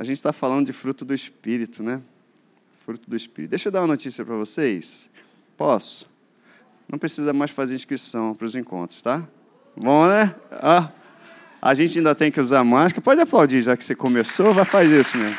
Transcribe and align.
A 0.00 0.02
gente 0.02 0.16
está 0.16 0.32
falando 0.32 0.64
de 0.64 0.72
fruto 0.72 1.04
do 1.04 1.12
Espírito, 1.12 1.82
né? 1.82 2.00
Fruto 2.86 3.02
do 3.06 3.14
Espírito. 3.14 3.50
Deixa 3.50 3.68
eu 3.68 3.72
dar 3.72 3.82
uma 3.82 3.88
notícia 3.88 4.24
para 4.24 4.34
vocês. 4.34 5.10
Posso? 5.58 6.08
Não 6.88 6.98
precisa 6.98 7.34
mais 7.34 7.50
fazer 7.50 7.74
inscrição 7.74 8.34
para 8.34 8.46
os 8.46 8.56
encontros, 8.56 9.02
tá? 9.02 9.28
Bom, 9.76 10.06
né? 10.06 10.34
Ah, 10.52 10.88
a 11.60 11.74
gente 11.74 11.98
ainda 11.98 12.14
tem 12.14 12.32
que 12.32 12.40
usar 12.40 12.64
máscara. 12.64 13.02
Pode 13.02 13.20
aplaudir, 13.20 13.60
já 13.60 13.76
que 13.76 13.84
você 13.84 13.94
começou, 13.94 14.54
vai 14.54 14.64
fazer 14.64 15.02
isso 15.02 15.18
mesmo. 15.18 15.36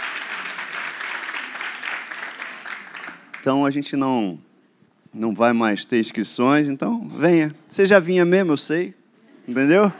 Então 3.39 3.65
a 3.65 3.71
gente 3.71 3.95
não 3.95 4.37
não 5.11 5.33
vai 5.33 5.53
mais 5.53 5.85
ter 5.85 5.99
inscrições, 5.99 6.69
então 6.69 7.09
venha. 7.09 7.55
Você 7.67 7.83
já 7.83 7.99
vinha 7.99 8.23
mesmo, 8.25 8.51
eu 8.51 8.57
sei. 8.57 8.93
Entendeu? 9.47 9.91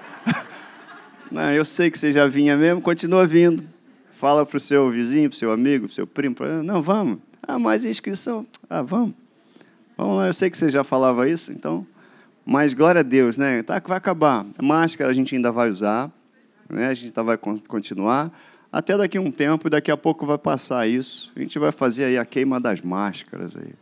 Não, 1.31 1.51
eu 1.51 1.65
sei 1.65 1.89
que 1.89 1.97
você 1.97 2.11
já 2.11 2.27
vinha 2.27 2.55
mesmo, 2.55 2.79
continua 2.79 3.25
vindo. 3.25 3.70
Fala 4.21 4.45
para 4.45 4.57
o 4.57 4.59
seu 4.59 4.91
vizinho, 4.91 5.31
para 5.31 5.35
o 5.35 5.39
seu 5.39 5.51
amigo, 5.51 5.85
para 5.85 5.91
o 5.91 5.95
seu 5.95 6.05
primo. 6.05 6.35
Pra... 6.35 6.61
Não, 6.61 6.79
vamos. 6.79 7.17
Ah, 7.41 7.57
mais 7.57 7.83
inscrição. 7.83 8.45
Ah, 8.69 8.83
vamos. 8.83 9.15
Vamos 9.97 10.17
lá, 10.17 10.27
eu 10.27 10.33
sei 10.33 10.47
que 10.47 10.55
você 10.55 10.69
já 10.69 10.83
falava 10.83 11.27
isso, 11.27 11.51
então. 11.51 11.87
Mas 12.45 12.75
glória 12.75 12.99
a 12.99 13.03
Deus, 13.03 13.35
né? 13.35 13.63
Tá, 13.63 13.81
vai 13.83 13.97
acabar. 13.97 14.45
Máscara 14.61 15.09
a 15.09 15.13
gente 15.13 15.33
ainda 15.33 15.51
vai 15.51 15.71
usar, 15.71 16.11
né? 16.69 16.89
a 16.89 16.93
gente 16.93 17.07
ainda 17.07 17.23
vai 17.23 17.35
continuar. 17.35 18.31
Até 18.71 18.95
daqui 18.95 19.17
a 19.17 19.21
um 19.21 19.31
tempo, 19.31 19.71
daqui 19.71 19.89
a 19.89 19.97
pouco 19.97 20.23
vai 20.23 20.37
passar 20.37 20.87
isso. 20.87 21.31
A 21.35 21.39
gente 21.39 21.57
vai 21.57 21.71
fazer 21.71 22.03
aí 22.03 22.17
a 22.19 22.23
queima 22.23 22.59
das 22.59 22.79
máscaras 22.79 23.57
aí. 23.57 23.73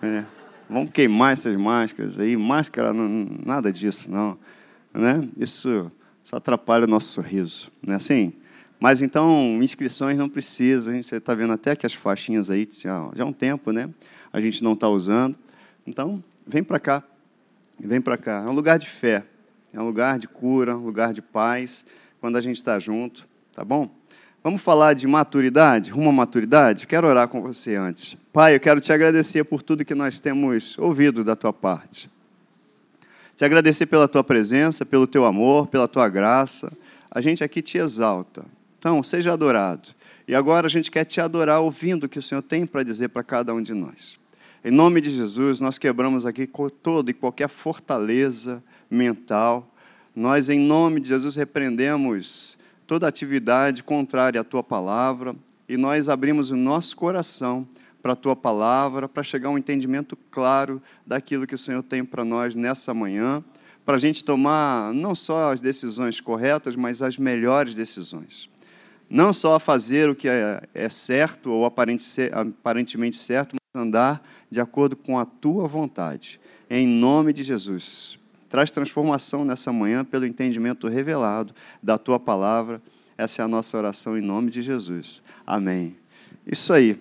É. 0.00 0.24
Vamos 0.66 0.92
queimar 0.92 1.34
essas 1.34 1.54
máscaras 1.58 2.18
aí. 2.18 2.38
Máscara, 2.38 2.94
não, 2.94 3.28
nada 3.44 3.70
disso, 3.70 4.10
não. 4.10 4.38
Né? 4.94 5.28
Isso 5.36 5.92
só 6.24 6.36
atrapalha 6.36 6.84
o 6.84 6.88
nosso 6.88 7.08
sorriso, 7.12 7.70
não 7.86 7.92
é 7.92 7.96
assim? 7.98 8.32
Mas 8.80 9.02
então, 9.02 9.62
inscrições 9.62 10.18
não 10.18 10.28
precisa. 10.28 11.00
Você 11.02 11.16
está 11.16 11.34
vendo 11.34 11.52
até 11.52 11.74
que 11.74 11.86
as 11.86 11.94
faixinhas 11.94 12.50
aí, 12.50 12.68
já, 12.70 13.10
já 13.14 13.24
há 13.24 13.26
um 13.26 13.32
tempo, 13.32 13.72
né? 13.72 13.88
A 14.32 14.40
gente 14.40 14.62
não 14.62 14.74
está 14.74 14.88
usando. 14.88 15.36
Então, 15.86 16.22
vem 16.46 16.62
para 16.62 16.78
cá. 16.78 17.02
Vem 17.78 18.00
para 18.00 18.16
cá. 18.16 18.44
É 18.46 18.50
um 18.50 18.54
lugar 18.54 18.78
de 18.78 18.88
fé. 18.88 19.24
É 19.72 19.80
um 19.80 19.84
lugar 19.84 20.18
de 20.18 20.28
cura, 20.28 20.76
um 20.76 20.84
lugar 20.84 21.12
de 21.12 21.20
paz, 21.20 21.84
quando 22.20 22.36
a 22.36 22.40
gente 22.40 22.56
está 22.56 22.78
junto, 22.78 23.26
tá 23.52 23.64
bom? 23.64 23.90
Vamos 24.42 24.62
falar 24.62 24.92
de 24.92 25.06
maturidade, 25.06 25.90
rumo 25.90 26.10
à 26.10 26.12
maturidade? 26.12 26.86
Quero 26.86 27.08
orar 27.08 27.26
com 27.26 27.42
você 27.42 27.74
antes. 27.74 28.16
Pai, 28.32 28.54
eu 28.54 28.60
quero 28.60 28.80
te 28.80 28.92
agradecer 28.92 29.42
por 29.42 29.62
tudo 29.62 29.84
que 29.84 29.94
nós 29.94 30.20
temos 30.20 30.78
ouvido 30.78 31.24
da 31.24 31.34
tua 31.34 31.52
parte. 31.52 32.08
Te 33.34 33.44
agradecer 33.44 33.86
pela 33.86 34.06
tua 34.06 34.22
presença, 34.22 34.86
pelo 34.86 35.06
teu 35.06 35.24
amor, 35.24 35.66
pela 35.66 35.88
tua 35.88 36.08
graça. 36.08 36.72
A 37.10 37.20
gente 37.20 37.42
aqui 37.42 37.60
te 37.60 37.78
exalta. 37.78 38.44
Então, 38.84 39.02
seja 39.02 39.32
adorado. 39.32 39.88
E 40.28 40.34
agora 40.34 40.66
a 40.66 40.68
gente 40.68 40.90
quer 40.90 41.06
te 41.06 41.18
adorar 41.18 41.58
ouvindo 41.58 42.04
o 42.04 42.08
que 42.08 42.18
o 42.18 42.22
Senhor 42.22 42.42
tem 42.42 42.66
para 42.66 42.82
dizer 42.82 43.08
para 43.08 43.24
cada 43.24 43.54
um 43.54 43.62
de 43.62 43.72
nós. 43.72 44.20
Em 44.62 44.70
nome 44.70 45.00
de 45.00 45.10
Jesus, 45.10 45.58
nós 45.58 45.78
quebramos 45.78 46.26
aqui 46.26 46.46
toda 46.82 47.10
e 47.10 47.14
qualquer 47.14 47.48
fortaleza 47.48 48.62
mental. 48.90 49.74
Nós, 50.14 50.50
em 50.50 50.60
nome 50.60 51.00
de 51.00 51.08
Jesus, 51.08 51.34
repreendemos 51.34 52.58
toda 52.86 53.08
atividade 53.08 53.82
contrária 53.82 54.42
à 54.42 54.44
tua 54.44 54.62
palavra 54.62 55.34
e 55.66 55.78
nós 55.78 56.10
abrimos 56.10 56.50
o 56.50 56.56
nosso 56.56 56.94
coração 56.94 57.66
para 58.02 58.12
a 58.12 58.16
tua 58.16 58.36
palavra, 58.36 59.08
para 59.08 59.22
chegar 59.22 59.48
a 59.48 59.52
um 59.52 59.56
entendimento 59.56 60.14
claro 60.30 60.82
daquilo 61.06 61.46
que 61.46 61.54
o 61.54 61.58
Senhor 61.58 61.82
tem 61.82 62.04
para 62.04 62.22
nós 62.22 62.54
nessa 62.54 62.92
manhã, 62.92 63.42
para 63.82 63.94
a 63.94 63.98
gente 63.98 64.22
tomar 64.22 64.92
não 64.92 65.14
só 65.14 65.52
as 65.52 65.62
decisões 65.62 66.20
corretas, 66.20 66.76
mas 66.76 67.00
as 67.00 67.16
melhores 67.16 67.74
decisões. 67.74 68.52
Não 69.14 69.32
só 69.32 69.60
fazer 69.60 70.10
o 70.10 70.14
que 70.16 70.28
é, 70.28 70.60
é 70.74 70.88
certo 70.88 71.48
ou 71.48 71.64
aparentemente 71.64 73.16
certo, 73.16 73.54
mas 73.54 73.80
andar 73.80 74.20
de 74.50 74.60
acordo 74.60 74.96
com 74.96 75.16
a 75.16 75.24
tua 75.24 75.68
vontade. 75.68 76.40
Em 76.68 76.84
nome 76.84 77.32
de 77.32 77.44
Jesus. 77.44 78.18
Traz 78.48 78.72
transformação 78.72 79.44
nessa 79.44 79.72
manhã 79.72 80.04
pelo 80.04 80.26
entendimento 80.26 80.88
revelado 80.88 81.54
da 81.80 81.96
tua 81.96 82.18
palavra. 82.18 82.82
Essa 83.16 83.42
é 83.42 83.44
a 83.44 83.48
nossa 83.48 83.78
oração 83.78 84.18
em 84.18 84.20
nome 84.20 84.50
de 84.50 84.62
Jesus. 84.62 85.22
Amém. 85.46 85.94
Isso 86.44 86.72
aí. 86.72 87.00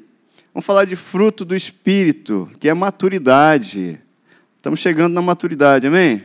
Vamos 0.53 0.67
falar 0.67 0.85
de 0.85 0.95
fruto 0.95 1.43
do 1.43 1.55
Espírito, 1.55 2.47
que 2.59 2.69
é 2.69 2.75
maturidade. 2.75 3.99
Estamos 4.57 4.79
chegando 4.79 5.15
na 5.15 5.21
maturidade, 5.23 5.87
amém? 5.87 6.21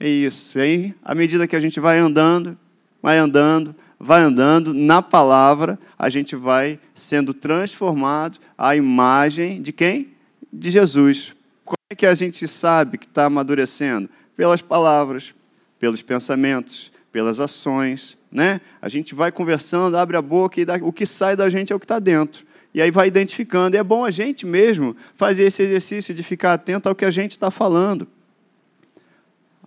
É 0.00 0.08
isso. 0.08 0.58
Aí, 0.58 0.92
à 1.04 1.14
medida 1.14 1.46
que 1.46 1.54
a 1.54 1.60
gente 1.60 1.78
vai 1.78 2.00
andando, 2.00 2.58
vai 3.00 3.16
andando, 3.16 3.76
vai 4.04 4.22
andando 4.22 4.74
na 4.74 5.00
palavra, 5.00 5.78
a 5.98 6.08
gente 6.08 6.36
vai 6.36 6.78
sendo 6.94 7.32
transformado 7.32 8.38
à 8.56 8.76
imagem 8.76 9.62
de 9.62 9.72
quem? 9.72 10.10
De 10.52 10.70
Jesus. 10.70 11.32
Como 11.64 11.78
é 11.90 11.94
que 11.94 12.06
a 12.06 12.14
gente 12.14 12.46
sabe 12.46 12.98
que 12.98 13.06
está 13.06 13.24
amadurecendo? 13.24 14.08
pelas 14.36 14.60
palavras, 14.60 15.34
pelos 15.78 16.02
pensamentos, 16.02 16.92
pelas 17.12 17.40
ações, 17.40 18.16
né? 18.30 18.60
A 18.82 18.88
gente 18.88 19.14
vai 19.14 19.30
conversando, 19.30 19.96
abre 19.96 20.16
a 20.16 20.22
boca 20.22 20.60
e 20.60 20.64
dá, 20.64 20.76
o 20.82 20.92
que 20.92 21.06
sai 21.06 21.36
da 21.36 21.48
gente 21.48 21.72
é 21.72 21.76
o 21.76 21.78
que 21.78 21.84
está 21.84 21.98
dentro. 21.98 22.44
E 22.72 22.82
aí 22.82 22.90
vai 22.90 23.06
identificando. 23.06 23.76
E 23.76 23.78
é 23.78 23.84
bom 23.84 24.04
a 24.04 24.10
gente 24.10 24.44
mesmo 24.44 24.96
fazer 25.14 25.44
esse 25.44 25.62
exercício 25.62 26.12
de 26.12 26.22
ficar 26.22 26.54
atento 26.54 26.88
ao 26.88 26.94
que 26.94 27.04
a 27.04 27.10
gente 27.10 27.32
está 27.32 27.50
falando. 27.50 28.08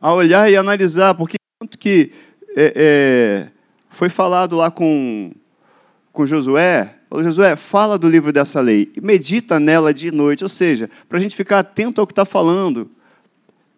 A 0.02 0.14
olhar 0.14 0.52
e 0.52 0.58
analisar, 0.58 1.14
porque 1.14 1.38
tanto 1.60 1.78
que 1.78 2.12
é, 2.56 2.74
é, 2.76 3.52
foi 3.98 4.10
falado 4.10 4.56
lá 4.56 4.70
com, 4.70 5.32
com 6.14 6.24
Josué, 6.24 6.94
falou, 7.10 7.24
Josué, 7.24 7.56
fala 7.56 7.98
do 7.98 8.08
livro 8.08 8.32
dessa 8.32 8.62
lei, 8.62 8.92
e 8.96 9.02
medita 9.02 9.60
nela 9.60 9.92
de 9.92 10.12
noite, 10.12 10.44
ou 10.44 10.50
seja, 10.50 10.88
para 11.10 11.18
a 11.18 11.22
gente 11.22 11.36
ficar 11.36 11.60
atento 11.60 12.00
ao 12.00 12.06
que 12.06 12.14
está 12.14 12.24
falando, 12.24 12.88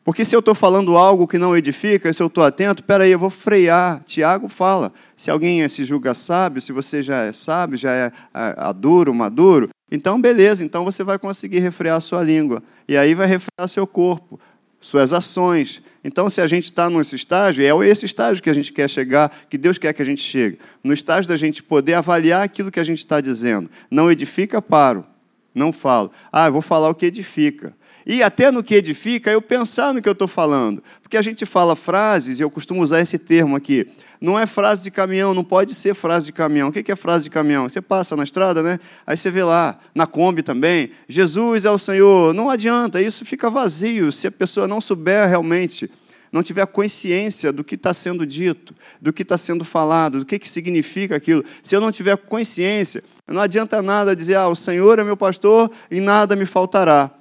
porque 0.03 0.25
se 0.25 0.35
eu 0.35 0.39
estou 0.39 0.53
falando 0.53 0.97
algo 0.97 1.25
que 1.25 1.37
não 1.37 1.55
edifica, 1.55 2.11
se 2.11 2.21
eu 2.21 2.27
estou 2.27 2.43
atento, 2.43 2.83
peraí, 2.83 3.11
eu 3.11 3.19
vou 3.19 3.29
frear. 3.29 4.01
Tiago 4.05 4.47
fala: 4.47 4.91
se 5.15 5.29
alguém 5.29 5.67
se 5.69 5.85
julga 5.85 6.15
sábio, 6.15 6.59
se 6.59 6.71
você 6.71 7.03
já 7.03 7.25
é 7.25 7.31
sábio, 7.31 7.77
já 7.77 7.91
é 7.91 8.11
aduro, 8.33 9.13
maduro, 9.13 9.69
então 9.91 10.19
beleza, 10.19 10.63
então 10.65 10.83
você 10.83 11.03
vai 11.03 11.19
conseguir 11.19 11.59
refrear 11.59 11.97
a 11.97 12.01
sua 12.01 12.23
língua. 12.23 12.63
E 12.87 12.97
aí 12.97 13.13
vai 13.13 13.27
refrear 13.27 13.67
seu 13.67 13.85
corpo, 13.85 14.39
suas 14.81 15.13
ações. 15.13 15.81
Então, 16.03 16.29
se 16.29 16.39
a 16.39 16.47
gente 16.47 16.65
está 16.65 16.89
nesse 16.89 17.15
estágio, 17.15 17.63
é 17.63 17.87
esse 17.87 18.05
estágio 18.05 18.41
que 18.41 18.49
a 18.49 18.53
gente 18.53 18.71
quer 18.71 18.89
chegar, 18.89 19.29
que 19.49 19.57
Deus 19.57 19.77
quer 19.77 19.93
que 19.93 20.01
a 20.01 20.05
gente 20.05 20.21
chegue. 20.21 20.57
No 20.83 20.93
estágio 20.93 21.27
da 21.27 21.35
gente 21.35 21.61
poder 21.61 21.95
avaliar 21.95 22.41
aquilo 22.41 22.71
que 22.71 22.79
a 22.79 22.83
gente 22.83 22.99
está 22.99 23.19
dizendo. 23.19 23.69
Não 23.91 24.09
edifica, 24.09 24.61
paro. 24.61 25.05
Não 25.53 25.73
falo. 25.73 26.11
Ah, 26.31 26.47
eu 26.47 26.53
vou 26.53 26.61
falar 26.61 26.89
o 26.89 26.95
que 26.95 27.05
edifica 27.05 27.73
e 28.05 28.23
até 28.23 28.51
no 28.51 28.63
que 28.63 28.75
edifica, 28.75 29.29
eu 29.29 29.41
pensar 29.41 29.93
no 29.93 30.01
que 30.01 30.09
eu 30.09 30.13
estou 30.13 30.27
falando. 30.27 30.83
Porque 31.01 31.17
a 31.17 31.21
gente 31.21 31.45
fala 31.45 31.75
frases, 31.75 32.39
e 32.39 32.43
eu 32.43 32.49
costumo 32.49 32.81
usar 32.81 33.01
esse 33.01 33.17
termo 33.17 33.55
aqui. 33.55 33.87
Não 34.19 34.37
é 34.37 34.45
frase 34.45 34.83
de 34.83 34.91
caminhão, 34.91 35.33
não 35.33 35.43
pode 35.43 35.73
ser 35.73 35.93
frase 35.93 36.27
de 36.27 36.31
caminhão. 36.33 36.69
O 36.69 36.71
que 36.71 36.91
é 36.91 36.95
frase 36.95 37.25
de 37.25 37.29
caminhão? 37.29 37.67
Você 37.67 37.81
passa 37.81 38.15
na 38.15 38.23
estrada, 38.23 38.63
né? 38.63 38.79
Aí 39.05 39.15
você 39.15 39.29
vê 39.29 39.43
lá, 39.43 39.79
na 39.93 40.05
Kombi 40.05 40.43
também, 40.43 40.91
Jesus 41.07 41.65
é 41.65 41.71
o 41.71 41.77
Senhor. 41.77 42.33
Não 42.33 42.49
adianta, 42.49 43.01
isso 43.01 43.25
fica 43.25 43.49
vazio 43.49 44.11
se 44.11 44.27
a 44.27 44.31
pessoa 44.31 44.67
não 44.67 44.81
souber 44.81 45.27
realmente 45.27 45.89
não 46.31 46.43
tiver 46.43 46.65
consciência 46.67 47.51
do 47.51 47.63
que 47.63 47.75
está 47.75 47.93
sendo 47.93 48.25
dito, 48.25 48.75
do 49.01 49.11
que 49.11 49.23
está 49.23 49.37
sendo 49.37 49.65
falado, 49.65 50.19
do 50.19 50.25
que, 50.25 50.37
que 50.37 50.49
significa 50.49 51.15
aquilo, 51.15 51.43
se 51.63 51.75
eu 51.75 51.81
não 51.81 51.91
tiver 51.91 52.15
consciência, 52.17 53.03
não 53.27 53.41
adianta 53.41 53.81
nada 53.81 54.15
dizer, 54.15 54.35
ah, 54.35 54.47
o 54.47 54.55
Senhor 54.55 54.99
é 54.99 55.03
meu 55.03 55.17
pastor 55.17 55.71
e 55.89 55.99
nada 55.99 56.35
me 56.35 56.45
faltará. 56.45 57.11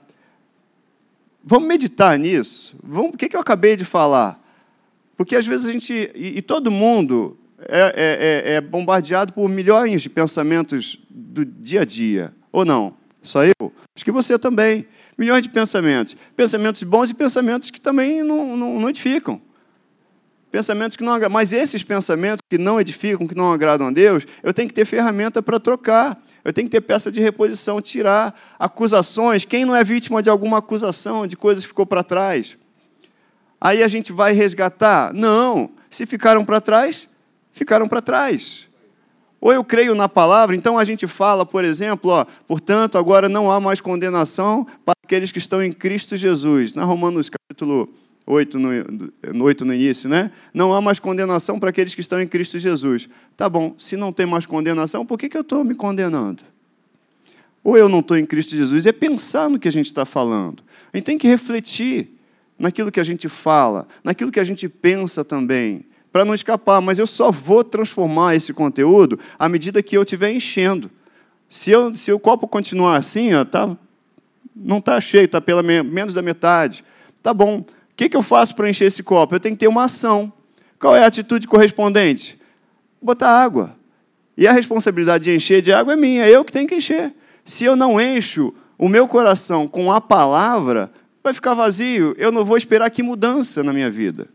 Vamos 1.50 1.66
meditar 1.66 2.18
nisso. 2.18 2.76
Vamos, 2.82 3.14
o 3.14 3.16
que, 3.16 3.26
que 3.26 3.34
eu 3.34 3.40
acabei 3.40 3.74
de 3.74 3.82
falar? 3.82 4.38
Porque 5.16 5.34
às 5.34 5.46
vezes 5.46 5.66
a 5.66 5.72
gente, 5.72 5.94
e, 6.14 6.36
e 6.36 6.42
todo 6.42 6.70
mundo, 6.70 7.38
é, 7.60 7.80
é, 7.80 8.52
é, 8.52 8.54
é 8.56 8.60
bombardeado 8.60 9.32
por 9.32 9.48
milhões 9.48 10.02
de 10.02 10.10
pensamentos 10.10 10.98
do 11.08 11.46
dia 11.46 11.80
a 11.80 11.84
dia. 11.86 12.34
Ou 12.52 12.66
não? 12.66 12.92
Só 13.22 13.44
eu? 13.44 13.72
Acho 13.96 14.04
que 14.04 14.12
você 14.12 14.38
também. 14.38 14.86
Milhões 15.16 15.42
de 15.42 15.48
pensamentos. 15.48 16.14
Pensamentos 16.36 16.82
bons 16.82 17.08
e 17.08 17.14
pensamentos 17.14 17.70
que 17.70 17.80
também 17.80 18.22
não, 18.22 18.54
não, 18.54 18.78
não 18.80 18.90
edificam. 18.90 19.40
Pensamentos 20.52 20.98
que 20.98 21.02
não 21.02 21.14
agradam. 21.14 21.32
Mas 21.32 21.54
esses 21.54 21.82
pensamentos 21.82 22.42
que 22.46 22.58
não 22.58 22.78
edificam, 22.78 23.26
que 23.26 23.34
não 23.34 23.54
agradam 23.54 23.86
a 23.86 23.90
Deus, 23.90 24.26
eu 24.42 24.52
tenho 24.52 24.68
que 24.68 24.74
ter 24.74 24.84
ferramenta 24.84 25.42
para 25.42 25.58
trocar. 25.58 26.22
Eu 26.48 26.52
tenho 26.54 26.66
que 26.66 26.72
ter 26.72 26.80
peça 26.80 27.12
de 27.12 27.20
reposição, 27.20 27.78
tirar 27.78 28.34
acusações. 28.58 29.44
Quem 29.44 29.66
não 29.66 29.76
é 29.76 29.84
vítima 29.84 30.22
de 30.22 30.30
alguma 30.30 30.56
acusação, 30.56 31.26
de 31.26 31.36
coisas 31.36 31.62
que 31.62 31.68
ficou 31.68 31.84
para 31.84 32.02
trás? 32.02 32.56
Aí 33.60 33.82
a 33.82 33.86
gente 33.86 34.12
vai 34.12 34.32
resgatar? 34.32 35.12
Não. 35.12 35.68
Se 35.90 36.06
ficaram 36.06 36.46
para 36.46 36.58
trás, 36.58 37.06
ficaram 37.52 37.86
para 37.86 38.00
trás. 38.00 38.66
Ou 39.38 39.52
eu 39.52 39.62
creio 39.62 39.94
na 39.94 40.08
palavra, 40.08 40.56
então 40.56 40.78
a 40.78 40.84
gente 40.86 41.06
fala, 41.06 41.44
por 41.44 41.66
exemplo, 41.66 42.12
ó, 42.12 42.24
portanto, 42.46 42.96
agora 42.96 43.28
não 43.28 43.52
há 43.52 43.60
mais 43.60 43.82
condenação 43.82 44.66
para 44.86 44.94
aqueles 45.04 45.30
que 45.30 45.38
estão 45.38 45.62
em 45.62 45.70
Cristo 45.70 46.16
Jesus. 46.16 46.72
Na 46.72 46.84
Romanos 46.84 47.28
capítulo 47.28 47.80
8 47.80 48.07
no, 48.58 49.44
8 49.44 49.64
no 49.64 49.74
início, 49.74 50.08
né? 50.08 50.30
Não 50.52 50.74
há 50.74 50.82
mais 50.82 50.98
condenação 50.98 51.58
para 51.58 51.70
aqueles 51.70 51.94
que 51.94 52.00
estão 52.02 52.20
em 52.20 52.26
Cristo 52.26 52.58
Jesus. 52.58 53.08
Tá 53.36 53.48
bom, 53.48 53.74
se 53.78 53.96
não 53.96 54.12
tem 54.12 54.26
mais 54.26 54.44
condenação, 54.44 55.06
por 55.06 55.18
que, 55.18 55.28
que 55.28 55.36
eu 55.36 55.40
estou 55.40 55.64
me 55.64 55.74
condenando? 55.74 56.42
Ou 57.64 57.76
eu 57.76 57.88
não 57.88 58.00
estou 58.00 58.16
em 58.16 58.26
Cristo 58.26 58.54
Jesus? 58.54 58.86
É 58.86 58.92
pensar 58.92 59.48
no 59.48 59.58
que 59.58 59.66
a 59.66 59.72
gente 59.72 59.86
está 59.86 60.04
falando. 60.04 60.62
A 60.92 60.96
gente 60.96 61.06
tem 61.06 61.18
que 61.18 61.26
refletir 61.26 62.08
naquilo 62.58 62.92
que 62.92 63.00
a 63.00 63.04
gente 63.04 63.28
fala, 63.28 63.86
naquilo 64.04 64.30
que 64.30 64.40
a 64.40 64.44
gente 64.44 64.68
pensa 64.68 65.24
também, 65.24 65.84
para 66.12 66.24
não 66.24 66.34
escapar. 66.34 66.80
Mas 66.80 66.98
eu 66.98 67.06
só 67.06 67.30
vou 67.30 67.64
transformar 67.64 68.34
esse 68.34 68.52
conteúdo 68.52 69.18
à 69.38 69.48
medida 69.48 69.82
que 69.82 69.96
eu 69.96 70.02
estiver 70.02 70.32
enchendo. 70.32 70.90
Se, 71.48 71.70
eu, 71.70 71.94
se 71.94 72.12
o 72.12 72.18
copo 72.18 72.46
continuar 72.46 72.96
assim, 72.96 73.32
ó, 73.32 73.44
tá, 73.44 73.74
não 74.54 74.78
está 74.78 75.00
cheio, 75.00 75.24
está 75.24 75.40
pela 75.40 75.62
menos 75.62 76.12
da 76.12 76.20
metade. 76.20 76.84
Tá 77.22 77.32
bom. 77.32 77.64
O 77.98 78.00
que, 78.00 78.08
que 78.08 78.16
eu 78.16 78.22
faço 78.22 78.54
para 78.54 78.70
encher 78.70 78.84
esse 78.84 79.02
copo? 79.02 79.34
Eu 79.34 79.40
tenho 79.40 79.56
que 79.56 79.58
ter 79.58 79.66
uma 79.66 79.82
ação. 79.82 80.32
Qual 80.78 80.94
é 80.94 81.02
a 81.02 81.06
atitude 81.08 81.48
correspondente? 81.48 82.38
Botar 83.02 83.28
água. 83.28 83.74
E 84.36 84.46
a 84.46 84.52
responsabilidade 84.52 85.24
de 85.24 85.34
encher 85.34 85.60
de 85.60 85.72
água 85.72 85.94
é 85.94 85.96
minha, 85.96 86.24
é 86.24 86.30
eu 86.30 86.44
que 86.44 86.52
tenho 86.52 86.68
que 86.68 86.76
encher. 86.76 87.12
Se 87.44 87.64
eu 87.64 87.74
não 87.74 88.00
encho 88.00 88.54
o 88.78 88.88
meu 88.88 89.08
coração 89.08 89.66
com 89.66 89.90
a 89.90 90.00
palavra, 90.00 90.92
vai 91.24 91.34
ficar 91.34 91.54
vazio. 91.54 92.14
Eu 92.16 92.30
não 92.30 92.44
vou 92.44 92.56
esperar 92.56 92.88
que 92.88 93.02
mudança 93.02 93.64
na 93.64 93.72
minha 93.72 93.90
vida. 93.90 94.28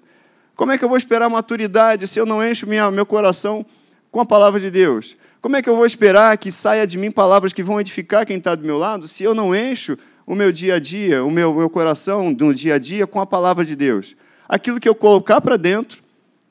Como 0.57 0.73
é 0.73 0.77
que 0.77 0.83
eu 0.83 0.89
vou 0.89 0.97
esperar 0.97 1.29
maturidade 1.29 2.05
se 2.05 2.19
eu 2.19 2.25
não 2.25 2.45
encho 2.45 2.67
minha, 2.67 2.91
meu 2.91 3.05
coração 3.05 3.65
com 4.11 4.19
a 4.19 4.25
palavra 4.25 4.59
de 4.59 4.69
Deus? 4.69 5.15
Como 5.39 5.55
é 5.55 5.61
que 5.61 5.69
eu 5.69 5.77
vou 5.77 5.85
esperar 5.85 6.37
que 6.37 6.51
saia 6.51 6.85
de 6.85 6.97
mim 6.97 7.09
palavras 7.09 7.53
que 7.53 7.63
vão 7.63 7.79
edificar 7.79 8.25
quem 8.25 8.39
está 8.39 8.55
do 8.55 8.65
meu 8.65 8.77
lado 8.77 9.07
se 9.07 9.23
eu 9.23 9.33
não 9.33 9.55
encho 9.55 9.97
o 10.25 10.35
meu 10.35 10.51
dia 10.51 10.75
a 10.75 10.79
dia, 10.79 11.23
o 11.23 11.31
meu, 11.31 11.53
meu 11.53 11.69
coração 11.69 12.31
no 12.31 12.53
dia 12.53 12.75
a 12.75 12.77
dia 12.77 13.05
com 13.05 13.19
a 13.19 13.25
palavra 13.25 13.65
de 13.65 13.75
Deus? 13.75 14.15
Aquilo 14.47 14.79
que 14.79 14.87
eu 14.87 14.95
colocar 14.95 15.41
para 15.41 15.57
dentro 15.57 16.01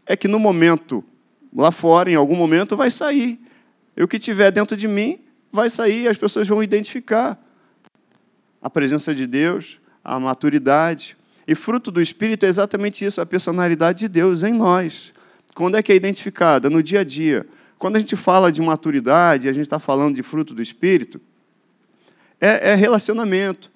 é 0.06 0.16
que 0.16 0.28
no 0.28 0.38
momento, 0.38 1.04
lá 1.54 1.70
fora, 1.70 2.10
em 2.10 2.14
algum 2.14 2.36
momento, 2.36 2.76
vai 2.76 2.90
sair. 2.90 3.40
E 3.96 4.02
o 4.02 4.08
que 4.08 4.18
tiver 4.18 4.50
dentro 4.50 4.76
de 4.76 4.88
mim 4.88 5.20
vai 5.52 5.68
sair, 5.70 6.08
as 6.08 6.16
pessoas 6.16 6.48
vão 6.48 6.62
identificar 6.62 7.38
a 8.60 8.70
presença 8.70 9.14
de 9.14 9.26
Deus, 9.26 9.80
a 10.02 10.18
maturidade. 10.18 11.16
E 11.46 11.54
fruto 11.54 11.90
do 11.90 12.00
Espírito 12.00 12.46
é 12.46 12.48
exatamente 12.48 13.04
isso, 13.04 13.20
a 13.20 13.26
personalidade 13.26 14.00
de 14.00 14.08
Deus 14.08 14.42
em 14.42 14.52
nós. 14.52 15.12
Quando 15.54 15.76
é 15.76 15.82
que 15.82 15.92
é 15.92 15.96
identificada? 15.96 16.70
No 16.70 16.82
dia 16.82 17.00
a 17.00 17.04
dia. 17.04 17.46
Quando 17.78 17.96
a 17.96 17.98
gente 17.98 18.16
fala 18.16 18.50
de 18.50 18.62
maturidade, 18.62 19.48
a 19.48 19.52
gente 19.52 19.64
está 19.64 19.78
falando 19.78 20.14
de 20.14 20.22
fruto 20.22 20.54
do 20.54 20.62
Espírito, 20.62 21.20
é, 22.42 22.72
é 22.72 22.74
relacionamento. 22.74 23.70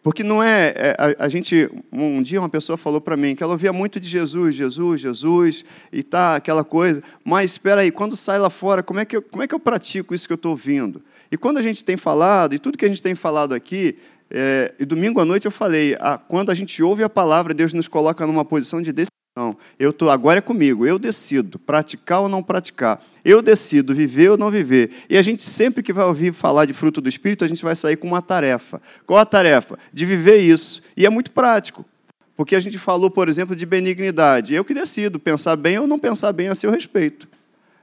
Porque 0.00 0.22
não 0.22 0.42
é, 0.42 0.74
é 0.76 0.96
a, 0.98 1.24
a, 1.24 1.28
gente. 1.28 1.68
Um 1.90 2.22
dia 2.22 2.38
uma 2.38 2.48
pessoa 2.48 2.76
falou 2.76 3.00
para 3.00 3.16
mim 3.16 3.34
que 3.34 3.42
ela 3.42 3.52
ouvia 3.52 3.72
muito 3.72 3.98
de 3.98 4.06
Jesus, 4.06 4.54
Jesus, 4.54 5.00
Jesus, 5.00 5.64
e 5.90 6.02
tá 6.02 6.36
aquela 6.36 6.62
coisa. 6.62 7.02
Mas 7.24 7.52
espera 7.52 7.80
aí, 7.80 7.90
quando 7.90 8.14
sai 8.14 8.38
lá 8.38 8.50
fora, 8.50 8.82
como 8.82 9.00
é 9.00 9.06
que 9.06 9.16
eu, 9.16 9.22
como 9.22 9.42
é 9.42 9.48
que 9.48 9.54
eu 9.54 9.58
pratico 9.58 10.14
isso 10.14 10.26
que 10.26 10.32
eu 10.32 10.36
estou 10.36 10.50
ouvindo? 10.50 11.02
E 11.32 11.38
quando 11.38 11.56
a 11.56 11.62
gente 11.62 11.82
tem 11.82 11.96
falado, 11.96 12.54
e 12.54 12.58
tudo 12.58 12.76
que 12.76 12.84
a 12.84 12.88
gente 12.88 13.02
tem 13.02 13.14
falado 13.14 13.54
aqui, 13.54 13.96
é, 14.30 14.74
e 14.78 14.84
domingo 14.84 15.20
à 15.20 15.24
noite 15.24 15.46
eu 15.46 15.50
falei, 15.50 15.96
ah, 15.98 16.18
quando 16.18 16.50
a 16.50 16.54
gente 16.54 16.82
ouve 16.82 17.02
a 17.02 17.08
palavra, 17.08 17.54
Deus 17.54 17.72
nos 17.72 17.88
coloca 17.88 18.26
numa 18.26 18.44
posição 18.44 18.82
de 18.82 18.92
decisão. 19.34 19.56
Eu 19.78 19.92
tô, 19.92 20.10
agora 20.10 20.38
é 20.38 20.40
comigo, 20.40 20.86
eu 20.86 20.98
decido 20.98 21.58
praticar 21.58 22.20
ou 22.20 22.28
não 22.28 22.42
praticar. 22.42 23.02
Eu 23.24 23.42
decido 23.42 23.92
viver 23.94 24.30
ou 24.30 24.38
não 24.38 24.50
viver. 24.50 24.90
E 25.10 25.18
a 25.18 25.22
gente 25.22 25.42
sempre 25.42 25.82
que 25.82 25.92
vai 25.92 26.04
ouvir 26.06 26.32
falar 26.32 26.66
de 26.66 26.72
fruto 26.72 27.00
do 27.00 27.08
Espírito, 27.08 27.44
a 27.44 27.48
gente 27.48 27.62
vai 27.62 27.74
sair 27.74 27.96
com 27.96 28.06
uma 28.06 28.22
tarefa. 28.22 28.80
Qual 29.04 29.18
a 29.18 29.26
tarefa? 29.26 29.78
De 29.92 30.06
viver 30.06 30.38
isso. 30.38 30.82
E 30.96 31.04
é 31.04 31.10
muito 31.10 31.32
prático. 31.32 31.84
Porque 32.36 32.54
a 32.54 32.60
gente 32.60 32.78
falou, 32.78 33.10
por 33.10 33.28
exemplo, 33.28 33.54
de 33.54 33.66
benignidade. 33.66 34.54
Eu 34.54 34.64
que 34.64 34.74
decido 34.74 35.18
pensar 35.18 35.56
bem 35.56 35.78
ou 35.78 35.86
não 35.86 35.98
pensar 35.98 36.32
bem 36.32 36.48
a 36.48 36.54
seu 36.54 36.70
respeito. 36.70 37.28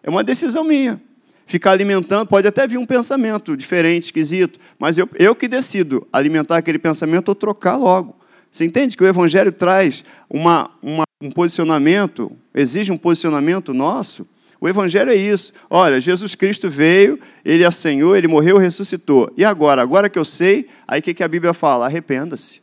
É 0.02 0.10
uma 0.10 0.24
decisão 0.24 0.64
minha 0.64 1.00
ficar 1.46 1.72
alimentando, 1.72 2.26
pode 2.26 2.48
até 2.48 2.66
vir 2.66 2.78
um 2.78 2.86
pensamento 2.86 3.58
diferente, 3.58 4.04
esquisito, 4.04 4.58
mas 4.80 4.98
eu, 4.98 5.10
eu 5.16 5.36
que 5.36 5.50
decido 5.50 6.08
alimentar 6.14 6.56
aquele 6.56 6.80
pensamento 6.80 7.28
ou 7.28 7.36
trocar 7.36 7.76
logo. 7.76 8.16
Você 8.50 8.64
entende 8.64 8.96
que 8.96 9.04
o 9.04 9.08
Evangelho 9.08 9.52
traz 9.52 10.02
uma, 10.30 10.72
uma, 10.82 11.04
um 11.22 11.30
posicionamento, 11.30 12.32
exige 12.54 12.92
um 12.92 12.98
posicionamento 12.98 13.74
nosso? 13.74 14.28
O 14.60 14.70
Evangelho 14.70 15.10
é 15.10 15.16
isso. 15.16 15.54
Olha, 15.70 16.00
Jesus 16.00 16.36
Cristo 16.36 16.70
veio, 16.70 17.20
Ele 17.44 17.64
é 17.64 17.72
Senhor, 17.72 18.16
Ele 18.16 18.28
morreu, 18.28 18.58
ressuscitou. 18.58 19.32
E 19.36 19.44
agora? 19.44 19.82
Agora 19.82 20.10
que 20.10 20.20
eu 20.20 20.26
sei, 20.26 20.68
aí 20.88 21.00
o 21.00 21.04
que, 21.04 21.24
a 21.24 21.28
Bíblia 21.28 21.54
fala? 21.54 21.88
Arrependa-se. 21.88 22.62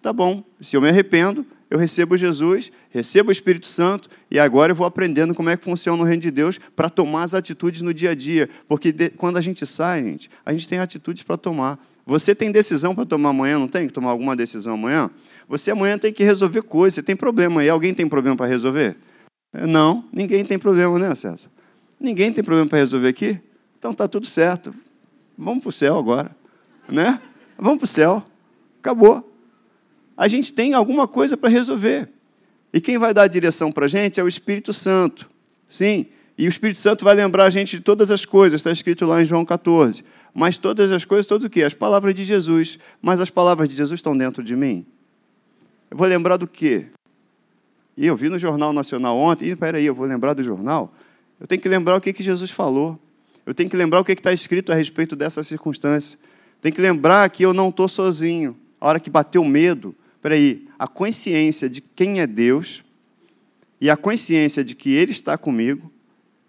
Tá 0.00 0.12
bom, 0.12 0.42
se 0.60 0.76
eu 0.76 0.80
me 0.80 0.88
arrependo, 0.88 1.44
eu 1.68 1.78
recebo 1.78 2.16
Jesus, 2.16 2.70
recebo 2.90 3.28
o 3.28 3.32
Espírito 3.32 3.66
Santo 3.66 4.08
e 4.30 4.38
agora 4.38 4.72
eu 4.72 4.76
vou 4.76 4.86
aprendendo 4.86 5.34
como 5.34 5.50
é 5.50 5.56
que 5.56 5.64
funciona 5.64 6.00
o 6.02 6.06
reino 6.06 6.22
de 6.22 6.30
Deus 6.30 6.58
para 6.74 6.88
tomar 6.88 7.24
as 7.24 7.34
atitudes 7.34 7.82
no 7.82 7.92
dia 7.92 8.10
a 8.10 8.14
dia. 8.14 8.48
Porque 8.68 8.92
de, 8.92 9.10
quando 9.10 9.36
a 9.36 9.40
gente 9.40 9.66
sai, 9.66 10.02
gente, 10.04 10.30
a 10.44 10.52
gente 10.52 10.66
tem 10.66 10.78
atitudes 10.78 11.22
para 11.22 11.36
tomar. 11.36 11.78
Você 12.06 12.34
tem 12.34 12.52
decisão 12.52 12.94
para 12.94 13.04
tomar 13.04 13.30
amanhã, 13.30 13.58
não 13.58 13.66
tem 13.68 13.88
que 13.88 13.92
tomar 13.92 14.10
alguma 14.10 14.36
decisão 14.36 14.74
amanhã? 14.74 15.10
Você 15.48 15.70
amanhã 15.70 15.98
tem 15.98 16.12
que 16.12 16.24
resolver 16.24 16.62
coisas, 16.62 16.94
você 16.94 17.02
tem 17.02 17.16
problema 17.16 17.60
aí. 17.60 17.68
Alguém 17.68 17.94
tem 17.94 18.08
problema 18.08 18.36
para 18.36 18.46
resolver? 18.46 18.96
Não, 19.52 20.04
ninguém 20.12 20.44
tem 20.44 20.58
problema, 20.58 20.98
né, 20.98 21.14
César? 21.14 21.48
Ninguém 21.98 22.32
tem 22.32 22.42
problema 22.44 22.68
para 22.68 22.78
resolver 22.78 23.08
aqui? 23.08 23.38
Então 23.78 23.94
tá 23.94 24.08
tudo 24.08 24.26
certo. 24.26 24.74
Vamos 25.38 25.62
para 25.62 25.68
o 25.68 25.72
céu 25.72 25.98
agora. 25.98 26.30
Né? 26.88 27.20
Vamos 27.58 27.78
para 27.78 27.84
o 27.84 27.88
céu. 27.88 28.22
Acabou 28.80 29.36
a 30.16 30.28
gente 30.28 30.52
tem 30.52 30.72
alguma 30.72 31.06
coisa 31.06 31.36
para 31.36 31.50
resolver. 31.50 32.08
E 32.72 32.80
quem 32.80 32.96
vai 32.96 33.12
dar 33.12 33.22
a 33.22 33.28
direção 33.28 33.70
para 33.70 33.84
a 33.84 33.88
gente 33.88 34.18
é 34.18 34.22
o 34.22 34.28
Espírito 34.28 34.72
Santo. 34.72 35.28
Sim, 35.68 36.06
e 36.38 36.46
o 36.46 36.48
Espírito 36.48 36.80
Santo 36.80 37.04
vai 37.04 37.14
lembrar 37.14 37.44
a 37.44 37.50
gente 37.50 37.76
de 37.76 37.82
todas 37.82 38.10
as 38.10 38.24
coisas, 38.24 38.60
está 38.60 38.70
escrito 38.70 39.04
lá 39.04 39.20
em 39.20 39.24
João 39.24 39.44
14. 39.44 40.04
Mas 40.34 40.58
todas 40.58 40.90
as 40.92 41.04
coisas, 41.04 41.26
todo 41.26 41.44
o 41.44 41.50
quê? 41.50 41.62
As 41.62 41.74
palavras 41.74 42.14
de 42.14 42.24
Jesus. 42.24 42.78
Mas 43.00 43.20
as 43.20 43.30
palavras 43.30 43.68
de 43.68 43.74
Jesus 43.74 43.98
estão 43.98 44.16
dentro 44.16 44.42
de 44.42 44.54
mim. 44.54 44.86
Eu 45.90 45.96
vou 45.96 46.06
lembrar 46.06 46.36
do 46.36 46.46
quê? 46.46 46.86
E 47.96 48.06
eu 48.06 48.16
vi 48.16 48.28
no 48.28 48.38
Jornal 48.38 48.72
Nacional 48.72 49.16
ontem, 49.16 49.48
e 49.48 49.56
peraí, 49.56 49.86
eu 49.86 49.94
vou 49.94 50.06
lembrar 50.06 50.34
do 50.34 50.42
jornal? 50.42 50.94
Eu 51.40 51.46
tenho 51.46 51.60
que 51.60 51.68
lembrar 51.68 51.96
o 51.96 52.00
que, 52.00 52.12
que 52.12 52.22
Jesus 52.22 52.50
falou. 52.50 52.98
Eu 53.44 53.54
tenho 53.54 53.70
que 53.70 53.76
lembrar 53.76 54.00
o 54.00 54.04
que 54.04 54.12
está 54.12 54.32
escrito 54.32 54.72
a 54.72 54.74
respeito 54.74 55.14
dessa 55.14 55.42
circunstância. 55.42 56.18
Tenho 56.60 56.74
que 56.74 56.80
lembrar 56.80 57.28
que 57.30 57.44
eu 57.44 57.54
não 57.54 57.68
estou 57.68 57.88
sozinho. 57.88 58.56
A 58.80 58.88
hora 58.88 59.00
que 59.00 59.08
bateu 59.08 59.44
medo, 59.44 59.94
aí, 60.24 60.66
a 60.78 60.88
consciência 60.88 61.68
de 61.68 61.80
quem 61.80 62.20
é 62.20 62.26
Deus 62.26 62.84
e 63.80 63.88
a 63.88 63.96
consciência 63.96 64.64
de 64.64 64.74
que 64.74 64.90
Ele 64.90 65.12
está 65.12 65.38
comigo 65.38 65.90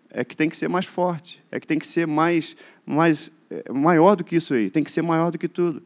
é 0.09 0.23
que 0.25 0.35
tem 0.35 0.49
que 0.49 0.57
ser 0.57 0.67
mais 0.67 0.85
forte, 0.85 1.43
é 1.51 1.59
que 1.59 1.67
tem 1.67 1.77
que 1.77 1.87
ser 1.87 2.07
mais, 2.07 2.55
mais 2.85 3.31
é, 3.51 3.71
maior 3.71 4.15
do 4.15 4.23
que 4.23 4.35
isso 4.35 4.53
aí, 4.53 4.69
tem 4.69 4.83
que 4.83 4.91
ser 4.91 5.01
maior 5.01 5.31
do 5.31 5.37
que 5.37 5.47
tudo. 5.47 5.83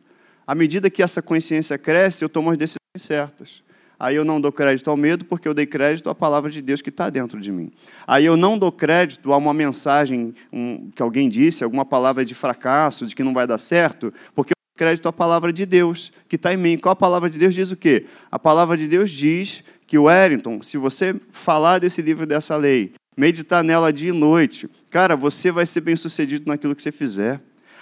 À 0.48 0.55
medida 0.55 0.89
que 0.89 1.03
essa 1.03 1.22
consciência 1.22 1.77
cresce, 1.77 2.24
eu 2.24 2.29
tomo 2.29 2.50
as 2.50 2.58
decisões 2.58 2.81
certas. 2.98 3.63
Aí 4.00 4.15
eu 4.15 4.25
não 4.25 4.41
dou 4.41 4.51
crédito 4.51 4.89
ao 4.89 4.98
medo, 4.98 5.24
porque 5.24 5.48
eu 5.48 5.53
dei 5.53 5.65
crédito 5.65 6.10
à 6.10 6.15
palavra 6.15 6.50
de 6.50 6.62
Deus 6.62 6.81
que 6.81 6.89
está 6.89 7.10
dentro 7.10 7.39
de 7.39 7.51
mim. 7.51 7.71
Aí 8.07 8.25
eu 8.25 8.36
não 8.36 8.57
dou 8.57 8.71
crédito 8.71 9.31
a 9.31 9.38
uma 9.38 9.53
mensagem 9.53 10.33
um, 10.51 10.89
que 10.89 11.01
alguém 11.01 11.29
disse, 11.29 11.63
alguma 11.63 11.86
palavra 11.86 12.25
de 12.25 12.33
fracasso, 12.33 13.05
de 13.05 13.15
que 13.15 13.24
não 13.24 13.33
vai 13.33 13.45
dar 13.45 13.60
certo, 13.60 14.12
porque 14.36 14.53
crédito 14.75 15.07
à 15.07 15.13
palavra 15.13 15.53
de 15.53 15.65
Deus 15.65 16.12
que 16.27 16.36
está 16.36 16.51
em 16.51 16.57
mim. 16.57 16.77
Qual 16.77 16.91
a 16.91 16.95
palavra 16.95 17.29
de 17.29 17.38
Deus 17.38 17.53
diz 17.53 17.71
o 17.71 17.77
quê? 17.77 18.07
A 18.31 18.39
palavra 18.39 18.75
de 18.75 18.88
Deus 18.88 19.12
diz 19.12 19.63
que 19.86 19.98
o 19.98 20.03
Wellington, 20.03 20.62
se 20.63 20.77
você 20.77 21.15
falar 21.31 21.77
desse 21.77 22.01
livro, 22.01 22.25
dessa 22.25 22.57
lei, 22.57 22.93
meditar 23.15 23.63
nela 23.63 23.93
dia 23.93 24.10
e 24.10 24.13
noite, 24.13 24.67
cara, 24.89 25.15
você 25.15 25.51
vai 25.51 25.65
ser 25.67 25.81
bem 25.81 25.95
sucedido 25.95 26.45
naquilo 26.48 26.75
que 26.75 26.81
você 26.81 26.91
fizer. 26.91 27.39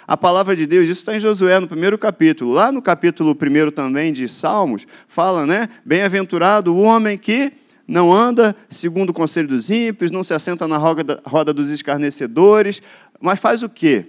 A 0.10 0.18
palavra 0.18 0.56
de 0.56 0.66
Deus, 0.66 0.86
isso 0.86 1.02
está 1.02 1.16
em 1.16 1.20
Josué, 1.20 1.60
no 1.60 1.68
primeiro 1.68 1.96
capítulo. 1.96 2.52
Lá 2.52 2.72
no 2.72 2.82
capítulo 2.82 3.36
primeiro 3.36 3.72
também 3.72 4.12
de 4.12 4.28
Salmos, 4.28 4.88
fala, 5.08 5.46
né? 5.46 5.70
Bem-aventurado 5.86 6.74
o 6.74 6.82
homem 6.82 7.16
que 7.16 7.54
não 7.88 8.12
anda 8.12 8.56
segundo 8.72 9.12
o 9.12 9.14
conselho 9.14 9.48
dos 9.48 9.70
ímpios, 9.70 10.10
não 10.10 10.24
se 10.24 10.34
assenta 10.34 10.68
na 10.68 10.78
roda 10.78 11.54
dos 11.54 11.70
escarnecedores, 11.70 12.82
mas 13.22 13.40
faz 13.40 13.62
o 13.62 13.70
quê? 13.70 14.08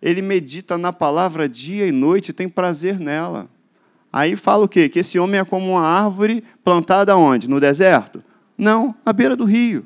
ele 0.00 0.22
medita 0.22 0.78
na 0.78 0.92
palavra 0.92 1.48
dia 1.48 1.84
e 1.88 1.90
noite, 1.90 2.32
tem 2.32 2.48
prazer 2.48 3.00
nela. 3.00 3.48
Aí 4.12 4.36
fala 4.36 4.64
o 4.64 4.68
quê? 4.68 4.88
Que 4.88 5.00
esse 5.00 5.18
homem 5.18 5.40
é 5.40 5.44
como 5.44 5.72
uma 5.72 5.82
árvore 5.82 6.44
plantada 6.64 7.16
onde? 7.16 7.50
No 7.50 7.58
deserto? 7.58 8.22
Não, 8.56 8.94
à 9.04 9.12
beira 9.12 9.34
do 9.34 9.44
rio. 9.44 9.84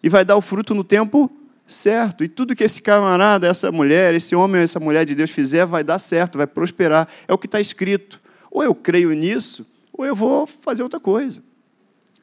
E 0.00 0.08
vai 0.08 0.24
dar 0.24 0.36
o 0.36 0.40
fruto 0.40 0.72
no 0.76 0.84
tempo 0.84 1.28
certo. 1.66 2.24
E 2.24 2.28
tudo 2.28 2.54
que 2.54 2.64
esse 2.64 2.80
camarada, 2.80 3.46
essa 3.46 3.70
mulher, 3.72 4.14
esse 4.14 4.34
homem, 4.34 4.62
essa 4.62 4.80
mulher 4.80 5.04
de 5.04 5.14
Deus 5.14 5.30
fizer, 5.30 5.66
vai 5.66 5.82
dar 5.82 5.98
certo, 5.98 6.38
vai 6.38 6.46
prosperar. 6.46 7.08
É 7.26 7.32
o 7.32 7.38
que 7.38 7.46
está 7.46 7.60
escrito. 7.60 8.20
Ou 8.50 8.62
eu 8.62 8.74
creio 8.74 9.12
nisso, 9.12 9.66
ou 9.92 10.04
eu 10.04 10.14
vou 10.14 10.46
fazer 10.46 10.82
outra 10.82 11.00
coisa. 11.00 11.42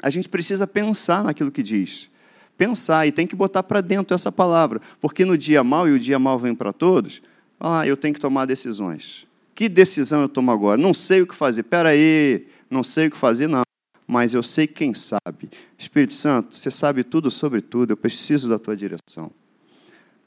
A 0.02 0.10
gente 0.10 0.28
precisa 0.28 0.66
pensar 0.66 1.24
naquilo 1.24 1.52
que 1.52 1.64
diz 1.64 2.12
pensar 2.58 3.08
e 3.08 3.12
tem 3.12 3.26
que 3.26 3.36
botar 3.36 3.64
para 3.64 3.82
dentro 3.82 4.14
essa 4.14 4.32
palavra, 4.32 4.80
porque 5.02 5.26
no 5.26 5.38
dia 5.38 5.64
mal, 5.64 5.88
e 5.88 5.92
o 5.92 6.00
dia 6.00 6.20
mal 6.20 6.38
vem 6.38 6.54
para 6.54 6.72
todos, 6.72 7.22
ah, 7.60 7.86
eu 7.88 7.98
tenho 7.98 8.14
que 8.14 8.20
tomar 8.20 8.46
decisões. 8.46 9.26
Que 9.56 9.70
decisão 9.70 10.22
eu 10.22 10.30
tomo 10.30 10.52
agora? 10.52 10.78
Não 10.78 10.94
sei 10.94 11.22
o 11.22 11.28
que 11.28 11.36
fazer. 11.36 11.62
Espera 11.62 11.90
aí, 11.90 12.48
não 12.70 12.84
sei 12.84 13.08
o 13.08 13.12
que 13.12 13.18
fazer, 13.18 13.48
não. 13.48 13.62
Mas 14.08 14.34
eu 14.34 14.44
sei 14.44 14.68
quem 14.68 14.94
sabe. 14.94 15.50
Espírito 15.78 16.14
Santo, 16.14 16.56
você 16.56 16.70
sabe 16.70 17.04
tudo 17.04 17.32
sobre 17.32 17.62
tudo, 17.62 17.92
eu 17.92 17.98
preciso 17.98 18.50
da 18.50 18.60
tua 18.60 18.76
direção. 18.76 19.32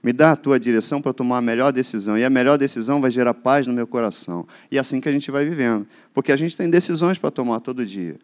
Me 0.03 0.13
dá 0.13 0.33
a 0.33 0.37
tua 0.37 0.61
direção 0.61 1.03
para 1.03 1.13
tomar 1.13 1.39
a 1.39 1.43
melhor 1.43 1.73
decisão. 1.73 2.17
E 2.17 2.25
a 2.25 2.31
melhor 2.31 2.57
decisão 2.57 3.01
vai 3.01 3.11
gerar 3.11 3.35
paz 3.35 3.67
no 3.67 3.73
meu 3.73 3.89
coração. 3.89 4.47
E 4.71 4.77
é 4.77 4.81
assim 4.81 5.01
que 5.01 5.09
a 5.09 5.13
gente 5.13 5.31
vai 5.33 5.45
vivendo. 5.45 5.85
Porque 6.15 6.31
a 6.31 6.37
gente 6.37 6.57
tem 6.57 6.71
decisões 6.71 7.19
para 7.19 7.29
tomar 7.31 7.59
todo 7.59 7.85
dia. 7.85 8.17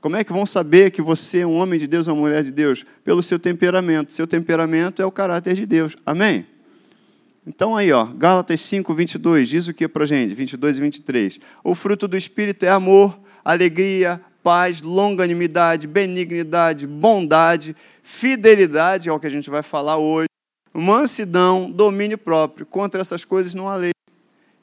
Como 0.00 0.16
é 0.16 0.24
que 0.24 0.32
vão 0.32 0.44
saber 0.44 0.90
que 0.90 1.00
você 1.00 1.38
é 1.38 1.46
um 1.46 1.54
homem 1.54 1.78
de 1.78 1.86
Deus 1.86 2.08
ou 2.08 2.14
uma 2.14 2.22
mulher 2.22 2.42
de 2.42 2.50
Deus? 2.50 2.84
Pelo 3.04 3.22
seu 3.22 3.38
temperamento. 3.38 4.12
Seu 4.12 4.26
temperamento 4.26 5.00
é 5.00 5.06
o 5.06 5.12
caráter 5.12 5.54
de 5.54 5.64
Deus. 5.64 5.96
Amém? 6.04 6.44
Então 7.46 7.76
aí, 7.76 7.92
ó, 7.92 8.04
Gálatas 8.04 8.60
5, 8.60 8.92
22, 8.92 9.48
diz 9.48 9.68
o 9.68 9.72
que 9.72 9.88
para 9.88 10.04
gente? 10.04 10.34
22 10.34 10.78
e 10.78 10.80
23. 10.80 11.40
O 11.64 11.74
fruto 11.74 12.06
do 12.06 12.16
Espírito 12.16 12.64
é 12.64 12.68
amor, 12.68 13.18
alegria, 13.44 14.20
paz, 14.48 14.80
longanimidade, 14.80 15.86
benignidade, 15.86 16.86
bondade, 16.86 17.76
fidelidade, 18.02 19.06
é 19.06 19.12
o 19.12 19.20
que 19.20 19.26
a 19.26 19.30
gente 19.30 19.50
vai 19.50 19.62
falar 19.62 19.98
hoje, 19.98 20.26
mansidão, 20.72 21.70
domínio 21.70 22.16
próprio. 22.16 22.64
Contra 22.64 22.98
essas 22.98 23.26
coisas 23.26 23.54
não 23.54 23.68
há 23.68 23.76
lei. 23.76 23.90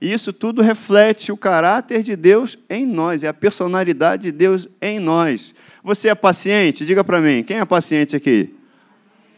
Isso 0.01 0.33
tudo 0.33 0.63
reflete 0.63 1.31
o 1.31 1.37
caráter 1.37 2.01
de 2.01 2.15
Deus 2.15 2.57
em 2.67 2.83
nós, 2.83 3.23
é 3.23 3.27
a 3.27 3.33
personalidade 3.33 4.23
de 4.23 4.31
Deus 4.31 4.67
em 4.81 4.99
nós. 4.99 5.53
Você 5.83 6.09
é 6.09 6.15
paciente? 6.15 6.83
Diga 6.83 7.03
para 7.03 7.21
mim, 7.21 7.43
quem 7.43 7.59
é 7.59 7.65
paciente 7.65 8.15
aqui? 8.15 8.55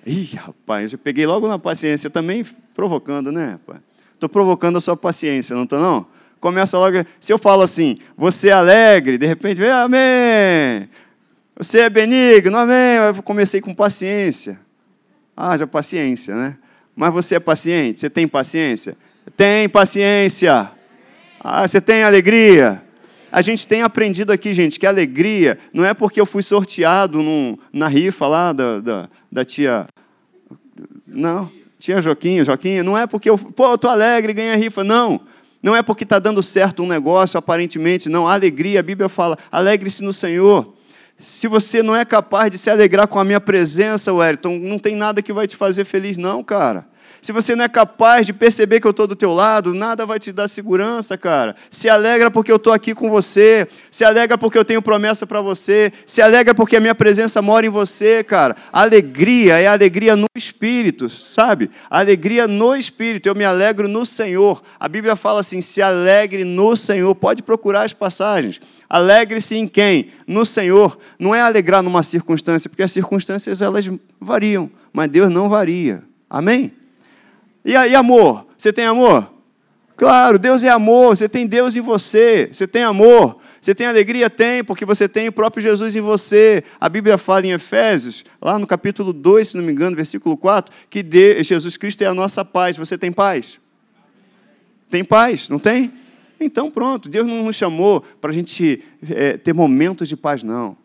Ih, 0.06 0.34
rapaz, 0.34 0.94
eu 0.94 0.98
peguei 0.98 1.26
logo 1.26 1.46
na 1.50 1.60
paciência, 1.60 2.10
também 2.10 2.46
provocando, 2.74 3.34
né, 3.34 3.50
rapaz? 3.52 3.82
Estou 4.14 4.30
provocando 4.30 4.78
a 4.78 4.82
sua 4.82 4.96
paciência, 4.96 5.54
não 5.54 5.64
estou 5.64 5.78
não? 5.78 6.08
Começa 6.40 6.78
logo, 6.78 7.04
se 7.20 7.34
eu 7.34 7.38
falo 7.38 7.64
assim, 7.64 7.98
você 8.16 8.50
é 8.50 8.54
alegre, 8.54 9.18
de 9.18 9.26
repente 9.26 9.58
vem, 9.60 9.70
amém. 9.70 10.88
Você 11.58 11.80
é 11.80 11.90
benigno, 11.90 12.56
amém. 12.56 12.98
Eu 13.16 13.24
comecei 13.24 13.60
com 13.60 13.74
paciência. 13.74 14.60
Ah, 15.36 15.58
já 15.58 15.66
paciência, 15.66 16.36
né? 16.36 16.58
Mas 16.96 17.14
você 17.14 17.36
é 17.36 17.40
paciente? 17.40 18.00
Você 18.00 18.10
tem 18.10 18.28
paciência? 18.28 18.96
Tem 19.36 19.68
paciência. 19.68 20.72
Ah, 21.40 21.68
você 21.68 21.82
tem 21.82 22.04
alegria? 22.04 22.84
A 23.32 23.42
gente 23.42 23.68
tem 23.68 23.82
aprendido 23.82 24.32
aqui, 24.32 24.54
gente, 24.54 24.80
que 24.80 24.86
alegria 24.86 25.58
não 25.74 25.84
é 25.84 25.94
porque 25.94 26.20
eu 26.20 26.26
fui 26.26 26.42
sorteado 26.42 27.22
num, 27.22 27.58
na 27.74 27.88
rifa 27.88 28.28
lá 28.28 28.54
da, 28.54 28.80
da, 28.80 29.10
da 29.32 29.46
tia. 29.46 29.86
Não, 31.06 31.52
tia 31.78 32.02
Joquinha, 32.02 32.46
Joquinha, 32.46 32.84
não 32.84 32.98
é 32.98 33.06
porque 33.06 33.30
eu, 33.30 33.38
pô, 33.38 33.72
eu 33.72 33.78
tô 33.78 33.90
alegre 33.90 34.34
ganhei 34.34 34.54
a 34.54 34.58
rifa. 34.58 34.84
Não. 34.84 35.22
Não 35.68 35.76
é 35.76 35.84
porque 35.84 36.06
está 36.06 36.18
dando 36.18 36.42
certo 36.42 36.82
um 36.82 36.88
negócio, 36.88 37.38
aparentemente, 37.38 38.08
não. 38.08 38.26
A 38.26 38.32
alegria, 38.32 38.80
a 38.80 38.84
Bíblia 38.84 39.10
fala, 39.10 39.38
alegre-se 39.52 40.02
no 40.02 40.14
Senhor. 40.14 40.74
Se 41.20 41.46
você 41.46 41.84
não 41.84 41.94
é 41.94 42.06
capaz 42.06 42.50
de 42.50 42.58
se 42.58 42.70
alegrar 42.70 43.06
com 43.06 43.20
a 43.20 43.26
minha 43.26 43.42
presença, 43.42 44.14
Wellington, 44.14 44.60
não 44.60 44.80
tem 44.80 44.96
nada 44.96 45.22
que 45.22 45.34
vai 45.34 45.46
te 45.46 45.58
fazer 45.58 45.84
feliz, 45.84 46.16
não, 46.16 46.42
cara. 46.42 46.88
Se 47.22 47.32
você 47.32 47.56
não 47.56 47.66
é 47.66 47.70
capaz 47.70 48.26
de 48.26 48.34
perceber 48.34 48.80
que 48.80 48.88
eu 48.88 48.92
estou 48.92 49.08
do 49.08 49.16
teu 49.16 49.34
lado, 49.34 49.74
nada 49.74 50.06
vai 50.06 50.20
te 50.20 50.32
dar 50.32 50.48
segurança, 50.48 51.18
cara. 51.18 51.56
Se 51.70 51.90
alegra 51.90 52.30
porque 52.30 52.52
eu 52.52 52.58
estou 52.58 52.74
aqui 52.74 52.94
com 52.94 53.10
você. 53.10 53.68
Se 53.92 54.04
alegra 54.04 54.38
porque 54.38 54.58
eu 54.58 54.66
tenho 54.66 54.82
promessa 54.82 55.26
para 55.26 55.42
você. 55.42 55.92
Se 56.06 56.22
alegra 56.22 56.54
porque 56.54 56.76
a 56.76 56.80
minha 56.80 56.96
presença 56.96 57.42
mora 57.42 57.66
em 57.66 57.70
você, 57.70 58.24
cara. 58.24 58.56
Alegria 58.72 59.60
é 59.60 59.68
alegria 59.68 60.16
no 60.16 60.28
Espírito, 60.36 61.10
sabe? 61.10 61.70
Alegria 61.90 62.48
no 62.48 62.76
Espírito. 62.76 63.28
Eu 63.28 63.36
me 63.36 63.44
alegro 63.44 63.88
no 63.88 64.06
Senhor. 64.06 64.62
A 64.80 64.88
Bíblia 64.88 65.16
fala 65.16 65.42
assim: 65.42 65.62
se 65.62 65.82
alegre 65.82 66.44
no 66.44 66.76
Senhor. 66.76 67.14
Pode 67.16 67.44
procurar 67.44 67.84
as 67.84 67.94
passagens. 67.94 68.62
Alegre-se 68.90 69.56
em 69.56 69.68
quem? 69.68 70.12
No 70.26 70.46
Senhor. 70.46 70.98
Não 71.20 71.36
é 71.36 71.42
alegrar 71.42 71.84
numa 71.84 72.04
circunstância, 72.04 72.70
porque 72.70 72.84
as 72.84 72.92
circunstâncias 72.92 73.62
elas 73.62 73.90
variam, 74.20 74.70
mas 74.94 75.10
Deus 75.10 75.30
não 75.30 75.50
varia. 75.50 76.04
Amém? 76.30 76.72
E 77.68 77.76
aí, 77.76 77.94
amor? 77.96 78.48
Você 78.58 78.72
tem 78.72 78.86
amor? 78.86 79.30
Claro, 79.98 80.40
Deus 80.40 80.64
é 80.64 80.70
amor, 80.70 81.18
você 81.18 81.28
tem 81.28 81.46
Deus 81.46 81.76
em 81.76 81.82
você, 81.82 82.48
você 82.50 82.66
tem 82.66 82.84
amor, 82.84 83.42
você 83.60 83.76
tem 83.76 83.86
alegria? 83.86 84.30
Tem, 84.30 84.64
porque 84.64 84.86
você 84.86 85.06
tem 85.06 85.28
o 85.28 85.34
próprio 85.34 85.62
Jesus 85.62 85.94
em 85.94 86.00
você. 86.00 86.64
A 86.80 86.88
Bíblia 86.88 87.18
fala 87.18 87.46
em 87.46 87.52
Efésios, 87.52 88.24
lá 88.42 88.58
no 88.58 88.66
capítulo 88.66 89.12
2, 89.12 89.50
se 89.50 89.58
não 89.58 89.66
me 89.66 89.74
engano, 89.74 89.98
versículo 89.98 90.38
4, 90.38 90.74
que 90.90 91.06
Jesus 91.44 91.76
Cristo 91.76 92.02
é 92.04 92.06
a 92.06 92.14
nossa 92.14 92.46
paz. 92.46 92.78
Você 92.78 92.98
tem 92.98 93.12
paz? 93.12 93.60
Tem 94.90 95.04
paz, 95.04 95.50
não 95.50 95.60
tem? 95.60 95.92
Então 96.40 96.72
pronto, 96.72 97.10
Deus 97.10 97.28
não 97.28 97.44
nos 97.44 97.58
chamou 97.58 98.00
para 98.22 98.32
a 98.32 98.34
gente 98.34 98.82
é, 99.10 99.36
ter 99.36 99.52
momentos 99.52 100.08
de 100.08 100.16
paz, 100.16 100.42
não. 100.42 100.78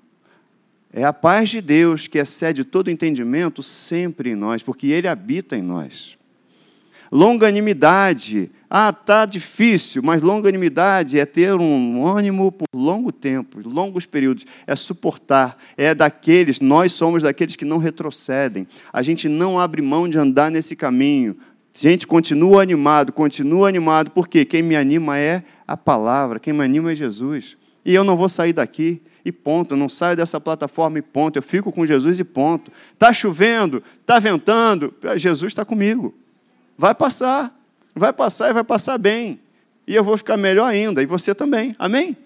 É 0.93 1.05
a 1.05 1.13
paz 1.13 1.49
de 1.49 1.61
Deus 1.61 2.09
que 2.09 2.19
excede 2.19 2.65
todo 2.65 2.91
entendimento 2.91 3.63
sempre 3.63 4.31
em 4.31 4.35
nós, 4.35 4.65
porque 4.65 4.89
Ele 4.89 5.07
habita 5.07 5.57
em 5.57 5.63
nós. 5.63 6.21
Longanimidade. 7.13 8.51
Ah, 8.71 8.91
tá 8.91 9.27
difícil, 9.27 10.03
mas 10.03 10.23
longanimidade 10.23 11.19
é 11.19 11.27
ter 11.27 11.53
um 11.53 12.07
ânimo 12.07 12.51
por 12.51 12.65
longo 12.75 13.13
tempo, 13.13 13.61
longos 13.69 14.07
períodos, 14.07 14.47
é 14.67 14.75
suportar, 14.75 15.59
é 15.77 15.95
daqueles, 15.95 16.59
nós 16.59 16.95
somos 16.95 17.23
daqueles 17.23 17.55
que 17.55 17.67
não 17.67 17.77
retrocedem. 17.77 18.67
A 18.91 19.03
gente 19.03 19.29
não 19.29 19.61
abre 19.61 19.83
mão 19.83 20.09
de 20.09 20.17
andar 20.17 20.51
nesse 20.51 20.75
caminho. 20.75 21.37
Gente, 21.75 22.07
continua 22.07 22.63
animado, 22.63 23.13
continua 23.13 23.69
animado, 23.69 24.11
porque 24.13 24.47
quem 24.47 24.63
me 24.63 24.75
anima 24.75 25.19
é 25.19 25.43
a 25.69 25.77
palavra, 25.77 26.41
quem 26.41 26.55
me 26.55 26.65
anima 26.65 26.93
é 26.93 26.95
Jesus. 26.95 27.59
E 27.85 27.95
eu 27.95 28.05
não 28.05 28.17
vou 28.17 28.29
sair 28.31 28.55
daqui 28.55 29.03
e 29.23 29.31
ponto. 29.31 29.75
Eu 29.75 29.79
não 29.79 29.89
saio 29.89 30.17
dessa 30.17 30.41
plataforma 30.41 30.99
e 30.99 31.03
ponto. 31.03 31.37
Eu 31.37 31.43
fico 31.43 31.71
com 31.71 31.85
Jesus 31.85 32.19
e 32.21 32.25
ponto. 32.25 32.73
Está 32.95 33.13
chovendo, 33.13 33.83
está 34.01 34.19
ventando, 34.19 34.95
Jesus 35.17 35.51
está 35.51 35.65
comigo. 35.65 36.15
Vai 36.77 36.95
passar, 36.95 37.55
vai 37.95 38.13
passar 38.13 38.51
e 38.51 38.53
vai 38.53 38.65
passar 38.65 38.99
bem. 38.99 39.41
E 39.87 39.95
eu 39.95 40.05
vou 40.05 40.17
ficar 40.17 40.37
melhor 40.37 40.67
ainda, 40.67 41.03
e 41.03 41.07
você 41.07 41.35
também. 41.35 41.75
Amém? 41.79 42.17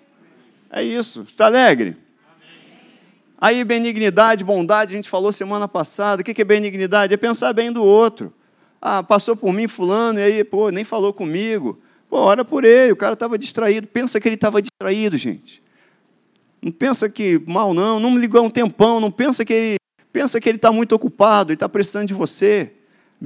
É 0.70 0.82
isso. 0.82 1.22
Está 1.22 1.46
alegre? 1.46 1.96
Aí, 3.40 3.62
benignidade, 3.64 4.44
bondade, 4.44 4.94
a 4.94 4.96
gente 4.96 5.08
falou 5.08 5.32
semana 5.32 5.68
passada. 5.68 6.22
O 6.22 6.24
que 6.24 6.40
é 6.40 6.44
benignidade? 6.44 7.12
É 7.12 7.16
pensar 7.16 7.52
bem 7.52 7.70
do 7.70 7.84
outro. 7.84 8.32
Ah, 8.80 9.02
passou 9.02 9.36
por 9.36 9.52
mim, 9.52 9.68
fulano, 9.68 10.18
e 10.18 10.22
aí, 10.22 10.44
pô, 10.44 10.70
nem 10.70 10.84
falou 10.84 11.12
comigo. 11.12 11.78
Pô, 12.08 12.18
ora 12.18 12.44
por 12.44 12.64
ele, 12.64 12.92
o 12.92 12.96
cara 12.96 13.14
estava 13.14 13.36
distraído. 13.36 13.86
Pensa 13.86 14.20
que 14.20 14.28
ele 14.28 14.36
estava 14.36 14.62
distraído, 14.62 15.16
gente. 15.16 15.62
Não 16.62 16.72
pensa 16.72 17.08
que 17.08 17.40
mal, 17.46 17.74
não. 17.74 18.00
Não 18.00 18.10
me 18.10 18.18
ligou 18.18 18.40
há 18.40 18.44
um 18.44 18.50
tempão. 18.50 19.00
Não 19.00 19.10
pensa 19.10 19.44
que 19.44 19.52
ele 19.52 19.76
pensa 20.12 20.40
que 20.40 20.48
ele 20.48 20.56
está 20.56 20.72
muito 20.72 20.94
ocupado 20.94 21.52
e 21.52 21.54
está 21.54 21.68
precisando 21.68 22.08
de 22.08 22.14
você. 22.14 22.72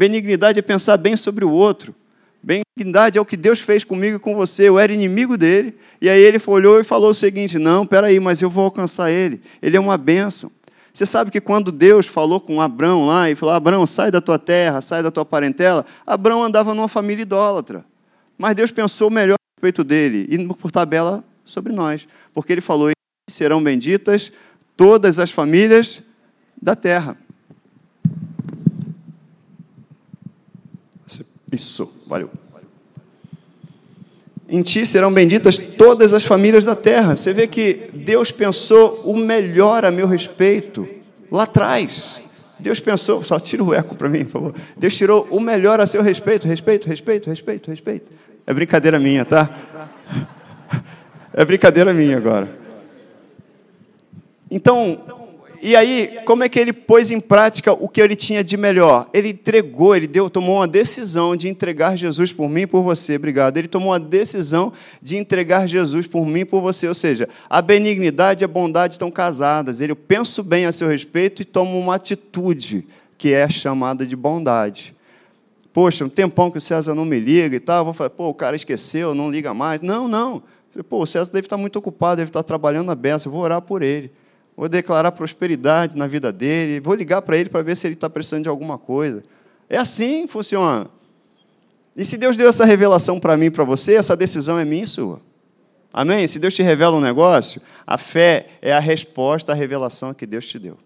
Benignidade 0.00 0.59
é 0.59 0.62
pensar 0.62 0.97
bem 0.97 1.14
sobre 1.14 1.45
o 1.45 1.50
outro. 1.50 1.95
Benignidade 2.42 3.19
é 3.19 3.21
o 3.21 3.25
que 3.26 3.37
Deus 3.37 3.61
fez 3.61 3.85
comigo 3.85 4.16
e 4.16 4.19
com 4.19 4.35
você. 4.35 4.66
Eu 4.66 4.78
era 4.78 4.90
inimigo 4.90 5.37
dele. 5.37 5.76
E 6.00 6.09
aí 6.09 6.23
ele 6.23 6.40
olhou 6.47 6.80
e 6.80 6.85
falou 6.85 7.11
o 7.11 7.14
seguinte: 7.14 7.59
Não, 7.59 7.87
peraí, 7.87 8.19
mas 8.19 8.40
eu 8.40 8.49
vou 8.49 8.64
alcançar 8.64 9.11
ele. 9.11 9.42
Ele 9.61 9.76
é 9.76 9.80
uma 9.80 9.99
bênção. 9.99 10.50
Você 10.90 11.04
sabe 11.04 11.30
que 11.30 11.38
quando 11.38 11.71
Deus 11.71 12.07
falou 12.07 12.40
com 12.40 12.62
Abraão 12.62 13.04
lá 13.04 13.30
e 13.30 13.35
falou: 13.35 13.54
Abraão, 13.54 13.87
sai 13.87 14.11
da 14.11 14.23
tua 14.23 14.38
terra, 14.38 14.80
sai 14.80 15.02
da 15.02 15.11
tua 15.11 15.26
parentela, 15.26 15.85
Abraão 16.07 16.42
andava 16.42 16.73
numa 16.73 16.88
família 16.88 17.21
idólatra. 17.21 17.85
Mas 18.38 18.57
Deus 18.57 18.71
pensou 18.71 19.11
melhor 19.11 19.35
a 19.35 19.52
respeito 19.59 19.85
dele 19.85 20.26
e 20.30 20.54
por 20.54 20.71
tabela 20.71 21.23
sobre 21.45 21.75
nós. 21.75 22.09
Porque 22.33 22.54
ele 22.54 22.62
falou: 22.62 22.90
serão 23.28 23.62
benditas 23.62 24.33
todas 24.78 25.19
as 25.19 25.30
famílias 25.30 26.02
da 26.57 26.75
terra. 26.75 27.19
Isso, 31.52 31.92
valeu. 32.07 32.30
Em 34.49 34.62
ti 34.62 34.85
serão 34.85 35.12
benditas 35.12 35.59
todas 35.59 36.12
as 36.12 36.25
famílias 36.25 36.64
da 36.64 36.75
terra. 36.75 37.14
Você 37.14 37.33
vê 37.33 37.47
que 37.47 37.88
Deus 37.95 38.33
pensou 38.33 39.00
o 39.04 39.16
melhor 39.16 39.85
a 39.85 39.92
meu 39.92 40.09
respeito 40.09 40.88
lá 41.30 41.45
atrás. 41.45 42.21
Deus 42.59 42.80
pensou, 42.80 43.25
só 43.25 43.38
tira 43.38 43.62
o 43.62 43.73
eco 43.73 43.95
para 43.95 44.09
mim, 44.09 44.25
por 44.25 44.33
favor. 44.33 44.54
Deus 44.76 44.97
tirou 44.97 45.26
o 45.30 45.40
melhor 45.40 45.80
a 45.80 45.87
seu 45.87 46.02
respeito, 46.02 46.49
respeito, 46.49 46.88
respeito, 46.88 47.30
respeito, 47.30 47.71
respeito. 47.71 48.11
É 48.47 48.52
brincadeira 48.52 48.99
minha, 48.99 49.25
tá? 49.25 49.49
É 51.33 51.45
brincadeira 51.45 51.95
minha 51.95 52.16
agora. 52.16 52.50
Então, 54.50 55.00
e 55.62 55.76
aí, 55.76 56.21
como 56.25 56.43
é 56.43 56.49
que 56.49 56.59
ele 56.59 56.73
pôs 56.73 57.11
em 57.11 57.21
prática 57.21 57.73
o 57.73 57.88
que 57.88 58.00
ele 58.00 58.17
tinha 58.17 58.43
de 58.43 58.57
melhor? 58.57 59.09
Ele 59.12 59.31
entregou, 59.31 59.95
ele 59.95 60.07
deu, 60.07 60.31
tomou 60.31 60.57
uma 60.57 60.67
decisão 60.67 61.37
de 61.37 61.49
entregar 61.49 61.97
Jesus 61.97 62.33
por 62.33 62.49
mim 62.49 62.62
e 62.62 62.67
por 62.67 62.83
você. 62.83 63.17
Obrigado. 63.17 63.57
Ele 63.57 63.69
tomou 63.69 63.90
uma 63.90 64.00
decisão 64.00 64.73
de 65.02 65.17
entregar 65.17 65.67
Jesus 65.67 66.07
por 66.07 66.26
mim 66.26 66.40
e 66.40 66.45
por 66.45 66.61
você. 66.61 66.88
Ou 66.88 66.95
seja, 66.95 67.29
a 67.49 67.61
benignidade 67.61 68.43
e 68.43 68.47
a 68.47 68.49
bondade 68.49 68.95
estão 68.95 69.11
casadas. 69.11 69.81
Ele 69.81 69.95
pensa 69.95 70.43
bem 70.43 70.67
a 70.67 70.73
seu 70.73 70.88
respeito 70.88 71.43
e 71.43 71.45
toma 71.45 71.73
uma 71.73 71.95
atitude 71.95 72.87
que 73.19 73.35
é 73.35 73.49
chamada 73.49 74.07
de 74.07 74.17
bondade. 74.17 74.95
Poxa, 75.73 76.05
um 76.05 76.09
tempão 76.09 76.50
que 76.50 76.59
o 76.59 76.61
César 76.61 76.95
não 76.95 77.05
me 77.05 77.21
liga 77.21 77.55
e 77.55 77.61
tal, 77.61 77.85
vou 77.85 77.95
falar, 77.95 78.11
pô, 78.11 78.29
o 78.29 78.35
cara 78.35 78.57
esqueceu, 78.57 79.14
não 79.14 79.31
liga 79.31 79.52
mais. 79.52 79.81
Não, 79.83 80.09
não. 80.09 80.43
Pô, 80.88 81.02
o 81.02 81.07
César 81.07 81.31
deve 81.31 81.47
estar 81.47 81.57
muito 81.57 81.76
ocupado, 81.79 82.17
deve 82.17 82.31
estar 82.31 82.43
trabalhando 82.43 82.90
a 82.90 82.95
beça, 82.95 83.29
eu 83.29 83.33
vou 83.33 83.43
orar 83.43 83.61
por 83.61 83.83
ele. 83.83 84.11
Vou 84.61 84.69
declarar 84.69 85.11
prosperidade 85.12 85.97
na 85.97 86.07
vida 86.07 86.31
dele, 86.31 86.81
vou 86.81 86.95
ligar 86.95 87.23
para 87.23 87.35
ele 87.35 87.49
para 87.49 87.62
ver 87.62 87.75
se 87.79 87.87
ele 87.87 87.95
está 87.95 88.11
precisando 88.11 88.43
de 88.43 88.49
alguma 88.50 88.76
coisa. 88.76 89.23
É 89.71 89.79
assim 89.79 90.26
que 90.26 90.33
funciona. 90.35 90.87
E 91.97 92.05
se 92.05 92.19
Deus 92.19 92.37
deu 92.37 92.47
essa 92.47 92.67
revelação 92.67 93.19
para 93.19 93.38
mim 93.38 93.47
e 93.47 93.50
para 93.50 93.64
você, 93.64 93.95
essa 93.95 94.14
decisão 94.14 94.59
é 94.59 94.64
minha 94.67 94.85
e 94.85 94.87
sua. 94.87 95.19
Amém? 95.90 96.26
Se 96.26 96.38
Deus 96.38 96.52
te 96.52 96.62
revela 96.62 96.95
um 96.95 97.00
negócio, 97.00 97.62
a 97.87 97.97
fé 97.97 98.49
é 98.61 98.71
a 98.71 98.79
resposta 98.79 99.52
à 99.52 99.55
revelação 99.55 100.12
que 100.12 100.26
Deus 100.26 100.47
te 100.47 100.59
deu. 100.59 100.76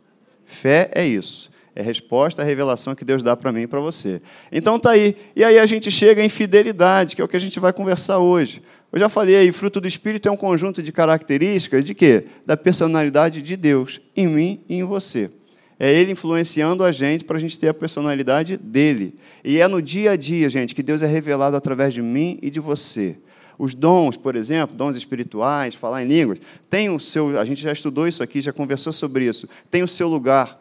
Fé 0.46 0.88
é 0.94 1.04
isso. 1.04 1.50
É 1.74 1.82
resposta 1.82 2.42
à 2.42 2.44
revelação 2.44 2.94
que 2.94 3.04
Deus 3.04 3.24
dá 3.24 3.36
para 3.36 3.50
mim 3.50 3.62
e 3.62 3.66
para 3.66 3.80
você. 3.80 4.22
Então 4.52 4.78
tá 4.78 4.92
aí. 4.92 5.16
E 5.34 5.42
aí 5.42 5.58
a 5.58 5.66
gente 5.66 5.90
chega 5.90 6.22
em 6.22 6.28
fidelidade, 6.28 7.16
que 7.16 7.20
é 7.20 7.24
o 7.24 7.28
que 7.28 7.36
a 7.36 7.40
gente 7.40 7.58
vai 7.58 7.72
conversar 7.72 8.20
hoje. 8.20 8.62
Eu 8.94 9.00
já 9.00 9.08
falei 9.08 9.34
aí, 9.34 9.50
fruto 9.50 9.80
do 9.80 9.88
Espírito 9.88 10.28
é 10.28 10.30
um 10.30 10.36
conjunto 10.36 10.80
de 10.80 10.92
características 10.92 11.84
de 11.84 11.96
quê? 11.96 12.26
Da 12.46 12.56
personalidade 12.56 13.42
de 13.42 13.56
Deus 13.56 14.00
em 14.14 14.28
mim 14.28 14.60
e 14.68 14.76
em 14.76 14.84
você. 14.84 15.32
É 15.80 15.92
Ele 15.92 16.12
influenciando 16.12 16.84
a 16.84 16.92
gente 16.92 17.24
para 17.24 17.36
a 17.36 17.40
gente 17.40 17.58
ter 17.58 17.66
a 17.66 17.74
personalidade 17.74 18.56
dele. 18.56 19.16
E 19.42 19.58
é 19.58 19.66
no 19.66 19.82
dia 19.82 20.12
a 20.12 20.16
dia, 20.16 20.48
gente, 20.48 20.76
que 20.76 20.82
Deus 20.82 21.02
é 21.02 21.08
revelado 21.08 21.56
através 21.56 21.92
de 21.92 22.00
mim 22.00 22.38
e 22.40 22.48
de 22.48 22.60
você. 22.60 23.18
Os 23.58 23.74
dons, 23.74 24.16
por 24.16 24.36
exemplo, 24.36 24.76
dons 24.76 24.94
espirituais, 24.94 25.74
falar 25.74 26.04
em 26.04 26.06
línguas, 26.06 26.38
tem 26.70 26.88
o 26.88 27.00
seu. 27.00 27.36
A 27.40 27.44
gente 27.44 27.60
já 27.60 27.72
estudou 27.72 28.06
isso 28.06 28.22
aqui, 28.22 28.40
já 28.40 28.52
conversou 28.52 28.92
sobre 28.92 29.26
isso. 29.26 29.48
Tem 29.72 29.82
o 29.82 29.88
seu 29.88 30.06
lugar, 30.06 30.56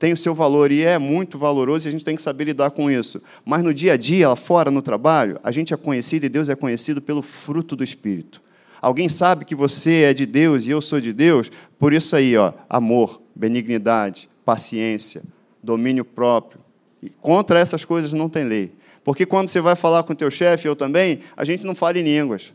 tem 0.00 0.14
o 0.14 0.16
seu 0.16 0.34
valor 0.34 0.72
e 0.72 0.82
é 0.82 0.98
muito 0.98 1.38
valoroso 1.38 1.86
e 1.86 1.90
a 1.90 1.92
gente 1.92 2.06
tem 2.06 2.16
que 2.16 2.22
saber 2.22 2.44
lidar 2.44 2.70
com 2.70 2.90
isso. 2.90 3.22
Mas 3.44 3.62
no 3.62 3.72
dia 3.74 3.92
a 3.92 3.96
dia, 3.98 4.30
lá 4.30 4.34
fora 4.34 4.70
no 4.70 4.80
trabalho, 4.80 5.38
a 5.44 5.50
gente 5.50 5.74
é 5.74 5.76
conhecido 5.76 6.24
e 6.24 6.28
Deus 6.30 6.48
é 6.48 6.56
conhecido 6.56 7.02
pelo 7.02 7.20
fruto 7.20 7.76
do 7.76 7.84
Espírito. 7.84 8.40
Alguém 8.80 9.10
sabe 9.10 9.44
que 9.44 9.54
você 9.54 10.04
é 10.04 10.14
de 10.14 10.24
Deus 10.24 10.66
e 10.66 10.70
eu 10.70 10.80
sou 10.80 11.02
de 11.02 11.12
Deus, 11.12 11.52
por 11.78 11.92
isso 11.92 12.16
aí, 12.16 12.34
ó, 12.34 12.54
amor, 12.66 13.20
benignidade, 13.34 14.26
paciência, 14.42 15.22
domínio 15.62 16.04
próprio. 16.04 16.62
E 17.02 17.10
contra 17.10 17.58
essas 17.60 17.84
coisas 17.84 18.14
não 18.14 18.30
tem 18.30 18.44
lei. 18.44 18.72
Porque 19.04 19.26
quando 19.26 19.48
você 19.48 19.60
vai 19.60 19.76
falar 19.76 20.02
com 20.04 20.14
o 20.14 20.16
teu 20.16 20.30
chefe, 20.30 20.66
eu 20.66 20.74
também, 20.74 21.20
a 21.36 21.44
gente 21.44 21.66
não 21.66 21.74
fala 21.74 21.98
em 21.98 22.04
línguas. 22.04 22.54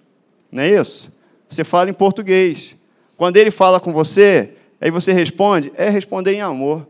Não 0.52 0.64
é 0.64 0.82
isso? 0.82 1.14
Você 1.48 1.64
fala 1.64 1.92
em 1.92 1.94
português. 1.94 2.76
Quando 3.16 3.38
ele 3.38 3.52
fala 3.52 3.80
com 3.80 3.94
você, 3.94 4.56
aí 4.82 4.90
você 4.90 5.14
responde, 5.14 5.72
é 5.76 5.90
responder 5.90 6.34
em 6.34 6.42
amor. 6.42 6.88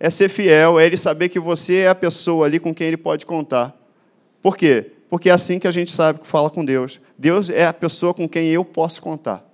É 0.00 0.10
ser 0.10 0.28
fiel, 0.28 0.78
é 0.78 0.86
ele 0.86 0.96
saber 0.96 1.28
que 1.28 1.40
você 1.40 1.76
é 1.76 1.88
a 1.88 1.94
pessoa 1.94 2.46
ali 2.46 2.58
com 2.60 2.74
quem 2.74 2.86
ele 2.86 2.96
pode 2.96 3.26
contar. 3.26 3.76
Por 4.40 4.56
quê? 4.56 4.92
Porque 5.10 5.28
é 5.28 5.32
assim 5.32 5.58
que 5.58 5.66
a 5.66 5.70
gente 5.70 5.90
sabe 5.90 6.20
que 6.20 6.26
fala 6.26 6.50
com 6.50 6.64
Deus. 6.64 7.00
Deus 7.16 7.50
é 7.50 7.66
a 7.66 7.72
pessoa 7.72 8.14
com 8.14 8.28
quem 8.28 8.48
eu 8.48 8.64
posso 8.64 9.02
contar. 9.02 9.44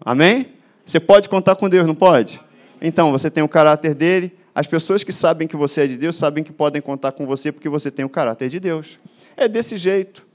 Amém? 0.00 0.48
Você 0.84 1.00
pode 1.00 1.28
contar 1.28 1.56
com 1.56 1.68
Deus, 1.68 1.86
não 1.86 1.94
pode? 1.94 2.40
Então, 2.80 3.10
você 3.12 3.30
tem 3.30 3.42
o 3.42 3.48
caráter 3.48 3.94
dele, 3.94 4.32
as 4.54 4.66
pessoas 4.66 5.04
que 5.04 5.12
sabem 5.12 5.46
que 5.46 5.56
você 5.56 5.82
é 5.82 5.86
de 5.86 5.96
Deus 5.96 6.16
sabem 6.16 6.42
que 6.42 6.52
podem 6.52 6.82
contar 6.82 7.12
com 7.12 7.26
você 7.26 7.52
porque 7.52 7.68
você 7.68 7.90
tem 7.90 8.04
o 8.04 8.08
caráter 8.08 8.48
de 8.48 8.58
Deus. 8.58 8.98
É 9.36 9.48
desse 9.48 9.76
jeito. 9.76 10.26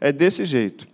É 0.00 0.12
desse 0.12 0.44
jeito. 0.44 0.86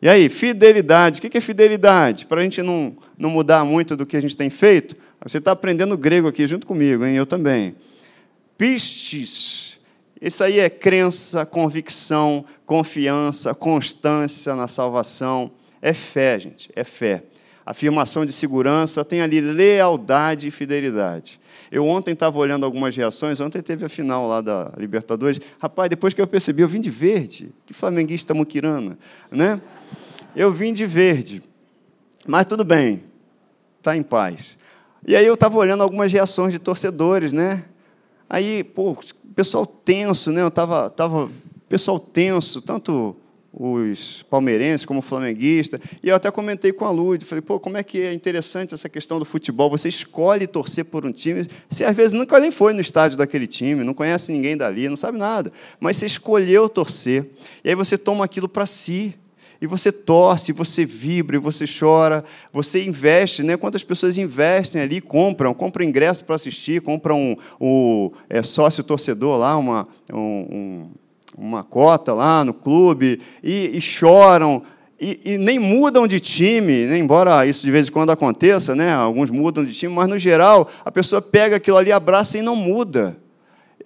E 0.00 0.08
aí, 0.08 0.28
fidelidade. 0.28 1.18
O 1.18 1.22
que 1.22 1.36
é 1.36 1.40
fidelidade? 1.40 2.26
Para 2.26 2.40
a 2.40 2.44
gente 2.44 2.62
não, 2.62 2.96
não 3.16 3.30
mudar 3.30 3.64
muito 3.64 3.96
do 3.96 4.06
que 4.06 4.16
a 4.16 4.20
gente 4.20 4.36
tem 4.36 4.50
feito, 4.50 4.96
você 5.24 5.38
está 5.38 5.52
aprendendo 5.52 5.96
grego 5.96 6.28
aqui 6.28 6.46
junto 6.46 6.66
comigo, 6.66 7.04
hein? 7.04 7.16
eu 7.16 7.26
também. 7.26 7.74
Pistes. 8.56 9.78
Isso 10.20 10.42
aí 10.42 10.58
é 10.58 10.68
crença, 10.68 11.46
convicção, 11.46 12.44
confiança, 12.66 13.54
constância 13.54 14.54
na 14.54 14.66
salvação. 14.66 15.50
É 15.80 15.92
fé, 15.92 16.38
gente, 16.38 16.70
é 16.74 16.82
fé. 16.82 17.22
Afirmação 17.64 18.24
de 18.24 18.32
segurança, 18.32 19.04
tem 19.04 19.20
ali 19.20 19.40
lealdade 19.40 20.48
e 20.48 20.50
fidelidade. 20.50 21.38
Eu 21.70 21.86
ontem 21.86 22.12
estava 22.12 22.38
olhando 22.38 22.64
algumas 22.64 22.96
reações, 22.96 23.40
ontem 23.40 23.60
teve 23.60 23.84
a 23.84 23.88
final 23.88 24.26
lá 24.26 24.40
da 24.40 24.72
Libertadores. 24.76 25.40
Rapaz, 25.60 25.90
depois 25.90 26.14
que 26.14 26.20
eu 26.20 26.26
percebi, 26.26 26.62
eu 26.62 26.68
vim 26.68 26.80
de 26.80 26.90
verde. 26.90 27.52
Que 27.66 27.74
flamenguista 27.74 28.32
muquirana, 28.32 28.98
né? 29.30 29.60
Eu 30.34 30.52
vim 30.52 30.72
de 30.72 30.86
verde. 30.86 31.42
Mas 32.26 32.46
tudo 32.46 32.64
bem, 32.64 33.04
está 33.78 33.96
em 33.96 34.02
paz. 34.02 34.57
E 35.06 35.16
aí 35.16 35.26
eu 35.26 35.34
estava 35.34 35.56
olhando 35.56 35.82
algumas 35.82 36.12
reações 36.12 36.52
de 36.52 36.58
torcedores, 36.58 37.32
né? 37.32 37.64
Aí, 38.28 38.62
pô, 38.62 38.96
pessoal 39.34 39.66
tenso, 39.66 40.30
né? 40.30 40.42
Eu 40.42 40.48
estava, 40.48 40.90
tava, 40.90 41.30
pessoal 41.68 41.98
tenso, 41.98 42.60
tanto 42.60 43.16
os 43.52 44.22
palmeirenses 44.30 44.86
como 44.86 45.00
flamenguistas. 45.02 45.80
E 46.02 46.08
eu 46.08 46.16
até 46.16 46.30
comentei 46.30 46.72
com 46.72 46.84
a 46.84 46.90
Lud, 46.90 47.24
falei, 47.24 47.42
pô, 47.42 47.58
como 47.58 47.76
é 47.76 47.82
que 47.82 48.00
é 48.00 48.12
interessante 48.12 48.74
essa 48.74 48.88
questão 48.88 49.18
do 49.18 49.24
futebol. 49.24 49.70
Você 49.70 49.88
escolhe 49.88 50.46
torcer 50.46 50.84
por 50.84 51.04
um 51.04 51.12
time, 51.12 51.46
você 51.68 51.84
às 51.84 51.96
vezes 51.96 52.12
nunca 52.12 52.38
nem 52.38 52.50
foi 52.50 52.72
no 52.72 52.80
estádio 52.80 53.16
daquele 53.18 53.46
time, 53.46 53.82
não 53.82 53.94
conhece 53.94 54.30
ninguém 54.30 54.56
dali, 54.56 54.88
não 54.88 54.96
sabe 54.96 55.18
nada, 55.18 55.52
mas 55.80 55.96
você 55.96 56.06
escolheu 56.06 56.68
torcer. 56.68 57.30
E 57.64 57.70
aí 57.70 57.74
você 57.74 57.98
toma 57.98 58.24
aquilo 58.24 58.48
para 58.48 58.66
si. 58.66 59.14
E 59.60 59.66
você 59.66 59.90
torce, 59.90 60.52
você 60.52 60.84
vibra, 60.84 61.40
você 61.40 61.64
chora, 61.66 62.24
você 62.52 62.84
investe, 62.84 63.42
né? 63.42 63.56
Quantas 63.56 63.82
pessoas 63.82 64.18
investem 64.18 64.80
ali, 64.80 65.00
compram, 65.00 65.52
compram 65.52 65.84
ingresso 65.84 66.24
para 66.24 66.36
assistir, 66.36 66.80
compram 66.80 67.18
um, 67.18 67.36
um 67.60 68.10
é, 68.28 68.42
sócio 68.42 68.84
torcedor 68.84 69.38
lá, 69.38 69.56
uma, 69.56 69.86
um, 70.12 70.18
um 70.18 70.90
uma 71.38 71.62
cota 71.62 72.12
lá 72.12 72.44
no 72.44 72.52
clube 72.52 73.20
e, 73.42 73.70
e 73.74 73.80
choram. 73.80 74.62
E, 75.00 75.20
e, 75.24 75.38
nem 75.38 75.60
mudam 75.60 76.08
de 76.08 76.18
time, 76.18 76.86
né? 76.86 76.98
embora 76.98 77.46
isso 77.46 77.64
de 77.64 77.70
vez 77.70 77.86
em 77.86 77.92
quando 77.92 78.10
aconteça, 78.10 78.74
né? 78.74 78.92
alguns 78.92 79.30
mudam 79.30 79.64
de 79.64 79.72
time, 79.72 79.94
mas 79.94 80.08
no 80.08 80.18
geral 80.18 80.68
a 80.84 80.90
pessoa 80.90 81.22
pega 81.22 81.54
aquilo 81.54 81.76
ali, 81.76 81.92
abraça 81.92 82.36
e 82.36 82.42
não 82.42 82.56
muda. 82.56 83.16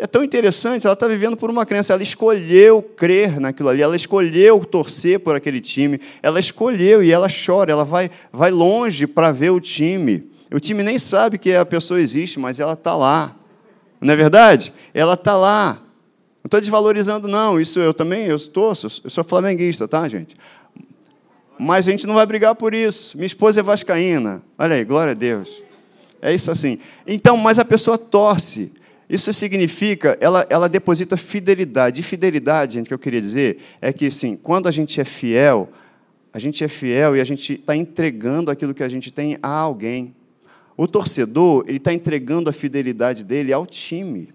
É 0.02 0.06
tão 0.08 0.24
interessante, 0.24 0.84
ela 0.84 0.94
está 0.94 1.06
vivendo 1.06 1.36
por 1.36 1.48
uma 1.48 1.64
crença, 1.64 1.92
ela 1.92 2.02
escolheu 2.02 2.82
crer 2.82 3.38
naquilo 3.38 3.68
ali, 3.68 3.82
ela 3.82 3.94
escolheu 3.94 4.64
torcer 4.64 5.20
por 5.20 5.36
aquele 5.36 5.60
time, 5.60 6.00
ela 6.20 6.40
escolheu 6.40 7.04
e 7.04 7.12
ela 7.12 7.28
chora, 7.28 7.70
ela 7.70 7.84
vai, 7.84 8.10
vai 8.32 8.50
longe 8.50 9.06
para 9.06 9.30
ver 9.30 9.50
o 9.50 9.60
time. 9.60 10.28
O 10.52 10.58
time 10.58 10.82
nem 10.82 10.98
sabe 10.98 11.38
que 11.38 11.54
a 11.54 11.64
pessoa 11.64 12.00
existe, 12.00 12.40
mas 12.40 12.58
ela 12.58 12.72
está 12.72 12.96
lá. 12.96 13.36
Não 14.00 14.12
é 14.12 14.16
verdade? 14.16 14.72
Ela 14.92 15.14
está 15.14 15.36
lá. 15.36 15.74
Não 16.42 16.46
estou 16.46 16.58
desvalorizando, 16.58 17.28
não. 17.28 17.60
Isso 17.60 17.78
eu 17.78 17.94
também, 17.94 18.26
eu 18.26 18.34
estou, 18.34 18.72
eu 19.04 19.08
sou 19.08 19.22
flamenguista, 19.22 19.86
tá, 19.86 20.08
gente? 20.08 20.34
Mas 21.56 21.86
a 21.86 21.92
gente 21.92 22.08
não 22.08 22.14
vai 22.14 22.26
brigar 22.26 22.56
por 22.56 22.74
isso. 22.74 23.16
Minha 23.16 23.26
esposa 23.28 23.60
é 23.60 23.62
vascaína. 23.62 24.42
Olha 24.58 24.74
aí, 24.74 24.84
glória 24.84 25.12
a 25.12 25.14
Deus. 25.14 25.62
É 26.20 26.34
isso 26.34 26.50
assim. 26.50 26.80
Então, 27.06 27.36
mas 27.36 27.60
a 27.60 27.64
pessoa 27.64 27.96
torce. 27.96 28.81
Isso 29.08 29.32
significa, 29.32 30.16
ela, 30.20 30.46
ela 30.48 30.68
deposita 30.68 31.16
fidelidade. 31.16 32.00
E 32.00 32.02
fidelidade, 32.02 32.74
gente, 32.74 32.88
que 32.88 32.94
eu 32.94 32.98
queria 32.98 33.20
dizer, 33.20 33.58
é 33.80 33.92
que, 33.92 34.06
assim, 34.06 34.36
quando 34.36 34.68
a 34.68 34.70
gente 34.70 35.00
é 35.00 35.04
fiel, 35.04 35.70
a 36.32 36.38
gente 36.38 36.64
é 36.64 36.68
fiel 36.68 37.16
e 37.16 37.20
a 37.20 37.24
gente 37.24 37.54
está 37.54 37.76
entregando 37.76 38.50
aquilo 38.50 38.72
que 38.72 38.82
a 38.82 38.88
gente 38.88 39.10
tem 39.10 39.38
a 39.42 39.48
alguém. 39.48 40.14
O 40.76 40.88
torcedor, 40.88 41.64
ele 41.68 41.76
está 41.76 41.92
entregando 41.92 42.48
a 42.48 42.52
fidelidade 42.52 43.22
dele 43.22 43.52
ao 43.52 43.66
time. 43.66 44.32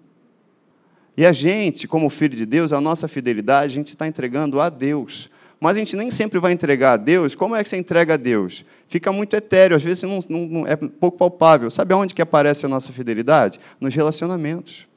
E 1.17 1.25
a 1.25 1.31
gente, 1.31 1.87
como 1.87 2.09
filho 2.09 2.37
de 2.37 2.45
Deus, 2.45 2.71
a 2.71 2.79
nossa 2.79 3.07
fidelidade, 3.07 3.73
a 3.73 3.75
gente 3.75 3.87
está 3.89 4.07
entregando 4.07 4.61
a 4.61 4.69
Deus. 4.69 5.31
Mas 5.59 5.75
a 5.75 5.79
gente 5.79 5.95
nem 5.95 6.11
sempre 6.11 6.37
vai 6.37 6.51
entregar 6.51 6.93
a 6.93 6.97
Deus. 6.97 7.33
Como 7.33 7.55
é 7.55 7.63
que 7.63 7.69
você 7.69 7.77
entrega 7.77 8.13
a 8.13 8.17
Deus? 8.17 8.63
Fica 8.87 9.11
muito 9.11 9.35
etéreo, 9.35 9.75
às 9.75 9.83
vezes 9.83 10.03
não, 10.03 10.19
não, 10.29 10.67
é 10.67 10.75
pouco 10.75 11.17
palpável. 11.17 11.69
Sabe 11.69 11.93
aonde 11.93 12.13
que 12.13 12.21
aparece 12.21 12.65
a 12.65 12.69
nossa 12.69 12.91
fidelidade? 12.93 13.59
Nos 13.79 13.93
relacionamentos. 13.93 14.87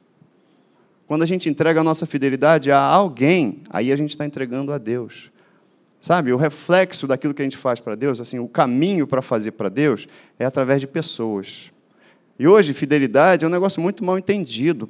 Quando 1.05 1.23
a 1.23 1.25
gente 1.25 1.49
entrega 1.49 1.81
a 1.81 1.83
nossa 1.83 2.05
fidelidade 2.05 2.71
a 2.71 2.79
alguém, 2.79 3.61
aí 3.69 3.91
a 3.91 3.95
gente 3.97 4.11
está 4.11 4.25
entregando 4.25 4.71
a 4.71 4.77
Deus. 4.77 5.29
Sabe, 5.99 6.31
o 6.31 6.37
reflexo 6.37 7.05
daquilo 7.05 7.33
que 7.33 7.41
a 7.41 7.45
gente 7.45 7.57
faz 7.57 7.79
para 7.79 7.95
Deus, 7.95 8.21
assim, 8.21 8.39
o 8.39 8.47
caminho 8.47 9.05
para 9.05 9.21
fazer 9.21 9.51
para 9.51 9.67
Deus 9.67 10.07
é 10.39 10.45
através 10.45 10.79
de 10.79 10.87
pessoas. 10.87 11.71
E 12.39 12.47
hoje, 12.47 12.73
fidelidade 12.73 13.43
é 13.43 13.47
um 13.47 13.51
negócio 13.51 13.81
muito 13.81 14.03
mal 14.03 14.17
entendido. 14.17 14.89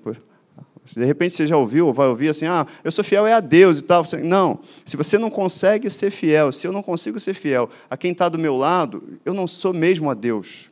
De 0.86 1.06
repente 1.06 1.36
você 1.36 1.46
já 1.46 1.56
ouviu 1.56 1.88
ou 1.88 1.94
vai 1.94 2.08
ouvir 2.08 2.30
assim: 2.30 2.46
ah, 2.46 2.66
eu 2.84 2.92
sou 2.92 3.04
fiel 3.04 3.28
é 3.28 3.34
a 3.34 3.40
Deus 3.40 3.78
e 3.78 3.82
tal. 3.82 4.04
Não, 4.24 4.60
se 4.86 4.98
você 4.98 5.18
não 5.18 5.30
consegue 5.30 5.90
ser 5.90 6.12
fiel, 6.12 6.52
se 6.52 6.68
eu 6.68 6.72
não 6.72 6.82
consigo 6.82 7.20
ser 7.20 7.34
fiel 7.34 7.70
a 7.90 7.96
quem 7.96 8.12
está 8.12 8.28
do 8.28 8.40
meu 8.40 8.58
lado, 8.58 9.20
eu 9.24 9.34
não 9.34 9.48
sou 9.48 9.74
mesmo 9.74 10.10
a 10.10 10.14
Deus. 10.14 10.70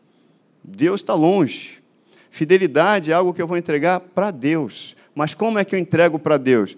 Deus 0.63 1.01
está 1.01 1.13
longe. 1.13 1.79
Fidelidade 2.29 3.11
é 3.11 3.13
algo 3.13 3.33
que 3.33 3.41
eu 3.41 3.47
vou 3.47 3.57
entregar 3.57 3.99
para 3.99 4.31
Deus. 4.31 4.95
Mas 5.13 5.33
como 5.33 5.59
é 5.59 5.65
que 5.65 5.75
eu 5.75 5.79
entrego 5.79 6.17
para 6.17 6.37
Deus? 6.37 6.77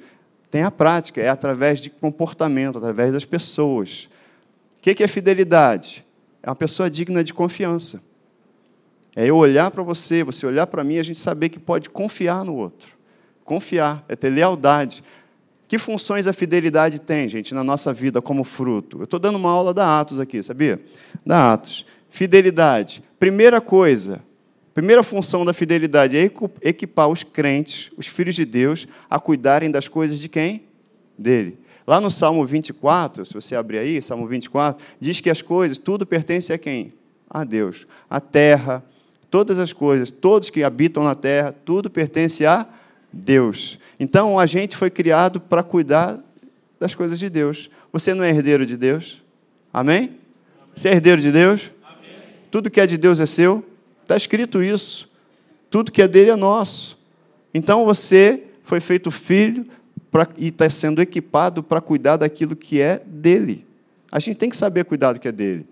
Tem 0.50 0.64
a 0.64 0.72
prática, 0.72 1.22
é 1.22 1.30
através 1.30 1.82
de 1.82 1.90
comportamento, 1.90 2.78
através 2.78 3.14
das 3.14 3.26
pessoas. 3.26 4.10
O 4.78 4.82
que 4.82 5.04
é 5.04 5.08
fidelidade? 5.08 6.06
É 6.44 6.50
uma 6.50 6.56
pessoa 6.56 6.90
digna 6.90 7.24
de 7.24 7.34
confiança. 7.34 8.02
É 9.16 9.26
eu 9.26 9.38
olhar 9.38 9.70
para 9.72 9.84
você, 9.84 10.24
você 10.24 10.46
olhar 10.46 10.68
para 10.68 10.84
mim, 10.84 10.98
a 10.98 11.04
gente 11.04 11.20
saber 11.20 11.50
que 11.50 11.60
pode 11.60 11.90
confiar 11.90 12.44
no 12.44 12.56
outro. 12.56 13.01
Confiar, 13.44 14.04
é 14.08 14.16
ter 14.16 14.30
lealdade. 14.30 15.04
Que 15.72 15.78
funções 15.78 16.28
a 16.28 16.34
fidelidade 16.34 17.00
tem, 17.00 17.30
gente, 17.30 17.54
na 17.54 17.64
nossa 17.64 17.94
vida 17.94 18.22
como 18.22 18.44
fruto? 18.44 18.98
Eu 18.98 19.04
estou 19.06 19.18
dando 19.18 19.38
uma 19.38 19.50
aula 19.50 19.74
da 19.74 20.02
Atos 20.02 20.20
aqui, 20.20 20.44
sabia? 20.44 20.82
Da 21.26 21.54
Atos. 21.54 21.86
Fidelidade. 22.10 23.02
Primeira 23.18 23.62
coisa, 23.62 24.22
primeira 24.74 25.02
função 25.02 25.46
da 25.46 25.54
fidelidade 25.54 26.18
é 26.18 26.30
equipar 26.62 27.08
os 27.08 27.24
crentes, 27.24 27.90
os 27.96 28.06
filhos 28.06 28.36
de 28.36 28.44
Deus, 28.44 28.86
a 29.10 29.18
cuidarem 29.18 29.72
das 29.72 29.88
coisas 29.88 30.20
de 30.20 30.28
quem? 30.28 30.64
Dele. 31.18 31.58
Lá 31.88 32.02
no 32.02 32.12
Salmo 32.12 32.46
24, 32.46 33.26
se 33.26 33.34
você 33.34 33.56
abrir 33.56 33.78
aí, 33.78 34.02
Salmo 34.02 34.28
24, 34.28 34.84
diz 35.00 35.22
que 35.22 35.30
as 35.30 35.42
coisas, 35.42 35.78
tudo 35.78 36.06
pertence 36.06 36.52
a 36.52 36.58
quem? 36.58 36.92
A 37.30 37.46
Deus. 37.46 37.88
A 38.10 38.20
terra, 38.20 38.84
todas 39.30 39.58
as 39.58 39.72
coisas, 39.72 40.12
todos 40.12 40.50
que 40.50 40.64
habitam 40.64 41.02
na 41.02 41.16
terra, 41.16 41.56
tudo 41.64 41.90
pertence 41.90 42.46
a 42.46 42.64
Deus. 42.64 42.81
Então 44.00 44.40
a 44.40 44.46
gente 44.46 44.76
foi 44.76 44.90
criado 44.90 45.40
para 45.40 45.64
cuidar 45.64 46.20
das 46.80 46.96
coisas 46.96 47.20
de 47.20 47.30
Deus. 47.30 47.70
Você 47.92 48.14
não 48.14 48.24
é 48.24 48.30
herdeiro 48.30 48.66
de 48.66 48.78
Deus? 48.78 49.22
Amém? 49.74 50.18
Você 50.74 50.90
é 50.90 50.94
herdeiro 50.94 51.22
de 51.22 51.32
Deus? 51.32 51.72
Amém. 51.84 52.16
Tudo 52.50 52.70
que 52.70 52.80
é 52.80 52.88
de 52.88 52.98
Deus 52.98 53.20
é 53.20 53.26
seu? 53.26 53.66
Está 54.02 54.16
escrito 54.16 54.64
isso. 54.64 55.10
Tudo 55.70 55.92
que 55.92 56.02
é 56.02 56.08
dele 56.08 56.32
é 56.32 56.36
nosso. 56.36 56.98
Então 57.54 57.86
você 57.86 58.44
foi 58.64 58.80
feito 58.80 59.12
filho 59.12 59.66
pra, 60.12 60.28
e 60.38 60.48
está 60.48 60.70
sendo 60.70 61.02
equipado 61.02 61.64
para 61.64 61.82
cuidar 61.82 62.18
daquilo 62.18 62.56
que 62.56 62.82
é 62.82 63.02
dele. 63.06 63.66
A 64.12 64.20
gente 64.20 64.38
tem 64.38 64.50
que 64.50 64.58
saber 64.58 64.84
cuidar 64.84 65.14
do 65.14 65.20
que 65.20 65.28
é 65.28 65.32
dele. 65.32 65.66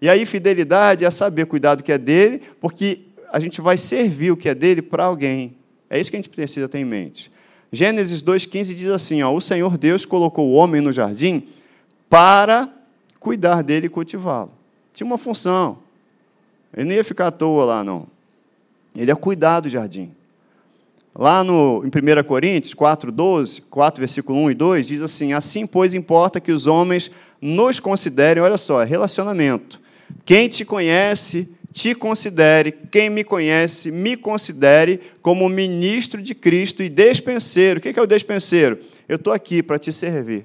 E 0.00 0.08
aí, 0.08 0.24
fidelidade 0.24 1.04
é 1.04 1.10
saber 1.10 1.46
cuidar 1.46 1.74
do 1.74 1.82
que 1.82 1.90
é 1.90 1.98
dele, 1.98 2.42
porque 2.60 3.00
a 3.32 3.40
gente 3.40 3.60
vai 3.60 3.76
servir 3.76 4.30
o 4.30 4.36
que 4.36 4.48
é 4.48 4.54
dele 4.54 4.80
para 4.80 5.04
alguém. 5.04 5.56
É 5.90 6.00
isso 6.00 6.10
que 6.10 6.16
a 6.16 6.20
gente 6.20 6.30
precisa 6.30 6.68
ter 6.68 6.78
em 6.78 6.84
mente. 6.84 7.30
Gênesis 7.72 8.22
2,15 8.22 8.74
diz 8.74 8.88
assim: 8.88 9.22
ó, 9.22 9.32
O 9.32 9.40
Senhor 9.40 9.76
Deus 9.76 10.04
colocou 10.04 10.48
o 10.48 10.52
homem 10.54 10.80
no 10.80 10.92
jardim 10.92 11.44
para 12.08 12.68
cuidar 13.20 13.62
dele 13.62 13.86
e 13.86 13.90
cultivá-lo. 13.90 14.50
Tinha 14.92 15.06
uma 15.06 15.18
função. 15.18 15.78
Ele 16.74 16.88
não 16.88 16.94
ia 16.94 17.04
ficar 17.04 17.28
à 17.28 17.30
toa 17.30 17.64
lá, 17.64 17.84
não. 17.84 18.06
Ele 18.96 19.10
ia 19.10 19.16
cuidar 19.16 19.60
do 19.60 19.68
jardim. 19.68 20.10
Lá 21.14 21.42
no, 21.42 21.84
em 21.84 21.88
1 21.88 22.24
Coríntios 22.24 22.74
4, 22.74 23.10
12, 23.10 23.62
4, 23.62 24.00
versículo 24.00 24.38
1 24.38 24.50
e 24.52 24.54
2, 24.54 24.86
diz 24.86 25.02
assim: 25.02 25.32
Assim, 25.32 25.66
pois, 25.66 25.94
importa 25.94 26.40
que 26.40 26.52
os 26.52 26.66
homens 26.66 27.10
nos 27.40 27.80
considerem, 27.80 28.42
olha 28.42 28.58
só, 28.58 28.82
é 28.82 28.84
relacionamento. 28.84 29.80
Quem 30.24 30.48
te 30.48 30.64
conhece 30.64 31.48
te 31.78 31.94
considere, 31.94 32.72
quem 32.72 33.08
me 33.08 33.22
conhece, 33.22 33.92
me 33.92 34.16
considere 34.16 35.00
como 35.22 35.48
ministro 35.48 36.20
de 36.20 36.34
Cristo 36.34 36.82
e 36.82 36.88
despenseiro. 36.88 37.78
O 37.78 37.80
que 37.80 37.96
é 37.96 38.02
o 38.02 38.06
despenseiro? 38.06 38.80
Eu 39.08 39.14
estou 39.14 39.32
aqui 39.32 39.62
para 39.62 39.78
te 39.78 39.92
servir. 39.92 40.44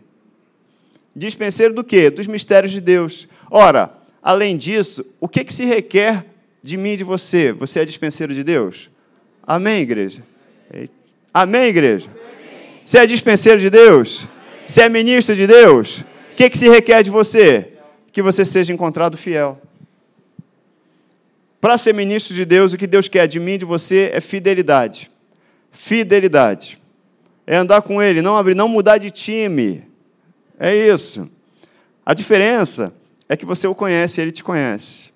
Dispenseiro 1.15 1.74
do 1.74 1.84
quê? 1.84 2.12
Dos 2.12 2.28
mistérios 2.28 2.72
de 2.72 2.80
Deus. 2.80 3.28
Ora, 3.50 3.91
além 4.22 4.56
disso, 4.56 5.04
o 5.19 5.28
que, 5.28 5.43
que 5.43 5.52
se 5.52 5.65
requer 5.65 6.24
de 6.62 6.78
mim 6.78 6.91
e 6.91 6.98
de 6.98 7.04
você? 7.04 7.52
Você 7.52 7.80
é 7.80 7.86
dispenseiro 7.86 8.32
de 8.32 8.43
Deus? 8.43 8.91
Amém, 9.41 9.82
igreja? 9.82 10.22
Amém, 11.34 11.63
igreja? 11.63 12.12
Você 12.86 13.00
é 13.00 13.08
dispenseiro 13.08 13.60
de 13.60 13.72
Deus? 13.72 14.28
Você 14.67 14.82
é 14.82 14.89
ministro 14.89 15.36
de 15.36 15.48
Deus? 15.48 16.02
O 16.32 16.36
que, 16.36 16.48
que 16.48 16.58
se 16.60 16.69
requer 16.69 17.02
de 17.02 17.10
você? 17.10 17.74
Que 18.12 18.22
você 18.22 18.46
seja 18.46 18.72
encontrado 18.72 19.17
fiel. 19.17 19.60
Para 21.63 21.78
ser 21.78 21.93
ministro 21.93 22.36
de 22.36 22.43
Deus, 22.43 22.73
o 22.73 22.78
que 22.78 22.86
Deus 22.86 23.08
quer 23.08 23.26
de 23.26 23.39
mim 23.39 23.58
de 23.58 23.63
você 23.63 24.12
é 24.13 24.19
fidelidade. 24.19 25.10
Fidelidade. 25.71 26.78
É 27.47 27.56
andar 27.56 27.82
com 27.82 28.02
Ele, 28.02 28.21
não 28.21 28.36
abrir, 28.36 28.54
não 28.54 28.67
mudar 28.67 28.97
de 28.97 29.10
time. 29.10 29.82
É 30.60 30.76
isso. 30.76 31.30
A 32.06 32.13
diferença 32.13 32.93
é 33.30 33.38
que 33.38 33.45
você 33.45 33.65
o 33.65 33.73
conhece 33.73 34.19
ele 34.19 34.34
te 34.34 34.43
conhece. 34.43 35.12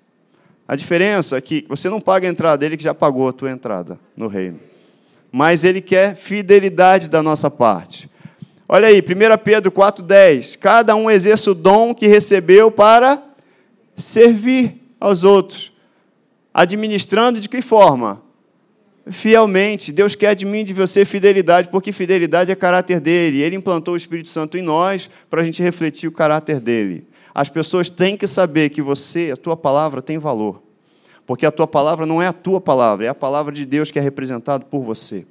A 0.65 0.77
diferença 0.77 1.36
é 1.36 1.41
que 1.41 1.65
você 1.67 1.89
não 1.89 1.99
paga 1.99 2.25
a 2.25 2.31
entrada, 2.31 2.65
ele 2.65 2.77
que 2.77 2.83
já 2.86 2.93
pagou 2.93 3.27
a 3.27 3.33
tua 3.33 3.51
entrada 3.51 3.99
no 4.15 4.29
reino. 4.29 4.57
Mas 5.29 5.65
ele 5.65 5.81
quer 5.81 6.15
fidelidade 6.15 7.10
da 7.10 7.21
nossa 7.21 7.51
parte. 7.51 8.10
Olha 8.69 8.88
aí, 8.88 9.01
1 9.01 9.03
Pedro 9.43 9.69
4,10. 9.69 10.57
Cada 10.57 10.95
um 10.95 11.12
exerce 11.12 11.49
o 11.49 11.53
dom 11.53 11.93
que 11.93 12.07
recebeu 12.07 12.71
para 12.71 13.21
servir 13.97 14.81
aos 14.97 15.25
outros 15.25 15.75
administrando 16.58 17.39
de 17.39 17.48
que 17.48 17.62
forma? 17.62 18.20
Fielmente. 19.12 19.91
Deus 19.91 20.15
quer 20.15 20.34
de 20.34 20.43
mim 20.43 20.65
de 20.65 20.74
você 20.74 21.06
fidelidade, 21.06 21.70
porque 21.70 21.91
fidelidade 21.91 22.52
é 22.52 22.56
caráter 22.56 23.00
dele. 23.00 23.43
Ele 23.43 23.56
implantou 23.56 23.93
o 23.93 23.98
Espírito 23.98 24.30
Santo 24.30 24.58
em 24.58 24.63
nós 24.63 25.08
para 25.30 25.41
a 25.41 25.43
gente 25.43 25.62
refletir 25.62 26.08
o 26.08 26.12
caráter 26.12 26.60
dele. 26.60 27.08
As 27.34 27.48
pessoas 27.48 27.91
têm 27.91 28.17
que 28.17 28.26
saber 28.26 28.70
que 28.70 28.82
você, 28.82 29.30
a 29.32 29.38
tua 29.38 29.56
palavra, 29.56 30.02
tem 30.02 30.17
valor. 30.17 30.63
Porque 31.28 31.46
a 31.46 31.52
tua 31.52 31.67
palavra 31.67 32.08
não 32.08 32.20
é 32.20 32.26
a 32.26 32.34
tua 32.34 32.60
palavra, 32.60 33.06
é 33.06 33.10
a 33.10 33.15
palavra 33.15 33.54
de 33.54 33.63
Deus 33.63 33.91
que 33.91 34.00
é 34.00 34.02
representado 34.02 34.65
por 34.65 34.82
você. 34.82 35.28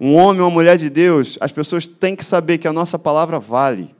Um 0.00 0.14
homem 0.14 0.40
ou 0.40 0.48
uma 0.48 0.54
mulher 0.54 0.78
de 0.78 0.88
Deus, 0.88 1.36
as 1.42 1.52
pessoas 1.52 1.86
têm 1.86 2.16
que 2.16 2.24
saber 2.24 2.56
que 2.56 2.66
a 2.66 2.72
nossa 2.72 2.98
palavra 2.98 3.38
vale. 3.38 3.94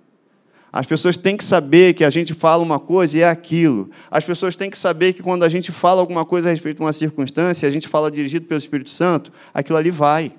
As 0.72 0.87
pessoas 0.87 1.16
têm 1.16 1.37
que 1.37 1.44
saber 1.44 1.94
que 1.94 2.04
a 2.04 2.11
gente 2.11 2.35
fala 2.35 2.62
uma 2.62 2.78
coisa 2.78 3.16
e 3.16 3.20
é 3.22 3.28
aquilo. 3.28 3.90
As 4.11 4.24
pessoas 4.24 4.54
têm 4.54 4.68
que 4.68 4.78
saber 4.78 5.14
que 5.14 5.22
quando 5.22 5.42
a 5.42 5.48
gente 5.48 5.72
fala 5.72 6.00
alguma 6.00 6.24
coisa 6.24 6.48
a 6.48 6.52
respeito 6.52 6.76
de 6.76 6.83
uma 6.83 6.92
circunstância, 6.92 7.66
a 7.66 7.70
gente 7.70 7.88
fala 7.88 8.11
dirigido 8.11 8.46
pelo 8.46 8.59
Espírito 8.59 8.90
Santo, 8.90 9.33
aquilo 9.52 9.78
ali 9.78 9.90
vai. 9.90 10.33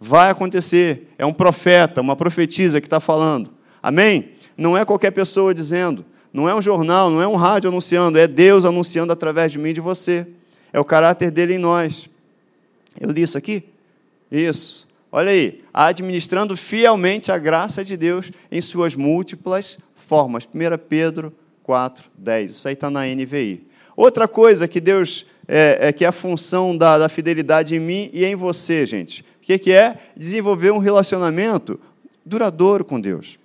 Vai 0.00 0.30
acontecer. 0.30 1.08
É 1.18 1.26
um 1.26 1.32
profeta, 1.32 2.00
uma 2.00 2.16
profetisa 2.16 2.80
que 2.80 2.86
está 2.86 3.00
falando. 3.00 3.50
Amém? 3.82 4.30
Não 4.56 4.76
é 4.76 4.84
qualquer 4.84 5.10
pessoa 5.10 5.54
dizendo. 5.54 6.04
Não 6.32 6.48
é 6.48 6.54
um 6.54 6.62
jornal, 6.62 7.10
não 7.10 7.20
é 7.20 7.26
um 7.28 7.36
rádio 7.36 7.68
anunciando. 7.68 8.18
É 8.18 8.26
Deus 8.26 8.64
anunciando 8.64 9.12
através 9.12 9.52
de 9.52 9.58
mim 9.58 9.70
e 9.70 9.74
de 9.74 9.80
você. 9.80 10.26
É 10.72 10.80
o 10.80 10.84
caráter 10.84 11.30
dele 11.30 11.54
em 11.54 11.58
nós. 11.58 12.08
Eu 12.98 13.10
li 13.10 13.22
isso 13.22 13.36
aqui? 13.36 13.64
Isso. 14.32 14.89
Olha 15.12 15.30
aí, 15.30 15.62
administrando 15.74 16.56
fielmente 16.56 17.32
a 17.32 17.38
graça 17.38 17.84
de 17.84 17.96
Deus 17.96 18.30
em 18.50 18.60
suas 18.60 18.94
múltiplas 18.94 19.78
formas. 19.96 20.46
1 20.46 20.78
Pedro 20.88 21.32
4, 21.64 22.10
10. 22.16 22.50
Isso 22.52 22.68
aí 22.68 22.74
está 22.74 22.90
na 22.90 23.04
NVI. 23.06 23.66
Outra 23.96 24.28
coisa 24.28 24.68
que 24.68 24.80
Deus 24.80 25.26
é, 25.48 25.88
é 25.88 25.92
que 25.92 26.04
é 26.04 26.08
a 26.08 26.12
função 26.12 26.76
da, 26.76 26.96
da, 26.96 27.08
fidelidade 27.08 27.74
em 27.74 27.80
mim 27.80 28.08
e 28.12 28.24
em 28.24 28.36
você, 28.36 28.86
gente. 28.86 29.22
O 29.22 29.24
que, 29.42 29.58
que 29.58 29.72
é? 29.72 29.98
Desenvolver 30.16 30.70
um 30.70 30.78
relacionamento 30.78 31.78
duradouro 32.24 32.84
com 32.84 33.00
Deus. 33.00 33.38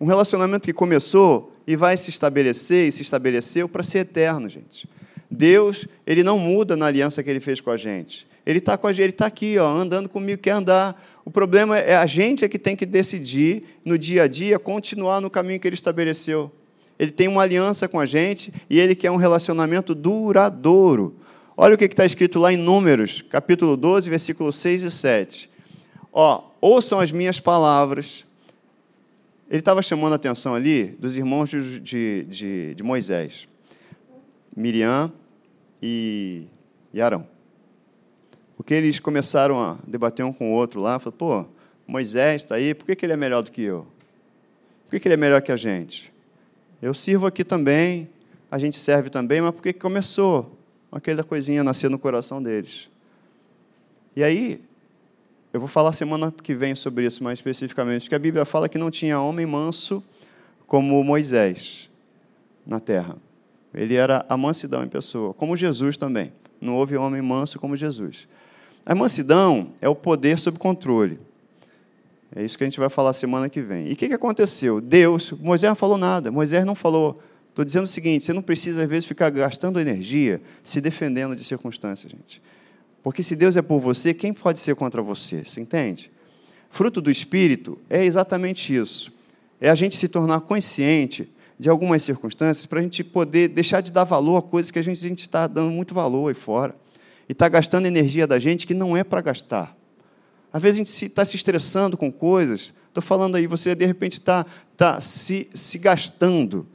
Um 0.00 0.06
relacionamento 0.06 0.66
que 0.66 0.72
começou 0.72 1.52
e 1.64 1.76
vai 1.76 1.96
se 1.96 2.10
estabelecer 2.10 2.88
e 2.88 2.92
se 2.92 3.02
estabeleceu 3.02 3.68
para 3.68 3.84
ser 3.84 3.98
eterno, 3.98 4.48
gente. 4.48 4.88
Deus, 5.30 5.86
ele 6.06 6.24
não 6.24 6.38
muda 6.38 6.76
na 6.76 6.86
aliança 6.86 7.22
que 7.22 7.30
ele 7.30 7.40
fez 7.40 7.60
com 7.60 7.70
a 7.70 7.76
gente. 7.76 8.26
Ele 8.48 8.60
está 8.60 8.78
com 8.78 8.86
a 8.86 8.92
gente, 8.94 9.02
ele 9.02 9.10
está 9.10 9.26
aqui, 9.26 9.58
ó, 9.58 9.76
andando 9.76 10.08
comigo, 10.08 10.40
quer 10.40 10.52
andar. 10.52 10.98
O 11.22 11.30
problema 11.30 11.78
é 11.78 11.94
a 11.94 12.06
gente 12.06 12.46
é 12.46 12.48
que 12.48 12.58
tem 12.58 12.74
que 12.74 12.86
decidir 12.86 13.62
no 13.84 13.98
dia 13.98 14.22
a 14.22 14.26
dia 14.26 14.58
continuar 14.58 15.20
no 15.20 15.28
caminho 15.28 15.60
que 15.60 15.68
ele 15.68 15.74
estabeleceu. 15.74 16.50
Ele 16.98 17.10
tem 17.10 17.28
uma 17.28 17.42
aliança 17.42 17.86
com 17.86 18.00
a 18.00 18.06
gente 18.06 18.50
e 18.70 18.80
ele 18.80 18.94
quer 18.94 19.10
um 19.10 19.16
relacionamento 19.16 19.94
duradouro. 19.94 21.14
Olha 21.54 21.74
o 21.74 21.76
que 21.76 21.84
está 21.84 22.06
escrito 22.06 22.38
lá 22.38 22.50
em 22.50 22.56
Números, 22.56 23.22
capítulo 23.28 23.76
12, 23.76 24.08
versículos 24.08 24.56
6 24.56 24.82
e 24.84 24.90
7. 24.90 25.50
Ó, 26.10 26.44
ouçam 26.58 27.00
as 27.00 27.12
minhas 27.12 27.38
palavras. 27.38 28.24
Ele 29.50 29.58
estava 29.58 29.82
chamando 29.82 30.14
a 30.14 30.16
atenção 30.16 30.54
ali 30.54 30.86
dos 30.98 31.18
irmãos 31.18 31.50
de, 31.50 32.24
de, 32.24 32.74
de 32.74 32.82
Moisés, 32.82 33.46
Miriam 34.56 35.12
e, 35.82 36.46
e 36.94 37.02
Arão. 37.02 37.36
Porque 38.58 38.74
eles 38.74 38.98
começaram 38.98 39.62
a 39.62 39.78
debater 39.86 40.26
um 40.26 40.32
com 40.32 40.50
o 40.50 40.52
outro 40.52 40.80
lá, 40.80 40.98
falaram, 40.98 41.16
pô, 41.16 41.44
Moisés 41.86 42.42
está 42.42 42.56
aí, 42.56 42.74
por 42.74 42.84
que, 42.84 42.96
que 42.96 43.06
ele 43.06 43.12
é 43.12 43.16
melhor 43.16 43.40
do 43.40 43.52
que 43.52 43.62
eu? 43.62 43.86
Por 44.84 44.90
que, 44.90 45.00
que 45.00 45.06
ele 45.06 45.14
é 45.14 45.16
melhor 45.16 45.40
que 45.40 45.52
a 45.52 45.56
gente? 45.56 46.12
Eu 46.82 46.92
sirvo 46.92 47.24
aqui 47.24 47.44
também, 47.44 48.10
a 48.50 48.58
gente 48.58 48.76
serve 48.76 49.10
também, 49.10 49.40
mas 49.40 49.54
por 49.54 49.62
que, 49.62 49.72
que 49.72 49.78
começou 49.78 50.58
aquela 50.90 51.22
coisinha 51.22 51.60
a 51.60 51.64
nascer 51.64 51.88
no 51.88 52.00
coração 52.00 52.42
deles? 52.42 52.90
E 54.16 54.24
aí, 54.24 54.60
eu 55.52 55.60
vou 55.60 55.68
falar 55.68 55.92
semana 55.92 56.34
que 56.42 56.52
vem 56.52 56.74
sobre 56.74 57.06
isso 57.06 57.22
mais 57.22 57.38
especificamente, 57.38 58.02
porque 58.02 58.16
a 58.16 58.18
Bíblia 58.18 58.44
fala 58.44 58.68
que 58.68 58.76
não 58.76 58.90
tinha 58.90 59.20
homem 59.20 59.46
manso 59.46 60.02
como 60.66 61.02
Moisés 61.04 61.88
na 62.66 62.80
terra. 62.80 63.16
Ele 63.72 63.94
era 63.94 64.26
a 64.28 64.36
mansidão 64.36 64.82
em 64.82 64.88
pessoa, 64.88 65.32
como 65.32 65.56
Jesus 65.56 65.96
também. 65.96 66.32
Não 66.60 66.74
houve 66.74 66.96
homem 66.96 67.22
manso 67.22 67.58
como 67.60 67.76
Jesus. 67.76 68.26
A 68.84 68.94
mansidão 68.94 69.70
é 69.80 69.88
o 69.88 69.94
poder 69.94 70.38
sob 70.38 70.58
controle. 70.58 71.18
É 72.34 72.44
isso 72.44 72.56
que 72.56 72.64
a 72.64 72.66
gente 72.66 72.78
vai 72.78 72.88
falar 72.88 73.12
semana 73.12 73.48
que 73.48 73.60
vem. 73.60 73.88
E 73.88 73.92
o 73.92 73.96
que, 73.96 74.08
que 74.08 74.14
aconteceu? 74.14 74.80
Deus, 74.80 75.32
Moisés 75.32 75.70
não 75.70 75.76
falou 75.76 75.98
nada. 75.98 76.30
Moisés 76.30 76.64
não 76.64 76.74
falou. 76.74 77.22
Estou 77.48 77.64
dizendo 77.64 77.84
o 77.84 77.88
seguinte: 77.88 78.24
você 78.24 78.32
não 78.32 78.42
precisa, 78.42 78.82
às 78.82 78.88
vezes, 78.88 79.04
ficar 79.04 79.30
gastando 79.30 79.80
energia 79.80 80.40
se 80.62 80.80
defendendo 80.80 81.34
de 81.34 81.42
circunstâncias, 81.42 82.12
gente. 82.12 82.42
Porque 83.02 83.22
se 83.22 83.34
Deus 83.34 83.56
é 83.56 83.62
por 83.62 83.80
você, 83.80 84.12
quem 84.12 84.32
pode 84.32 84.58
ser 84.58 84.74
contra 84.74 85.00
você? 85.00 85.44
Você 85.44 85.60
entende? 85.60 86.10
Fruto 86.70 87.00
do 87.00 87.10
Espírito 87.10 87.78
é 87.88 88.04
exatamente 88.04 88.74
isso. 88.74 89.12
É 89.60 89.70
a 89.70 89.74
gente 89.74 89.96
se 89.96 90.08
tornar 90.08 90.40
consciente 90.42 91.28
de 91.58 91.68
algumas 91.68 92.02
circunstâncias 92.02 92.66
para 92.66 92.78
a 92.78 92.82
gente 92.82 93.02
poder 93.02 93.48
deixar 93.48 93.80
de 93.80 93.90
dar 93.90 94.04
valor 94.04 94.36
a 94.36 94.42
coisas 94.42 94.70
que 94.70 94.78
a 94.78 94.82
gente 94.82 95.20
está 95.20 95.46
dando 95.46 95.70
muito 95.72 95.94
valor 95.94 96.28
aí 96.28 96.34
fora. 96.34 96.74
E 97.28 97.32
está 97.32 97.48
gastando 97.48 97.86
energia 97.86 98.26
da 98.26 98.38
gente 98.38 98.66
que 98.66 98.74
não 98.74 98.96
é 98.96 99.04
para 99.04 99.20
gastar. 99.20 99.76
Às 100.52 100.62
vezes 100.62 100.76
a 100.76 100.84
gente 100.84 101.06
está 101.06 101.24
se 101.24 101.36
estressando 101.36 101.96
com 101.96 102.10
coisas. 102.10 102.72
Estou 102.88 103.02
falando 103.02 103.36
aí, 103.36 103.46
você 103.46 103.74
de 103.74 103.84
repente 103.84 104.14
está 104.14 104.46
tá 104.76 105.00
se, 105.00 105.48
se 105.52 105.76
gastando, 105.78 106.66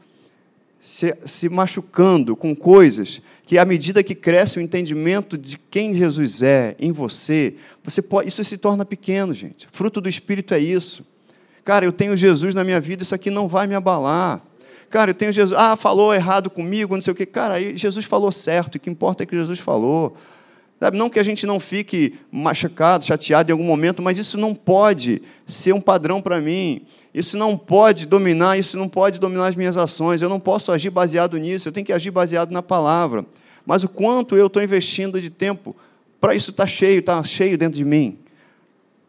se, 0.79 1.15
se 1.25 1.49
machucando 1.49 2.35
com 2.35 2.55
coisas 2.55 3.21
que, 3.45 3.57
à 3.57 3.65
medida 3.65 4.03
que 4.03 4.13
cresce 4.13 4.59
o 4.59 4.61
entendimento 4.61 5.37
de 5.37 5.57
quem 5.57 5.93
Jesus 5.93 6.41
é 6.41 6.75
em 6.79 6.91
você, 6.91 7.55
você 7.83 8.01
pode, 8.01 8.27
isso 8.27 8.43
se 8.43 8.57
torna 8.57 8.85
pequeno, 8.85 9.33
gente. 9.33 9.67
Fruto 9.71 9.99
do 9.99 10.07
Espírito 10.07 10.53
é 10.53 10.59
isso. 10.59 11.05
Cara, 11.65 11.83
eu 11.85 11.91
tenho 11.91 12.15
Jesus 12.15 12.53
na 12.53 12.63
minha 12.63 12.79
vida, 12.79 13.03
isso 13.03 13.15
aqui 13.15 13.31
não 13.31 13.47
vai 13.47 13.65
me 13.65 13.73
abalar. 13.73 14.41
Cara, 14.89 15.09
eu 15.09 15.15
tenho 15.15 15.31
Jesus. 15.31 15.59
Ah, 15.59 15.75
falou 15.75 16.13
errado 16.13 16.49
comigo, 16.49 16.93
não 16.93 17.01
sei 17.01 17.11
o 17.11 17.15
quê. 17.15 17.25
Cara, 17.25 17.59
Jesus 17.75 18.05
falou 18.05 18.31
certo, 18.31 18.75
o 18.75 18.79
que 18.79 18.89
importa 18.89 19.23
é 19.23 19.25
que 19.25 19.35
Jesus 19.35 19.59
falou. 19.59 20.15
Sabe, 20.83 20.97
não 20.97 21.09
que 21.09 21.17
a 21.17 21.23
gente 21.23 21.45
não 21.45 21.61
fique 21.61 22.15
machucado, 22.29 23.05
chateado 23.05 23.49
em 23.49 23.53
algum 23.53 23.63
momento, 23.63 24.03
mas 24.03 24.17
isso 24.17 24.37
não 24.37 24.53
pode 24.53 25.21
ser 25.47 25.71
um 25.71 25.79
padrão 25.79 26.21
para 26.21 26.41
mim. 26.41 26.81
Isso 27.13 27.37
não 27.37 27.57
pode 27.57 28.05
dominar, 28.05 28.57
isso 28.57 28.75
não 28.75 28.89
pode 28.89 29.17
dominar 29.17 29.47
as 29.47 29.55
minhas 29.55 29.77
ações. 29.77 30.21
Eu 30.21 30.27
não 30.27 30.41
posso 30.41 30.73
agir 30.73 30.89
baseado 30.89 31.37
nisso, 31.37 31.69
eu 31.69 31.71
tenho 31.71 31.85
que 31.85 31.93
agir 31.93 32.11
baseado 32.11 32.51
na 32.51 32.61
palavra. 32.61 33.25
Mas 33.65 33.85
o 33.85 33.87
quanto 33.87 34.35
eu 34.35 34.47
estou 34.47 34.61
investindo 34.61 35.21
de 35.21 35.29
tempo 35.29 35.73
para 36.19 36.35
isso 36.35 36.51
estar 36.51 36.63
tá 36.63 36.67
cheio, 36.67 36.99
estar 36.99 37.15
tá 37.15 37.23
cheio 37.23 37.57
dentro 37.57 37.77
de 37.77 37.85
mim. 37.85 38.19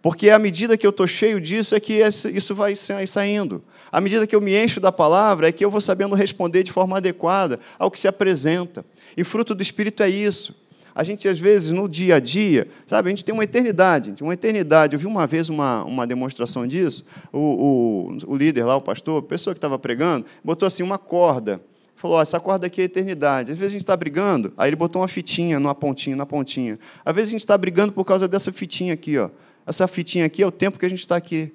Porque 0.01 0.31
à 0.31 0.39
medida 0.39 0.79
que 0.79 0.87
eu 0.87 0.91
estou 0.91 1.09
cheio 1.09 1.41
disso, 1.41 1.75
é 1.75 1.81
que 1.81 2.01
isso 2.33 2.55
vai 2.55 2.77
saindo. 2.77 3.65
À 3.91 4.01
medida 4.01 4.29
que 4.29 4.37
eu 4.37 4.41
me 4.41 4.55
encho 4.55 4.79
da 4.79 4.93
palavra, 4.93 5.49
é 5.49 5.51
que 5.51 5.65
eu 5.65 5.73
vou 5.73 5.81
sabendo 5.81 6.15
responder 6.15 6.63
de 6.63 6.71
forma 6.71 6.99
adequada 6.99 7.59
ao 7.77 7.91
que 7.91 7.99
se 7.99 8.07
apresenta. 8.07 8.85
E 9.17 9.25
fruto 9.25 9.57
do 9.57 9.63
Espírito 9.63 10.05
é 10.05 10.09
isso 10.09 10.63
a 10.95 11.03
gente, 11.03 11.27
às 11.27 11.39
vezes, 11.39 11.73
no 11.73 11.89
dia 11.89 12.17
a 12.17 12.21
dia, 12.21 12.69
sabe, 12.87 13.09
a 13.09 13.11
gente 13.11 13.25
tem 13.25 13.35
uma 13.35 13.43
eternidade, 13.43 14.15
uma 14.23 14.33
eternidade. 14.33 14.95
Eu 14.95 15.01
vi 15.01 15.07
uma 15.07 15.27
vez 15.27 15.49
uma, 15.49 15.83
uma 15.85 16.07
demonstração 16.07 16.67
disso, 16.67 17.05
o, 17.33 17.39
o, 17.39 18.33
o 18.33 18.37
líder 18.37 18.65
lá, 18.65 18.77
o 18.77 18.81
pastor, 18.81 19.19
a 19.19 19.27
pessoa 19.27 19.55
que 19.55 19.59
estava 19.59 19.77
pregando, 19.79 20.25
botou 20.45 20.67
assim 20.67 20.85
uma 20.85 20.97
corda, 20.97 21.61
falou, 21.97 22.19
oh, 22.19 22.21
essa 22.21 22.39
corda 22.39 22.69
aqui 22.69 22.81
é 22.81 22.85
eternidade. 22.85 23.51
Às 23.51 23.59
vezes 23.59 23.73
a 23.73 23.75
gente 23.75 23.83
está 23.83 23.97
brigando, 23.97 24.53
aí 24.57 24.69
ele 24.69 24.77
botou 24.77 25.03
uma 25.03 25.09
fitinha 25.09 25.59
numa 25.59 25.75
pontinha, 25.75 26.15
na 26.15 26.25
pontinha. 26.25 26.79
Às 27.05 27.15
vezes 27.15 27.31
a 27.31 27.33
gente 27.33 27.41
está 27.41 27.59
brigando 27.59 27.93
por 27.93 28.05
causa 28.05 28.29
dessa 28.29 28.53
fitinha 28.53 28.95
aqui, 28.95 29.19
ó. 29.19 29.31
Essa 29.67 29.89
fitinha 29.89 30.27
aqui 30.27 30.43
é 30.43 30.47
o 30.47 30.53
tempo 30.53 30.79
que 30.79 30.87
a 30.87 30.89
gente 30.89 31.01
está 31.01 31.17
aqui, 31.17 31.51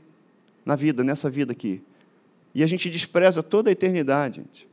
na 0.66 0.76
vida, 0.76 1.04
nessa 1.04 1.30
vida 1.30 1.54
aqui. 1.54 1.82
E 2.54 2.62
a 2.62 2.68
gente 2.68 2.90
despreza 2.90 3.42
toda 3.42 3.70
a 3.70 3.72
eternidade, 3.72 4.38
gente. 4.38 4.68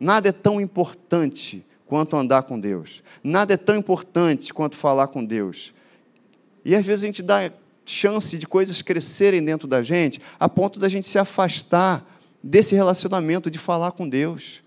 Nada 0.00 0.28
é 0.28 0.32
tão 0.32 0.60
importante 0.60 1.64
quanto 1.88 2.16
andar 2.16 2.42
com 2.42 2.60
Deus. 2.60 3.02
Nada 3.24 3.54
é 3.54 3.56
tão 3.56 3.76
importante 3.76 4.52
quanto 4.52 4.76
falar 4.76 5.08
com 5.08 5.24
Deus. 5.24 5.72
E 6.64 6.76
às 6.76 6.84
vezes 6.84 7.02
a 7.02 7.06
gente 7.06 7.22
dá 7.22 7.50
chance 7.86 8.36
de 8.36 8.46
coisas 8.46 8.82
crescerem 8.82 9.42
dentro 9.42 9.66
da 9.66 9.82
gente, 9.82 10.20
a 10.38 10.48
ponto 10.48 10.78
da 10.78 10.88
gente 10.88 11.06
se 11.06 11.18
afastar 11.18 12.04
desse 12.42 12.74
relacionamento 12.74 13.50
de 13.50 13.58
falar 13.58 13.92
com 13.92 14.06
Deus, 14.06 14.62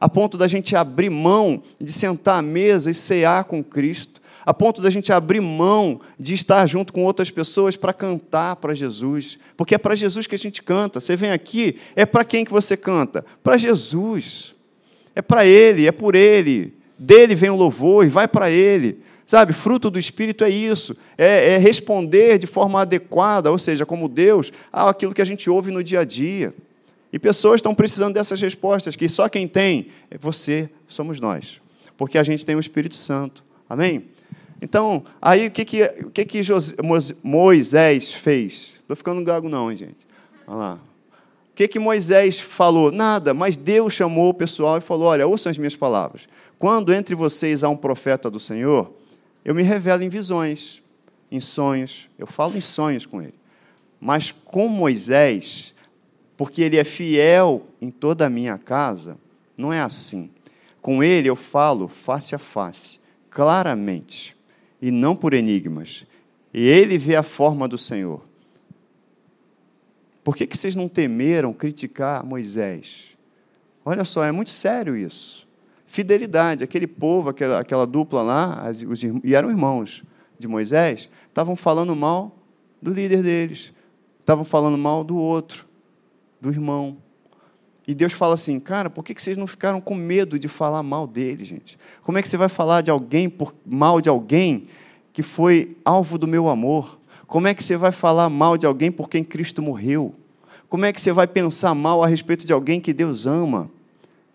a 0.00 0.08
ponto 0.08 0.36
da 0.36 0.48
gente 0.48 0.74
abrir 0.74 1.10
mão 1.10 1.62
de 1.80 1.92
sentar 1.92 2.40
à 2.40 2.42
mesa 2.42 2.90
e 2.90 2.94
cear 2.94 3.44
com 3.44 3.62
Cristo, 3.62 4.20
a 4.44 4.52
ponto 4.52 4.82
da 4.82 4.90
gente 4.90 5.12
abrir 5.12 5.40
mão 5.40 6.00
de 6.18 6.34
estar 6.34 6.66
junto 6.66 6.92
com 6.92 7.04
outras 7.04 7.30
pessoas 7.30 7.76
para 7.76 7.92
cantar 7.92 8.56
para 8.56 8.74
Jesus, 8.74 9.38
porque 9.56 9.76
é 9.76 9.78
para 9.78 9.94
Jesus 9.94 10.26
que 10.26 10.34
a 10.34 10.38
gente 10.38 10.62
canta. 10.62 11.00
Você 11.00 11.14
vem 11.14 11.30
aqui, 11.30 11.78
é 11.94 12.04
para 12.04 12.24
quem 12.24 12.44
que 12.44 12.50
você 12.50 12.76
canta? 12.76 13.24
Para 13.44 13.56
Jesus. 13.56 14.57
É 15.18 15.22
para 15.22 15.44
Ele, 15.44 15.84
é 15.84 15.90
por 15.90 16.14
Ele. 16.14 16.72
Dele 16.96 17.34
vem 17.34 17.50
o 17.50 17.56
louvor 17.56 18.06
e 18.06 18.08
vai 18.08 18.28
para 18.28 18.52
Ele. 18.52 19.00
Sabe, 19.26 19.52
fruto 19.52 19.90
do 19.90 19.98
Espírito 19.98 20.44
é 20.44 20.48
isso, 20.48 20.96
é, 21.18 21.54
é, 21.54 21.58
responder 21.58 22.38
de 22.38 22.46
forma 22.46 22.80
adequada, 22.80 23.50
ou 23.50 23.58
seja, 23.58 23.84
como 23.84 24.08
Deus, 24.08 24.52
àquilo 24.72 25.12
que 25.12 25.20
a 25.20 25.24
gente 25.24 25.50
ouve 25.50 25.72
no 25.72 25.82
dia 25.82 26.00
a 26.00 26.04
dia. 26.04 26.54
E 27.12 27.18
pessoas 27.18 27.58
estão 27.58 27.74
precisando 27.74 28.14
dessas 28.14 28.40
respostas, 28.40 28.94
que 28.94 29.08
só 29.08 29.28
quem 29.28 29.48
tem 29.48 29.88
é 30.08 30.16
você, 30.16 30.70
somos 30.86 31.20
nós, 31.20 31.60
porque 31.96 32.16
a 32.16 32.22
gente 32.22 32.46
tem 32.46 32.54
o 32.54 32.60
Espírito 32.60 32.94
Santo. 32.94 33.44
Amém? 33.68 34.04
Então, 34.62 35.02
aí 35.20 35.48
o 35.48 35.50
que, 35.50 35.64
que, 35.64 35.82
o 36.04 36.10
que, 36.10 36.24
que 36.24 36.40
Moisés 37.24 38.14
fez? 38.14 38.76
Estou 38.80 38.94
ficando 38.94 39.22
gago, 39.24 39.48
não, 39.48 39.68
hein, 39.68 39.76
gente. 39.76 40.06
Olha 40.46 40.56
lá 40.56 40.87
que, 41.58 41.66
que 41.66 41.78
Moisés 41.80 42.38
falou? 42.38 42.92
Nada, 42.92 43.34
mas 43.34 43.56
Deus 43.56 43.92
chamou 43.92 44.30
o 44.30 44.34
pessoal 44.34 44.78
e 44.78 44.80
falou: 44.80 45.08
Olha, 45.08 45.26
ouçam 45.26 45.50
as 45.50 45.58
minhas 45.58 45.74
palavras. 45.74 46.28
Quando 46.56 46.94
entre 46.94 47.16
vocês 47.16 47.64
há 47.64 47.68
um 47.68 47.76
profeta 47.76 48.30
do 48.30 48.38
Senhor, 48.38 48.92
eu 49.44 49.56
me 49.56 49.64
revelo 49.64 50.04
em 50.04 50.08
visões, 50.08 50.80
em 51.32 51.40
sonhos, 51.40 52.08
eu 52.16 52.28
falo 52.28 52.56
em 52.56 52.60
sonhos 52.60 53.06
com 53.06 53.20
ele. 53.20 53.34
Mas 54.00 54.30
com 54.30 54.68
Moisés, 54.68 55.74
porque 56.36 56.62
ele 56.62 56.76
é 56.76 56.84
fiel 56.84 57.66
em 57.82 57.90
toda 57.90 58.26
a 58.26 58.30
minha 58.30 58.56
casa, 58.56 59.18
não 59.56 59.72
é 59.72 59.80
assim. 59.80 60.30
Com 60.80 61.02
ele 61.02 61.28
eu 61.28 61.34
falo 61.34 61.88
face 61.88 62.36
a 62.36 62.38
face, 62.38 63.00
claramente, 63.30 64.36
e 64.80 64.92
não 64.92 65.16
por 65.16 65.34
enigmas. 65.34 66.06
E 66.54 66.64
ele 66.68 66.98
vê 66.98 67.16
a 67.16 67.24
forma 67.24 67.66
do 67.66 67.76
Senhor. 67.76 68.27
Por 70.28 70.36
que, 70.36 70.46
que 70.46 70.58
vocês 70.58 70.76
não 70.76 70.90
temeram 70.90 71.54
criticar 71.54 72.22
Moisés? 72.22 73.16
Olha 73.82 74.04
só, 74.04 74.22
é 74.22 74.30
muito 74.30 74.50
sério 74.50 74.94
isso. 74.94 75.48
Fidelidade, 75.86 76.62
aquele 76.62 76.86
povo, 76.86 77.30
aquela, 77.30 77.60
aquela 77.60 77.86
dupla 77.86 78.20
lá, 78.20 78.60
as, 78.60 78.82
os, 78.82 79.02
e 79.02 79.34
eram 79.34 79.48
irmãos 79.48 80.02
de 80.38 80.46
Moisés, 80.46 81.08
estavam 81.28 81.56
falando 81.56 81.96
mal 81.96 82.36
do 82.82 82.92
líder 82.92 83.22
deles, 83.22 83.72
estavam 84.20 84.44
falando 84.44 84.76
mal 84.76 85.02
do 85.02 85.16
outro, 85.16 85.66
do 86.38 86.50
irmão. 86.50 86.98
E 87.86 87.94
Deus 87.94 88.12
fala 88.12 88.34
assim, 88.34 88.60
cara, 88.60 88.90
por 88.90 89.02
que, 89.02 89.14
que 89.14 89.22
vocês 89.22 89.38
não 89.38 89.46
ficaram 89.46 89.80
com 89.80 89.94
medo 89.94 90.38
de 90.38 90.46
falar 90.46 90.82
mal 90.82 91.06
dele, 91.06 91.42
gente? 91.42 91.78
Como 92.02 92.18
é 92.18 92.22
que 92.22 92.28
você 92.28 92.36
vai 92.36 92.50
falar 92.50 92.82
de 92.82 92.90
alguém 92.90 93.30
por 93.30 93.54
mal 93.64 93.98
de 93.98 94.10
alguém 94.10 94.68
que 95.10 95.22
foi 95.22 95.74
alvo 95.86 96.18
do 96.18 96.28
meu 96.28 96.50
amor? 96.50 96.98
Como 97.26 97.46
é 97.46 97.54
que 97.54 97.62
você 97.62 97.78
vai 97.78 97.92
falar 97.92 98.30
mal 98.30 98.58
de 98.58 98.66
alguém 98.66 98.90
por 98.90 99.08
quem 99.08 99.22
Cristo 99.24 99.62
morreu? 99.62 100.14
Como 100.68 100.84
é 100.84 100.92
que 100.92 101.00
você 101.00 101.12
vai 101.12 101.26
pensar 101.26 101.74
mal 101.74 102.02
a 102.02 102.06
respeito 102.06 102.46
de 102.46 102.52
alguém 102.52 102.80
que 102.80 102.92
Deus 102.92 103.26
ama? 103.26 103.70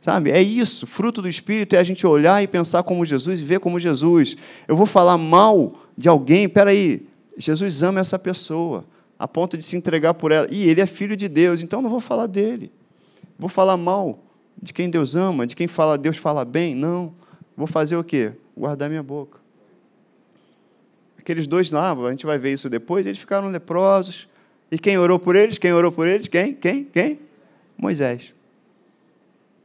Sabe? 0.01 0.31
É 0.31 0.41
isso. 0.41 0.85
Fruto 0.85 1.21
do 1.21 1.29
Espírito 1.29 1.75
é 1.75 1.79
a 1.79 1.83
gente 1.83 2.05
olhar 2.05 2.43
e 2.43 2.47
pensar 2.47 2.83
como 2.83 3.05
Jesus 3.05 3.39
e 3.39 3.45
ver 3.45 3.59
como 3.59 3.79
Jesus. 3.79 4.35
Eu 4.67 4.75
vou 4.75 4.85
falar 4.85 5.17
mal 5.17 5.75
de 5.97 6.09
alguém, 6.09 6.49
peraí, 6.49 7.07
Jesus 7.37 7.83
ama 7.83 7.99
essa 7.99 8.17
pessoa, 8.17 8.83
a 9.17 9.27
ponto 9.27 9.57
de 9.57 9.63
se 9.63 9.77
entregar 9.77 10.13
por 10.13 10.31
ela. 10.31 10.47
E 10.51 10.67
ele 10.67 10.81
é 10.81 10.85
filho 10.85 11.15
de 11.15 11.27
Deus, 11.27 11.61
então 11.61 11.81
não 11.81 11.89
vou 11.89 11.99
falar 11.99 12.27
dele. 12.27 12.71
Vou 13.37 13.49
falar 13.49 13.77
mal 13.77 14.19
de 14.61 14.73
quem 14.73 14.89
Deus 14.89 15.15
ama, 15.15 15.45
de 15.45 15.55
quem 15.55 15.67
fala 15.67 15.97
Deus 15.97 16.17
fala 16.17 16.43
bem? 16.43 16.75
Não. 16.75 17.13
Vou 17.55 17.67
fazer 17.67 17.95
o 17.95 18.03
quê? 18.03 18.31
Guardar 18.57 18.89
minha 18.89 19.03
boca. 19.03 19.39
Aqueles 21.17 21.47
dois 21.47 21.71
lá, 21.71 21.93
a 21.93 22.09
gente 22.09 22.25
vai 22.25 22.37
ver 22.37 22.51
isso 22.53 22.69
depois, 22.69 23.05
eles 23.05 23.19
ficaram 23.19 23.47
leprosos. 23.47 24.27
E 24.73 24.79
quem 24.79 24.97
orou 24.97 25.19
por 25.19 25.35
eles? 25.35 25.59
Quem 25.59 25.71
orou 25.71 25.91
por 25.91 26.07
eles? 26.07 26.27
Quem? 26.27 26.51
Quem? 26.51 26.83
Quem? 26.83 27.19
Moisés. 27.77 28.33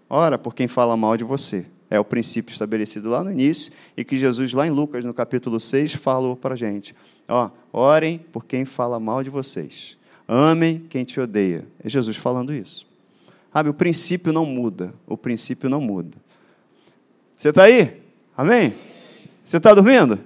Ora 0.06 0.36
por 0.36 0.54
quem 0.54 0.68
fala 0.68 0.98
mal 0.98 1.16
de 1.16 1.24
você. 1.24 1.64
É 1.88 1.98
o 1.98 2.04
princípio 2.04 2.52
estabelecido 2.52 3.08
lá 3.08 3.24
no 3.24 3.32
início 3.32 3.72
e 3.96 4.04
que 4.04 4.18
Jesus, 4.18 4.52
lá 4.52 4.66
em 4.66 4.70
Lucas, 4.70 5.06
no 5.06 5.14
capítulo 5.14 5.58
6, 5.58 5.94
falou 5.94 6.36
para 6.36 6.52
a 6.52 6.56
gente. 6.58 6.94
Ó, 7.26 7.48
orem 7.72 8.18
por 8.18 8.44
quem 8.44 8.66
fala 8.66 9.00
mal 9.00 9.24
de 9.24 9.30
vocês. 9.30 9.96
Amem 10.28 10.84
quem 10.90 11.06
te 11.06 11.18
odeia. 11.18 11.64
É 11.82 11.88
Jesus 11.88 12.18
falando 12.18 12.52
isso. 12.52 12.86
Sabe, 13.50 13.70
o 13.70 13.74
princípio 13.74 14.30
não 14.30 14.44
muda. 14.44 14.92
O 15.06 15.16
princípio 15.16 15.70
não 15.70 15.80
muda. 15.80 16.18
Você 17.34 17.48
está 17.48 17.62
aí? 17.62 18.02
Amém? 18.36 18.74
Você 19.42 19.56
está 19.56 19.72
dormindo? 19.72 20.18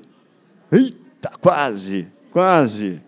Eita! 0.73 1.31
Quase, 1.40 2.09
quase. 2.33 3.01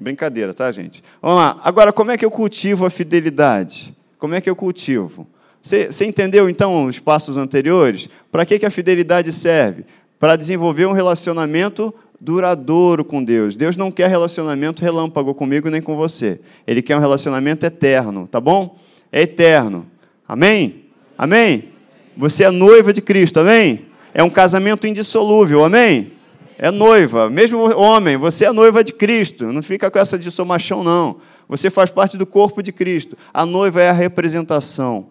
Brincadeira, 0.00 0.54
tá, 0.54 0.70
gente? 0.70 1.02
Vamos 1.20 1.38
lá. 1.38 1.60
Agora, 1.64 1.92
como 1.92 2.10
é 2.10 2.16
que 2.16 2.24
eu 2.24 2.30
cultivo 2.30 2.86
a 2.86 2.90
fidelidade? 2.90 3.94
Como 4.18 4.34
é 4.34 4.40
que 4.40 4.48
eu 4.48 4.54
cultivo? 4.54 5.26
Você, 5.60 5.86
você 5.86 6.04
entendeu, 6.04 6.48
então, 6.48 6.86
os 6.86 6.98
passos 6.98 7.36
anteriores? 7.36 8.08
Para 8.30 8.46
que, 8.46 8.58
que 8.58 8.66
a 8.66 8.70
fidelidade 8.70 9.32
serve? 9.32 9.84
Para 10.18 10.36
desenvolver 10.36 10.86
um 10.86 10.92
relacionamento 10.92 11.92
duradouro 12.20 13.04
com 13.04 13.22
Deus. 13.22 13.56
Deus 13.56 13.76
não 13.76 13.90
quer 13.90 14.08
relacionamento 14.08 14.82
relâmpago 14.82 15.34
comigo 15.34 15.68
nem 15.68 15.82
com 15.82 15.96
você. 15.96 16.40
Ele 16.66 16.82
quer 16.82 16.96
um 16.96 17.00
relacionamento 17.00 17.66
eterno, 17.66 18.28
tá 18.30 18.40
bom? 18.40 18.76
É 19.10 19.22
eterno. 19.22 19.86
Amém? 20.28 20.84
Amém? 21.16 21.70
Você 22.16 22.44
é 22.44 22.50
noiva 22.50 22.92
de 22.92 23.00
Cristo, 23.00 23.40
amém? 23.40 23.86
É 24.14 24.22
um 24.22 24.30
casamento 24.30 24.86
indissolúvel, 24.86 25.64
amém? 25.64 26.12
É 26.58 26.72
noiva. 26.72 27.30
Mesmo 27.30 27.58
homem, 27.78 28.16
você 28.16 28.44
é 28.44 28.52
noiva 28.52 28.82
de 28.82 28.92
Cristo. 28.92 29.52
Não 29.52 29.62
fica 29.62 29.88
com 29.90 29.98
essa 29.98 30.18
de 30.18 30.28
sou 30.30 30.44
machão, 30.44 30.82
não. 30.82 31.18
Você 31.48 31.70
faz 31.70 31.90
parte 31.90 32.16
do 32.16 32.26
corpo 32.26 32.62
de 32.62 32.72
Cristo. 32.72 33.16
A 33.32 33.46
noiva 33.46 33.80
é 33.80 33.88
a 33.88 33.92
representação 33.92 35.06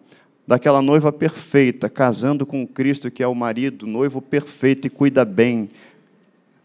daquela 0.45 0.81
noiva 0.81 1.11
perfeita, 1.11 1.89
casando 1.89 2.45
com 2.45 2.67
Cristo, 2.67 3.09
que 3.09 3.23
é 3.23 3.27
o 3.27 3.33
marido, 3.33 3.87
noivo 3.87 4.21
perfeito 4.21 4.87
e 4.87 4.89
cuida 4.89 5.23
bem 5.25 5.69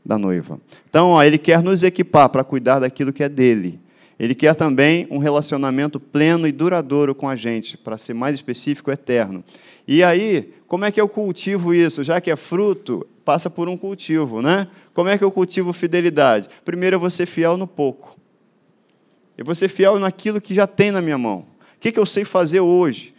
da 0.05 0.19
noiva. 0.19 0.61
Então, 0.91 1.11
ó, 1.11 1.23
ele 1.23 1.39
quer 1.39 1.63
nos 1.63 1.83
equipar 1.83 2.29
para 2.29 2.45
cuidar 2.45 2.81
daquilo 2.81 3.13
que 3.13 3.23
é 3.23 3.29
dele. 3.29 3.81
Ele 4.19 4.35
quer 4.35 4.55
também 4.55 5.07
um 5.11 5.19
relacionamento 5.19 5.99
pleno 5.99 6.47
e 6.47 6.53
duradouro 6.53 7.15
com 7.15 7.29
a 7.29 7.35
gente, 7.35 7.77
para 7.77 7.99
ser 7.99 8.15
mais 8.15 8.35
específico, 8.35 8.91
eterno. 8.91 9.43
E 9.87 10.03
aí, 10.05 10.53
como 10.69 10.85
é 10.85 10.91
que 10.91 11.01
eu 11.01 11.09
cultivo 11.09 11.75
isso? 11.75 12.05
Já 12.05 12.21
que 12.21 12.31
é 12.31 12.37
fruto, 12.37 13.07
passa 13.25 13.49
por 13.49 13.69
um 13.69 13.77
cultivo, 13.77 14.43
né? 14.43 14.69
Como 14.93 15.09
é 15.09 15.17
que 15.17 15.25
eu 15.25 15.31
cultivo 15.31 15.73
fidelidade? 15.73 16.49
Primeiro, 16.65 16.97
eu 16.97 17.01
vou 17.01 17.11
ser 17.11 17.27
fiel 17.27 17.57
no 17.57 17.67
pouco. 17.67 18.17
Eu 19.37 19.45
vou 19.45 19.55
ser 19.55 19.69
fiel 19.69 19.99
naquilo 19.99 20.41
que 20.41 20.55
já 20.55 20.67
tem 20.67 20.91
na 20.91 21.01
minha 21.01 21.19
mão. 21.19 21.47
O 21.77 21.81
que, 21.81 21.91
que 21.91 21.99
eu 21.99 22.07
sei 22.07 22.25
fazer 22.25 22.61
hoje? 22.61 23.15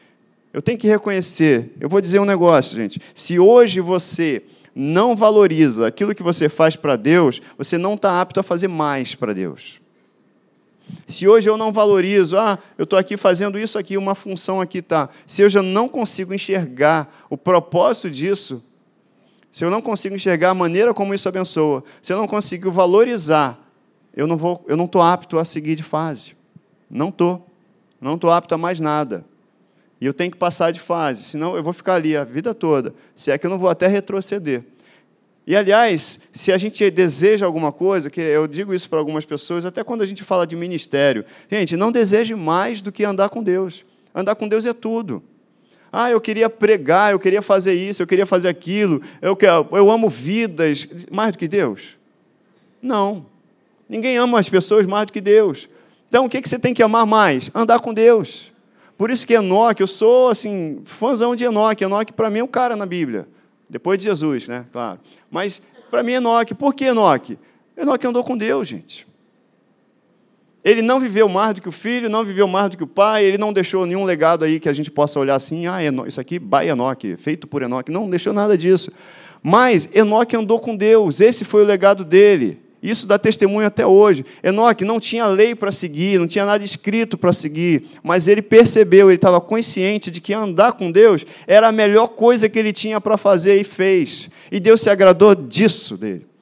Eu 0.53 0.61
tenho 0.61 0.77
que 0.77 0.87
reconhecer. 0.87 1.73
Eu 1.79 1.89
vou 1.89 1.99
dizer 1.99 2.19
um 2.19 2.25
negócio, 2.25 2.77
gente. 2.77 3.01
Se 3.15 3.39
hoje 3.39 3.79
você 3.79 4.43
não 4.75 5.15
valoriza 5.15 5.87
aquilo 5.87 6.15
que 6.15 6.23
você 6.23 6.47
faz 6.47 6.75
para 6.75 6.95
Deus, 6.95 7.41
você 7.57 7.77
não 7.77 7.95
está 7.95 8.21
apto 8.21 8.39
a 8.39 8.43
fazer 8.43 8.67
mais 8.67 9.15
para 9.15 9.33
Deus. 9.33 9.81
Se 11.07 11.27
hoje 11.27 11.49
eu 11.49 11.57
não 11.57 11.71
valorizo, 11.71 12.37
ah, 12.37 12.59
eu 12.77 12.83
estou 12.83 12.99
aqui 12.99 13.17
fazendo 13.17 13.57
isso 13.57 13.77
aqui, 13.79 13.97
uma 13.97 14.15
função 14.15 14.61
aqui 14.61 14.81
tá. 14.81 15.09
Se 15.25 15.41
eu 15.41 15.49
já 15.49 15.61
não 15.61 15.87
consigo 15.87 16.33
enxergar 16.33 17.25
o 17.29 17.37
propósito 17.37 18.09
disso, 18.09 18.63
se 19.53 19.63
eu 19.63 19.69
não 19.69 19.83
consigo 19.83 20.15
enxergar 20.15 20.49
a 20.49 20.53
maneira 20.55 20.95
como 20.95 21.13
isso 21.13 21.29
abençoa, 21.29 21.83
se 22.01 22.11
eu 22.11 22.17
não 22.17 22.27
consigo 22.27 22.71
valorizar, 22.71 23.59
eu 24.17 24.25
não 24.25 24.35
vou, 24.35 24.65
eu 24.67 24.75
não 24.75 24.85
estou 24.85 24.99
apto 24.99 25.37
a 25.37 25.45
seguir 25.45 25.75
de 25.75 25.83
fase. 25.83 26.35
Não 26.89 27.09
estou. 27.09 27.47
Não 28.01 28.15
estou 28.15 28.31
apto 28.31 28.55
a 28.55 28.57
mais 28.57 28.79
nada. 28.79 29.23
E 30.01 30.07
eu 30.07 30.13
tenho 30.13 30.31
que 30.31 30.37
passar 30.37 30.71
de 30.71 30.79
fase, 30.79 31.23
senão 31.23 31.55
eu 31.55 31.61
vou 31.61 31.71
ficar 31.71 31.93
ali 31.93 32.17
a 32.17 32.23
vida 32.23 32.55
toda. 32.55 32.95
Se 33.13 33.29
é 33.29 33.37
que 33.37 33.45
eu 33.45 33.49
não 33.49 33.59
vou 33.59 33.69
até 33.69 33.85
retroceder. 33.85 34.63
E, 35.45 35.55
aliás, 35.55 36.19
se 36.33 36.51
a 36.51 36.57
gente 36.57 36.89
deseja 36.89 37.45
alguma 37.45 37.71
coisa, 37.71 38.09
que 38.09 38.21
eu 38.21 38.47
digo 38.47 38.73
isso 38.73 38.89
para 38.89 38.97
algumas 38.97 39.23
pessoas, 39.23 39.67
até 39.67 39.83
quando 39.83 40.01
a 40.01 40.05
gente 40.07 40.23
fala 40.23 40.47
de 40.47 40.55
ministério, 40.55 41.23
gente, 41.51 41.77
não 41.77 41.91
deseje 41.91 42.33
mais 42.33 42.81
do 42.81 42.91
que 42.91 43.03
andar 43.03 43.29
com 43.29 43.43
Deus. 43.43 43.85
Andar 44.15 44.33
com 44.33 44.47
Deus 44.47 44.65
é 44.65 44.73
tudo. 44.73 45.21
Ah, 45.95 46.09
eu 46.09 46.19
queria 46.19 46.49
pregar, 46.49 47.11
eu 47.11 47.19
queria 47.19 47.41
fazer 47.43 47.75
isso, 47.75 48.01
eu 48.01 48.07
queria 48.07 48.25
fazer 48.25 48.49
aquilo, 48.49 48.99
eu, 49.21 49.35
quero, 49.35 49.67
eu 49.73 49.91
amo 49.91 50.09
vidas. 50.09 50.87
Mais 51.11 51.33
do 51.33 51.37
que 51.37 51.47
Deus? 51.47 51.95
Não. 52.81 53.27
Ninguém 53.87 54.17
ama 54.17 54.39
as 54.39 54.49
pessoas 54.49 54.87
mais 54.87 55.05
do 55.05 55.13
que 55.13 55.21
Deus. 55.21 55.69
Então, 56.09 56.25
o 56.25 56.29
que 56.29 56.41
você 56.41 56.57
tem 56.57 56.73
que 56.73 56.81
amar 56.81 57.05
mais? 57.05 57.51
Andar 57.53 57.79
com 57.79 57.93
Deus. 57.93 58.51
Por 58.97 59.11
isso 59.11 59.25
que 59.27 59.35
Enoque, 59.35 59.83
eu 59.83 59.87
sou 59.87 60.29
assim, 60.29 60.81
fãzão 60.83 61.35
de 61.35 61.43
Enoque. 61.43 61.83
Enoque, 61.83 62.11
para 62.11 62.27
mim, 62.27 62.39
é 62.39 62.43
um 62.43 62.47
cara 62.47 62.75
na 62.75 62.87
Bíblia. 62.87 63.27
Depois 63.69 63.99
de 63.99 64.05
Jesus, 64.05 64.47
né? 64.47 64.65
Claro. 64.71 64.99
Mas 65.29 65.61
para 65.91 66.01
mim, 66.01 66.13
Enoque. 66.13 66.55
Por 66.55 66.73
que 66.73 66.85
Enoque? 66.85 67.37
Enoque 67.77 68.07
andou 68.07 68.23
com 68.23 68.35
Deus, 68.35 68.67
gente. 68.67 69.05
Ele 70.63 70.81
não 70.81 70.99
viveu 70.99 71.27
mais 71.27 71.55
do 71.55 71.61
que 71.61 71.67
o 71.67 71.71
filho, 71.71 72.09
não 72.09 72.23
viveu 72.23 72.47
mais 72.47 72.71
do 72.71 72.77
que 72.77 72.83
o 72.83 72.87
pai, 72.87 73.25
ele 73.25 73.37
não 73.37 73.51
deixou 73.51 73.85
nenhum 73.85 74.05
legado 74.05 74.45
aí 74.45 74.59
que 74.59 74.69
a 74.69 74.73
gente 74.73 74.89
possa 74.89 75.19
olhar 75.19 75.35
assim, 75.35 75.67
ah, 75.67 75.79
isso 76.07 76.21
aqui, 76.21 76.39
by 76.39 76.67
Enoque, 76.69 77.17
feito 77.17 77.47
por 77.47 77.61
Enoque. 77.61 77.91
Não, 77.91 78.01
não 78.01 78.09
deixou 78.09 78.31
nada 78.31 78.57
disso. 78.57 78.91
Mas 79.41 79.89
Enoque 79.93 80.37
andou 80.37 80.59
com 80.59 80.75
Deus, 80.75 81.19
esse 81.19 81.43
foi 81.43 81.63
o 81.63 81.65
legado 81.65 82.05
dele. 82.05 82.63
Isso 82.81 83.07
dá 83.07 83.17
testemunho 83.17 83.65
até 83.65 83.85
hoje. 83.85 84.25
Enoque 84.43 84.83
não 84.83 84.99
tinha 84.99 85.25
lei 85.25 85.55
para 85.55 85.71
seguir, 85.71 86.19
não 86.19 86.27
tinha 86.27 86.45
nada 86.45 86.63
escrito 86.63 87.17
para 87.17 87.31
seguir, 87.31 87.83
mas 88.03 88.27
ele 88.27 88.41
percebeu, 88.41 89.09
ele 89.09 89.15
estava 89.15 89.39
consciente 89.39 90.11
de 90.11 90.19
que 90.19 90.33
andar 90.33 90.73
com 90.73 90.91
Deus 90.91 91.25
era 91.47 91.69
a 91.69 91.71
melhor 91.71 92.07
coisa 92.07 92.49
que 92.49 92.59
ele 92.59 92.73
tinha 92.73 92.99
para 92.99 93.17
fazer 93.17 93.59
e 93.59 93.63
fez. 93.63 94.29
E 94.51 94.59
Deus 94.59 94.81
se 94.81 94.89
agradou 94.89 95.33
disso 95.33 95.95
dele. 95.97 96.32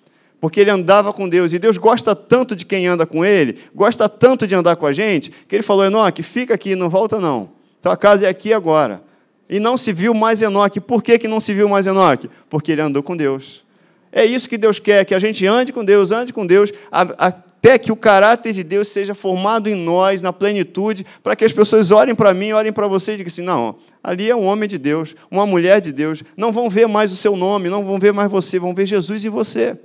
Porque 0.41 0.59
ele 0.59 0.71
andava 0.71 1.13
com 1.13 1.29
Deus, 1.29 1.53
e 1.53 1.59
Deus 1.59 1.77
gosta 1.77 2.15
tanto 2.15 2.55
de 2.55 2.65
quem 2.65 2.87
anda 2.87 3.05
com 3.05 3.23
ele, 3.23 3.59
gosta 3.75 4.09
tanto 4.09 4.47
de 4.47 4.55
andar 4.55 4.75
com 4.75 4.87
a 4.87 4.91
gente, 4.91 5.31
que 5.47 5.55
ele 5.55 5.61
falou: 5.61 5.85
Enoque, 5.85 6.23
fica 6.23 6.55
aqui, 6.55 6.75
não 6.75 6.89
volta 6.89 7.19
não. 7.19 7.51
Tua 7.79 7.95
casa 7.95 8.25
é 8.25 8.29
aqui 8.29 8.51
agora. 8.51 9.03
E 9.47 9.59
não 9.59 9.77
se 9.77 9.93
viu 9.93 10.15
mais 10.15 10.41
Enoque. 10.41 10.81
Por 10.81 11.03
que, 11.03 11.19
que 11.19 11.27
não 11.27 11.39
se 11.39 11.53
viu 11.53 11.69
mais 11.69 11.85
Enoque? 11.85 12.27
Porque 12.49 12.71
ele 12.71 12.81
andou 12.81 13.03
com 13.03 13.15
Deus. 13.15 13.63
É 14.11 14.25
isso 14.25 14.49
que 14.49 14.57
Deus 14.57 14.79
quer, 14.79 15.05
que 15.05 15.13
a 15.13 15.19
gente 15.19 15.45
ande 15.45 15.71
com 15.71 15.85
Deus, 15.85 16.11
ande 16.11 16.33
com 16.33 16.45
Deus, 16.45 16.73
até 16.91 17.77
que 17.77 17.91
o 17.91 17.95
caráter 17.95 18.51
de 18.51 18.63
Deus 18.63 18.87
seja 18.87 19.13
formado 19.13 19.69
em 19.69 19.75
nós, 19.75 20.21
na 20.21 20.33
plenitude, 20.33 21.05
para 21.21 21.35
que 21.35 21.45
as 21.45 21.53
pessoas 21.53 21.91
olhem 21.91 22.15
para 22.15 22.33
mim, 22.33 22.51
olhem 22.51 22.73
para 22.73 22.87
você 22.87 23.13
e 23.13 23.17
digam 23.17 23.31
assim: 23.31 23.43
não, 23.43 23.75
ali 24.03 24.29
é 24.29 24.35
um 24.35 24.45
homem 24.45 24.67
de 24.67 24.79
Deus, 24.79 25.15
uma 25.29 25.45
mulher 25.45 25.79
de 25.79 25.91
Deus. 25.93 26.23
Não 26.35 26.51
vão 26.51 26.67
ver 26.67 26.87
mais 26.87 27.11
o 27.11 27.15
seu 27.15 27.37
nome, 27.37 27.69
não 27.69 27.85
vão 27.85 27.99
ver 27.99 28.11
mais 28.11 28.29
você, 28.29 28.57
vão 28.57 28.73
ver 28.73 28.87
Jesus 28.87 29.23
em 29.23 29.29
você. 29.29 29.77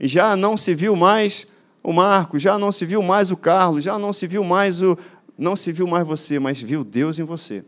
E 0.00 0.08
já 0.08 0.34
não 0.34 0.56
se 0.56 0.74
viu 0.74 0.96
mais 0.96 1.46
o 1.82 1.92
Marco, 1.92 2.38
já 2.38 2.58
não 2.58 2.72
se 2.72 2.86
viu 2.86 3.02
mais 3.02 3.30
o 3.30 3.36
Carlos, 3.36 3.84
já 3.84 3.98
não 3.98 4.12
se 4.12 4.26
viu 4.26 4.42
mais 4.42 4.80
o. 4.80 4.98
Não 5.36 5.54
se 5.54 5.70
viu 5.72 5.86
mais 5.86 6.06
você, 6.06 6.38
mas 6.38 6.60
viu 6.60 6.82
Deus 6.82 7.18
em 7.18 7.22
você. 7.22 7.62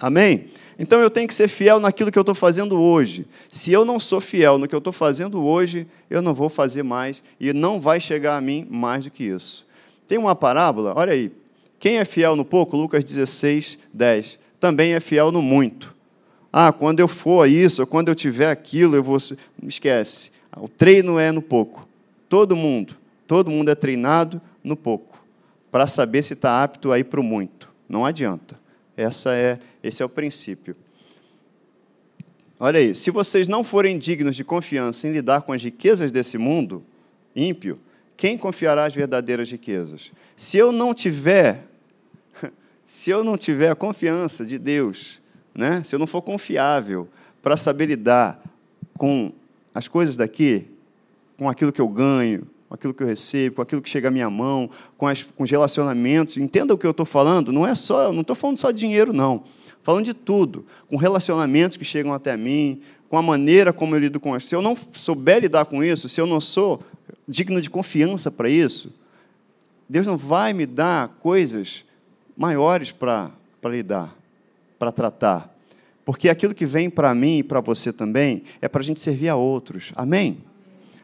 Amém? 0.00 0.46
Então 0.78 1.00
eu 1.00 1.08
tenho 1.08 1.28
que 1.28 1.34
ser 1.34 1.48
fiel 1.48 1.78
naquilo 1.78 2.10
que 2.10 2.18
eu 2.18 2.22
estou 2.22 2.34
fazendo 2.34 2.80
hoje. 2.80 3.26
Se 3.50 3.72
eu 3.72 3.84
não 3.84 4.00
sou 4.00 4.20
fiel 4.20 4.58
no 4.58 4.66
que 4.66 4.74
eu 4.74 4.78
estou 4.78 4.92
fazendo 4.92 5.42
hoje, 5.42 5.86
eu 6.10 6.20
não 6.20 6.34
vou 6.34 6.48
fazer 6.48 6.82
mais 6.82 7.22
e 7.38 7.52
não 7.52 7.80
vai 7.80 8.00
chegar 8.00 8.36
a 8.36 8.40
mim 8.40 8.66
mais 8.68 9.04
do 9.04 9.10
que 9.10 9.24
isso. 9.24 9.66
Tem 10.08 10.18
uma 10.18 10.34
parábola, 10.34 10.92
olha 10.96 11.12
aí. 11.12 11.30
Quem 11.78 11.98
é 11.98 12.04
fiel 12.04 12.34
no 12.34 12.44
pouco, 12.44 12.76
Lucas 12.76 13.04
16, 13.04 13.78
10, 13.92 14.38
também 14.58 14.94
é 14.94 15.00
fiel 15.00 15.30
no 15.30 15.42
muito. 15.42 15.94
Ah, 16.52 16.72
quando 16.72 17.00
eu 17.00 17.08
for 17.08 17.48
isso, 17.48 17.86
quando 17.86 18.08
eu 18.08 18.14
tiver 18.14 18.50
aquilo, 18.50 18.96
eu 18.96 19.02
vou. 19.02 19.18
Esquece. 19.62 20.33
O 20.56 20.68
treino 20.68 21.18
é 21.18 21.32
no 21.32 21.42
pouco. 21.42 21.88
Todo 22.28 22.56
mundo, 22.56 22.96
todo 23.26 23.50
mundo 23.50 23.70
é 23.70 23.74
treinado 23.74 24.40
no 24.62 24.76
pouco, 24.76 25.18
para 25.70 25.86
saber 25.86 26.22
se 26.22 26.32
está 26.32 26.62
apto 26.62 26.92
a 26.92 26.98
ir 26.98 27.04
para 27.04 27.20
o 27.20 27.24
muito. 27.24 27.68
Não 27.88 28.04
adianta. 28.04 28.58
Essa 28.96 29.34
é, 29.34 29.58
esse 29.82 30.02
é 30.02 30.06
o 30.06 30.08
princípio. 30.08 30.76
Olha 32.58 32.78
aí, 32.78 32.94
se 32.94 33.10
vocês 33.10 33.48
não 33.48 33.64
forem 33.64 33.98
dignos 33.98 34.36
de 34.36 34.44
confiança 34.44 35.08
em 35.08 35.12
lidar 35.12 35.42
com 35.42 35.52
as 35.52 35.62
riquezas 35.62 36.12
desse 36.12 36.38
mundo 36.38 36.82
ímpio, 37.34 37.78
quem 38.16 38.38
confiará 38.38 38.84
as 38.84 38.94
verdadeiras 38.94 39.50
riquezas? 39.50 40.12
Se 40.36 40.56
eu 40.56 40.70
não 40.70 40.94
tiver, 40.94 41.64
se 42.86 43.10
eu 43.10 43.24
não 43.24 43.36
tiver 43.36 43.70
a 43.70 43.74
confiança 43.74 44.44
de 44.44 44.56
Deus, 44.56 45.20
né? 45.54 45.82
Se 45.82 45.94
eu 45.94 45.98
não 45.98 46.06
for 46.06 46.22
confiável 46.22 47.08
para 47.42 47.56
saber 47.56 47.86
lidar 47.86 48.40
com 48.96 49.32
as 49.74 49.88
coisas 49.88 50.16
daqui, 50.16 50.66
com 51.36 51.48
aquilo 51.48 51.72
que 51.72 51.80
eu 51.80 51.88
ganho, 51.88 52.46
com 52.68 52.74
aquilo 52.74 52.94
que 52.94 53.02
eu 53.02 53.06
recebo, 53.06 53.56
com 53.56 53.62
aquilo 53.62 53.82
que 53.82 53.90
chega 53.90 54.08
à 54.08 54.10
minha 54.10 54.30
mão, 54.30 54.70
com, 54.96 55.06
as, 55.06 55.22
com 55.22 55.42
os 55.42 55.50
relacionamentos. 55.50 56.36
Entenda 56.36 56.72
o 56.72 56.78
que 56.78 56.86
eu 56.86 56.92
estou 56.92 57.04
falando, 57.04 57.52
não 57.52 57.66
é 57.66 57.74
só, 57.74 58.12
não 58.12 58.20
estou 58.20 58.36
falando 58.36 58.58
só 58.58 58.70
de 58.70 58.78
dinheiro, 58.78 59.12
não. 59.12 59.42
Falando 59.82 60.04
de 60.04 60.14
tudo, 60.14 60.64
com 60.88 60.96
relacionamentos 60.96 61.76
que 61.76 61.84
chegam 61.84 62.12
até 62.12 62.36
mim, 62.36 62.80
com 63.08 63.18
a 63.18 63.22
maneira 63.22 63.72
como 63.72 63.94
eu 63.94 64.00
lido 64.00 64.18
com 64.18 64.36
isso. 64.36 64.48
Se 64.48 64.56
eu 64.56 64.62
não 64.62 64.76
souber 64.92 65.40
lidar 65.40 65.66
com 65.66 65.84
isso, 65.84 66.08
se 66.08 66.20
eu 66.20 66.26
não 66.26 66.40
sou 66.40 66.82
digno 67.28 67.60
de 67.60 67.68
confiança 67.68 68.30
para 68.30 68.48
isso, 68.48 68.92
Deus 69.88 70.06
não 70.06 70.16
vai 70.16 70.52
me 70.52 70.66
dar 70.66 71.08
coisas 71.20 71.84
maiores 72.36 72.90
para 72.90 73.30
lidar, 73.64 74.14
para 74.78 74.90
tratar. 74.90 75.53
Porque 76.04 76.28
aquilo 76.28 76.54
que 76.54 76.66
vem 76.66 76.90
para 76.90 77.14
mim 77.14 77.38
e 77.38 77.42
para 77.42 77.60
você 77.60 77.92
também 77.92 78.42
é 78.60 78.68
para 78.68 78.80
a 78.80 78.84
gente 78.84 79.00
servir 79.00 79.28
a 79.28 79.36
outros. 79.36 79.92
Amém? 79.96 80.38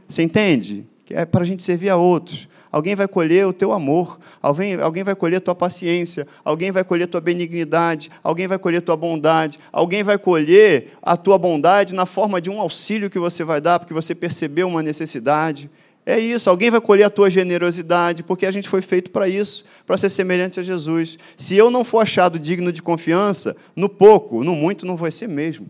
Você 0.08 0.22
entende? 0.22 0.84
é 1.10 1.24
para 1.24 1.42
a 1.42 1.46
gente 1.46 1.62
servir 1.62 1.88
a 1.88 1.96
outros. 1.96 2.48
Alguém 2.72 2.94
vai 2.94 3.08
colher 3.08 3.46
o 3.46 3.52
teu 3.52 3.72
amor, 3.72 4.20
alguém, 4.40 4.74
alguém 4.74 5.02
vai 5.02 5.16
colher 5.16 5.38
a 5.38 5.40
tua 5.40 5.56
paciência, 5.56 6.26
alguém 6.44 6.70
vai 6.70 6.84
colher 6.84 7.04
a 7.04 7.08
tua 7.08 7.20
benignidade, 7.20 8.08
alguém 8.22 8.46
vai 8.46 8.60
colher 8.60 8.78
a 8.78 8.80
tua 8.80 8.96
bondade, 8.96 9.58
alguém 9.72 10.04
vai 10.04 10.16
colher 10.16 10.92
a 11.02 11.16
tua 11.16 11.36
bondade 11.36 11.92
na 11.94 12.06
forma 12.06 12.40
de 12.40 12.48
um 12.48 12.60
auxílio 12.60 13.10
que 13.10 13.18
você 13.18 13.42
vai 13.42 13.60
dar, 13.60 13.80
porque 13.80 13.92
você 13.92 14.14
percebeu 14.14 14.68
uma 14.68 14.84
necessidade. 14.84 15.68
É 16.04 16.18
isso, 16.18 16.48
alguém 16.48 16.70
vai 16.70 16.80
colher 16.80 17.04
a 17.04 17.10
tua 17.10 17.30
generosidade, 17.30 18.22
porque 18.22 18.46
a 18.46 18.50
gente 18.50 18.68
foi 18.68 18.80
feito 18.80 19.10
para 19.10 19.28
isso, 19.28 19.64
para 19.86 19.98
ser 19.98 20.08
semelhante 20.08 20.58
a 20.58 20.62
Jesus. 20.62 21.18
Se 21.36 21.56
eu 21.56 21.70
não 21.70 21.84
for 21.84 22.00
achado 22.00 22.38
digno 22.38 22.72
de 22.72 22.82
confiança, 22.82 23.56
no 23.76 23.88
pouco, 23.88 24.42
no 24.42 24.54
muito, 24.54 24.86
não 24.86 24.96
vai 24.96 25.10
ser 25.10 25.28
mesmo. 25.28 25.68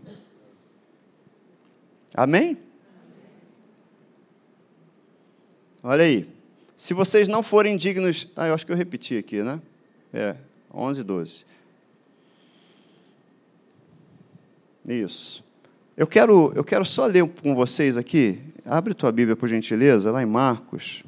Amém? 2.15 2.57
Olha 5.83 6.03
aí. 6.03 6.27
Se 6.77 6.93
vocês 6.93 7.27
não 7.27 7.43
forem 7.43 7.77
dignos. 7.77 8.27
Ah, 8.35 8.47
eu 8.47 8.53
acho 8.53 8.65
que 8.65 8.71
eu 8.71 8.75
repeti 8.75 9.17
aqui, 9.17 9.41
né? 9.43 9.61
É, 10.13 10.35
11, 10.73 11.03
12. 11.03 11.45
Isso. 14.87 15.43
Eu 15.95 16.07
quero, 16.07 16.51
eu 16.55 16.63
quero 16.63 16.83
só 16.85 17.05
ler 17.05 17.27
com 17.27 17.53
vocês 17.53 17.97
aqui. 17.97 18.39
Abre 18.65 18.93
tua 18.93 19.11
Bíblia, 19.11 19.35
por 19.35 19.49
gentileza, 19.49 20.11
lá 20.11 20.21
em 20.21 20.25
Marcos. 20.25 21.03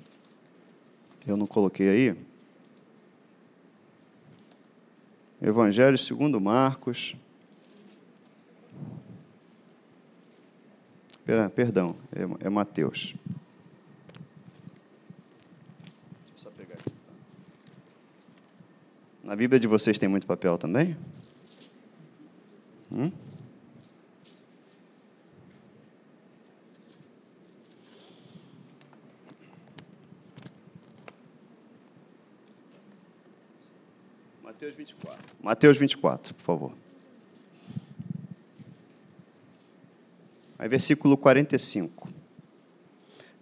Eu 1.27 1.37
não 1.37 1.45
coloquei 1.45 1.87
aí. 1.87 2.17
Evangelho 5.41 5.97
segundo 5.97 6.39
Marcos. 6.41 7.15
Perdão, 11.55 11.95
é, 12.11 12.47
é 12.47 12.49
Mateus. 12.49 13.15
Na 19.23 19.37
Bíblia 19.37 19.59
de 19.59 19.67
vocês 19.67 19.97
tem 19.97 20.09
muito 20.09 20.27
papel 20.27 20.57
também? 20.57 20.97
Hum? 22.91 23.09
Mateus 34.63 34.75
24. 34.75 35.19
Mateus 35.41 35.77
24, 35.77 36.33
por 36.35 36.43
favor. 36.43 36.71
Aí, 40.57 40.69
versículo 40.69 41.17
45. 41.17 42.07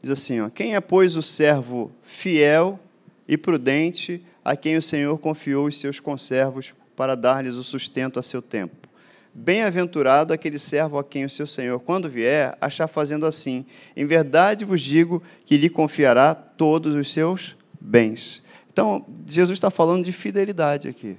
Diz 0.01 0.09
assim: 0.09 0.41
ó, 0.41 0.49
Quem 0.49 0.75
é, 0.75 0.81
pois, 0.81 1.15
o 1.15 1.21
servo 1.21 1.91
fiel 2.01 2.79
e 3.27 3.37
prudente 3.37 4.23
a 4.43 4.55
quem 4.55 4.77
o 4.77 4.81
Senhor 4.81 5.15
confiou 5.19 5.67
os 5.67 5.77
seus 5.79 5.99
conservos 5.99 6.73
para 6.95 7.15
dar-lhes 7.15 7.55
o 7.55 7.63
sustento 7.63 8.17
a 8.17 8.23
seu 8.23 8.41
tempo. 8.41 8.89
Bem-aventurado 9.31 10.33
aquele 10.33 10.57
servo 10.57 10.97
a 10.97 11.03
quem 11.03 11.23
o 11.23 11.29
seu 11.29 11.45
Senhor, 11.45 11.79
quando 11.81 12.09
vier, 12.09 12.57
achar 12.59 12.87
fazendo 12.87 13.27
assim. 13.27 13.63
Em 13.95 14.07
verdade 14.07 14.65
vos 14.65 14.81
digo 14.81 15.21
que 15.45 15.55
lhe 15.55 15.69
confiará 15.69 16.33
todos 16.33 16.95
os 16.95 17.11
seus 17.11 17.55
bens. 17.79 18.41
Então, 18.71 19.05
Jesus 19.27 19.57
está 19.57 19.69
falando 19.69 20.05
de 20.05 20.13
fidelidade 20.13 20.87
aqui. 20.87 21.17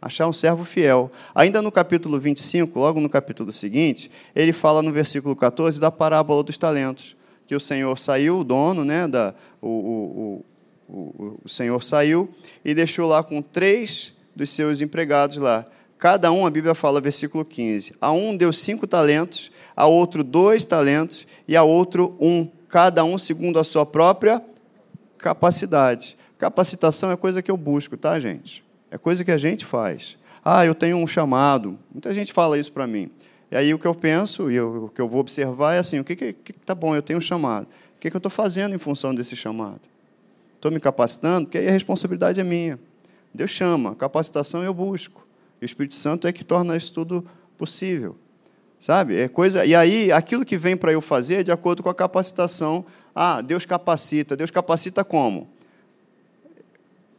Achar 0.00 0.28
um 0.28 0.32
servo 0.32 0.64
fiel. 0.64 1.10
Ainda 1.34 1.60
no 1.60 1.72
capítulo 1.72 2.18
25, 2.18 2.78
logo 2.78 3.00
no 3.00 3.08
capítulo 3.08 3.52
seguinte, 3.52 4.08
ele 4.36 4.52
fala 4.52 4.82
no 4.82 4.92
versículo 4.92 5.34
14 5.34 5.80
da 5.80 5.90
parábola 5.90 6.44
dos 6.44 6.56
talentos. 6.56 7.16
Que 7.46 7.56
o 7.56 7.60
Senhor 7.60 7.98
saiu, 7.98 8.38
o 8.38 8.44
dono, 8.44 8.84
né, 8.84 9.08
da, 9.08 9.34
o, 9.60 9.68
o, 9.68 10.44
o, 10.88 11.40
o 11.44 11.48
Senhor 11.48 11.82
saiu 11.82 12.28
e 12.64 12.72
deixou 12.72 13.08
lá 13.08 13.20
com 13.20 13.42
três 13.42 14.14
dos 14.34 14.50
seus 14.50 14.80
empregados 14.80 15.38
lá. 15.38 15.66
Cada 15.98 16.30
um, 16.30 16.46
a 16.46 16.50
Bíblia 16.50 16.74
fala, 16.74 17.00
versículo 17.00 17.44
15: 17.44 17.96
a 18.00 18.12
um 18.12 18.36
deu 18.36 18.52
cinco 18.52 18.86
talentos, 18.86 19.50
a 19.76 19.86
outro 19.86 20.22
dois 20.22 20.64
talentos 20.64 21.26
e 21.48 21.56
a 21.56 21.64
outro 21.64 22.16
um, 22.20 22.48
cada 22.68 23.04
um 23.04 23.18
segundo 23.18 23.58
a 23.58 23.64
sua 23.64 23.84
própria 23.84 24.40
capacidade. 25.18 26.16
Capacitação 26.42 27.12
é 27.12 27.16
coisa 27.16 27.40
que 27.40 27.52
eu 27.52 27.56
busco, 27.56 27.96
tá, 27.96 28.18
gente? 28.18 28.64
É 28.90 28.98
coisa 28.98 29.24
que 29.24 29.30
a 29.30 29.38
gente 29.38 29.64
faz. 29.64 30.18
Ah, 30.44 30.66
eu 30.66 30.74
tenho 30.74 30.96
um 30.96 31.06
chamado. 31.06 31.78
Muita 31.94 32.12
gente 32.12 32.32
fala 32.32 32.58
isso 32.58 32.72
para 32.72 32.84
mim. 32.84 33.12
E 33.48 33.56
aí 33.56 33.72
o 33.72 33.78
que 33.78 33.86
eu 33.86 33.94
penso 33.94 34.50
e 34.50 34.56
eu, 34.56 34.86
o 34.86 34.88
que 34.88 35.00
eu 35.00 35.08
vou 35.08 35.20
observar 35.20 35.74
é 35.74 35.78
assim: 35.78 36.00
o 36.00 36.04
que, 36.04 36.16
que, 36.16 36.32
que 36.32 36.52
tá 36.52 36.74
bom? 36.74 36.96
Eu 36.96 37.00
tenho 37.00 37.18
um 37.18 37.22
chamado. 37.22 37.68
O 37.96 38.00
que, 38.00 38.10
que 38.10 38.16
eu 38.16 38.18
estou 38.18 38.28
fazendo 38.28 38.74
em 38.74 38.78
função 38.78 39.14
desse 39.14 39.36
chamado? 39.36 39.82
Estou 40.56 40.72
me 40.72 40.80
capacitando, 40.80 41.46
porque 41.46 41.58
aí 41.58 41.68
a 41.68 41.70
responsabilidade 41.70 42.40
é 42.40 42.42
minha. 42.42 42.76
Deus 43.32 43.50
chama, 43.50 43.94
capacitação 43.94 44.64
eu 44.64 44.74
busco. 44.74 45.24
E 45.60 45.64
o 45.64 45.66
Espírito 45.66 45.94
Santo 45.94 46.26
é 46.26 46.32
que 46.32 46.42
torna 46.42 46.76
isso 46.76 46.92
tudo 46.92 47.24
possível. 47.56 48.16
Sabe? 48.80 49.16
É 49.16 49.28
coisa. 49.28 49.64
E 49.64 49.76
aí, 49.76 50.10
aquilo 50.10 50.44
que 50.44 50.58
vem 50.58 50.76
para 50.76 50.92
eu 50.92 51.00
fazer 51.00 51.36
é 51.36 51.42
de 51.44 51.52
acordo 51.52 51.84
com 51.84 51.88
a 51.88 51.94
capacitação. 51.94 52.84
Ah, 53.14 53.40
Deus 53.40 53.64
capacita. 53.64 54.36
Deus 54.36 54.50
capacita 54.50 55.04
como? 55.04 55.48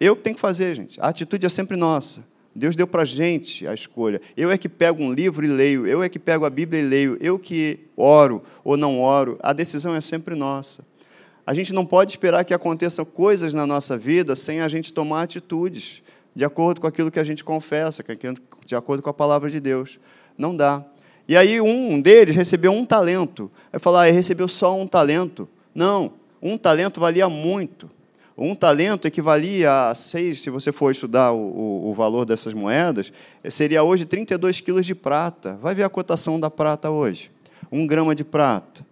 Eu 0.04 0.18
que 0.18 0.22
tenho 0.22 0.36
que 0.36 0.42
fazer, 0.42 0.76
gente. 0.76 1.00
A 1.00 1.08
atitude 1.08 1.46
é 1.46 1.50
sempre 1.50 1.78
nossa. 1.78 2.26
Deus 2.54 2.76
deu 2.76 2.86
para 2.86 3.04
a 3.04 3.06
gente 3.06 3.66
a 3.66 3.74
escolha. 3.74 4.20
Eu 4.36 4.52
é 4.52 4.58
que 4.58 4.68
pego 4.68 5.02
um 5.02 5.14
livro 5.14 5.46
e 5.46 5.48
leio, 5.48 5.88
eu 5.88 6.04
é 6.04 6.10
que 6.10 6.20
pego 6.20 6.44
a 6.44 6.50
Bíblia 6.50 6.82
e 6.82 6.86
leio, 6.86 7.18
eu 7.22 7.40
que 7.40 7.80
oro 7.96 8.44
ou 8.66 8.76
não 8.76 9.00
oro. 9.00 9.40
A 9.42 9.54
decisão 9.54 9.96
é 9.96 10.02
sempre 10.02 10.36
nossa. 10.36 10.84
A 11.48 11.54
gente 11.54 11.72
não 11.72 11.86
pode 11.86 12.12
esperar 12.12 12.44
que 12.44 12.54
aconteçam 12.54 13.06
coisas 13.06 13.54
na 13.54 13.66
nossa 13.66 13.98
vida 13.98 14.36
sem 14.36 14.60
a 14.60 14.68
gente 14.68 14.92
tomar 14.92 15.22
atitudes 15.22 16.04
de 16.36 16.44
acordo 16.44 16.82
com 16.82 16.88
aquilo 16.88 17.10
que 17.10 17.20
a 17.20 17.24
gente 17.24 17.42
confessa, 17.42 18.04
de 18.66 18.76
acordo 18.76 19.02
com 19.02 19.10
a 19.10 19.14
palavra 19.14 19.50
de 19.50 19.62
Deus. 19.62 20.00
Não 20.38 20.54
dá. 20.54 20.84
E 21.30 21.38
aí 21.38 21.62
um 21.62 22.02
deles 22.02 22.36
recebeu 22.36 22.74
um 22.74 22.86
talento. 22.86 23.50
Vai 23.72 23.80
falar, 23.80 24.10
ah, 24.10 24.12
recebeu 24.12 24.50
só 24.50 24.78
um 24.78 24.86
talento. 24.86 25.48
Não, 25.74 26.12
um 26.42 26.58
talento 26.58 27.00
valia 27.00 27.30
muito. 27.30 27.90
Um 28.38 28.56
talento 28.56 29.08
equivalia 29.08 29.90
a 29.90 29.96
seis, 29.96 30.42
se 30.42 30.50
você 30.50 30.72
for 30.72 30.92
estudar 30.92 31.32
o, 31.32 31.38
o, 31.38 31.90
o 31.92 31.94
valor 31.94 32.26
dessas 32.26 32.54
moedas, 32.54 33.14
seria 33.50 33.84
hoje 33.84 34.06
32 34.06 34.60
quilos 34.60 34.86
de 34.86 34.96
prata. 34.96 35.58
Vai 35.62 35.76
ver 35.76 35.84
a 35.84 35.90
cotação 35.90 36.40
da 36.40 36.50
prata 36.50 36.90
hoje. 36.90 37.32
Um 37.72 37.86
grama 37.86 38.16
de 38.16 38.24
prata 38.24 38.84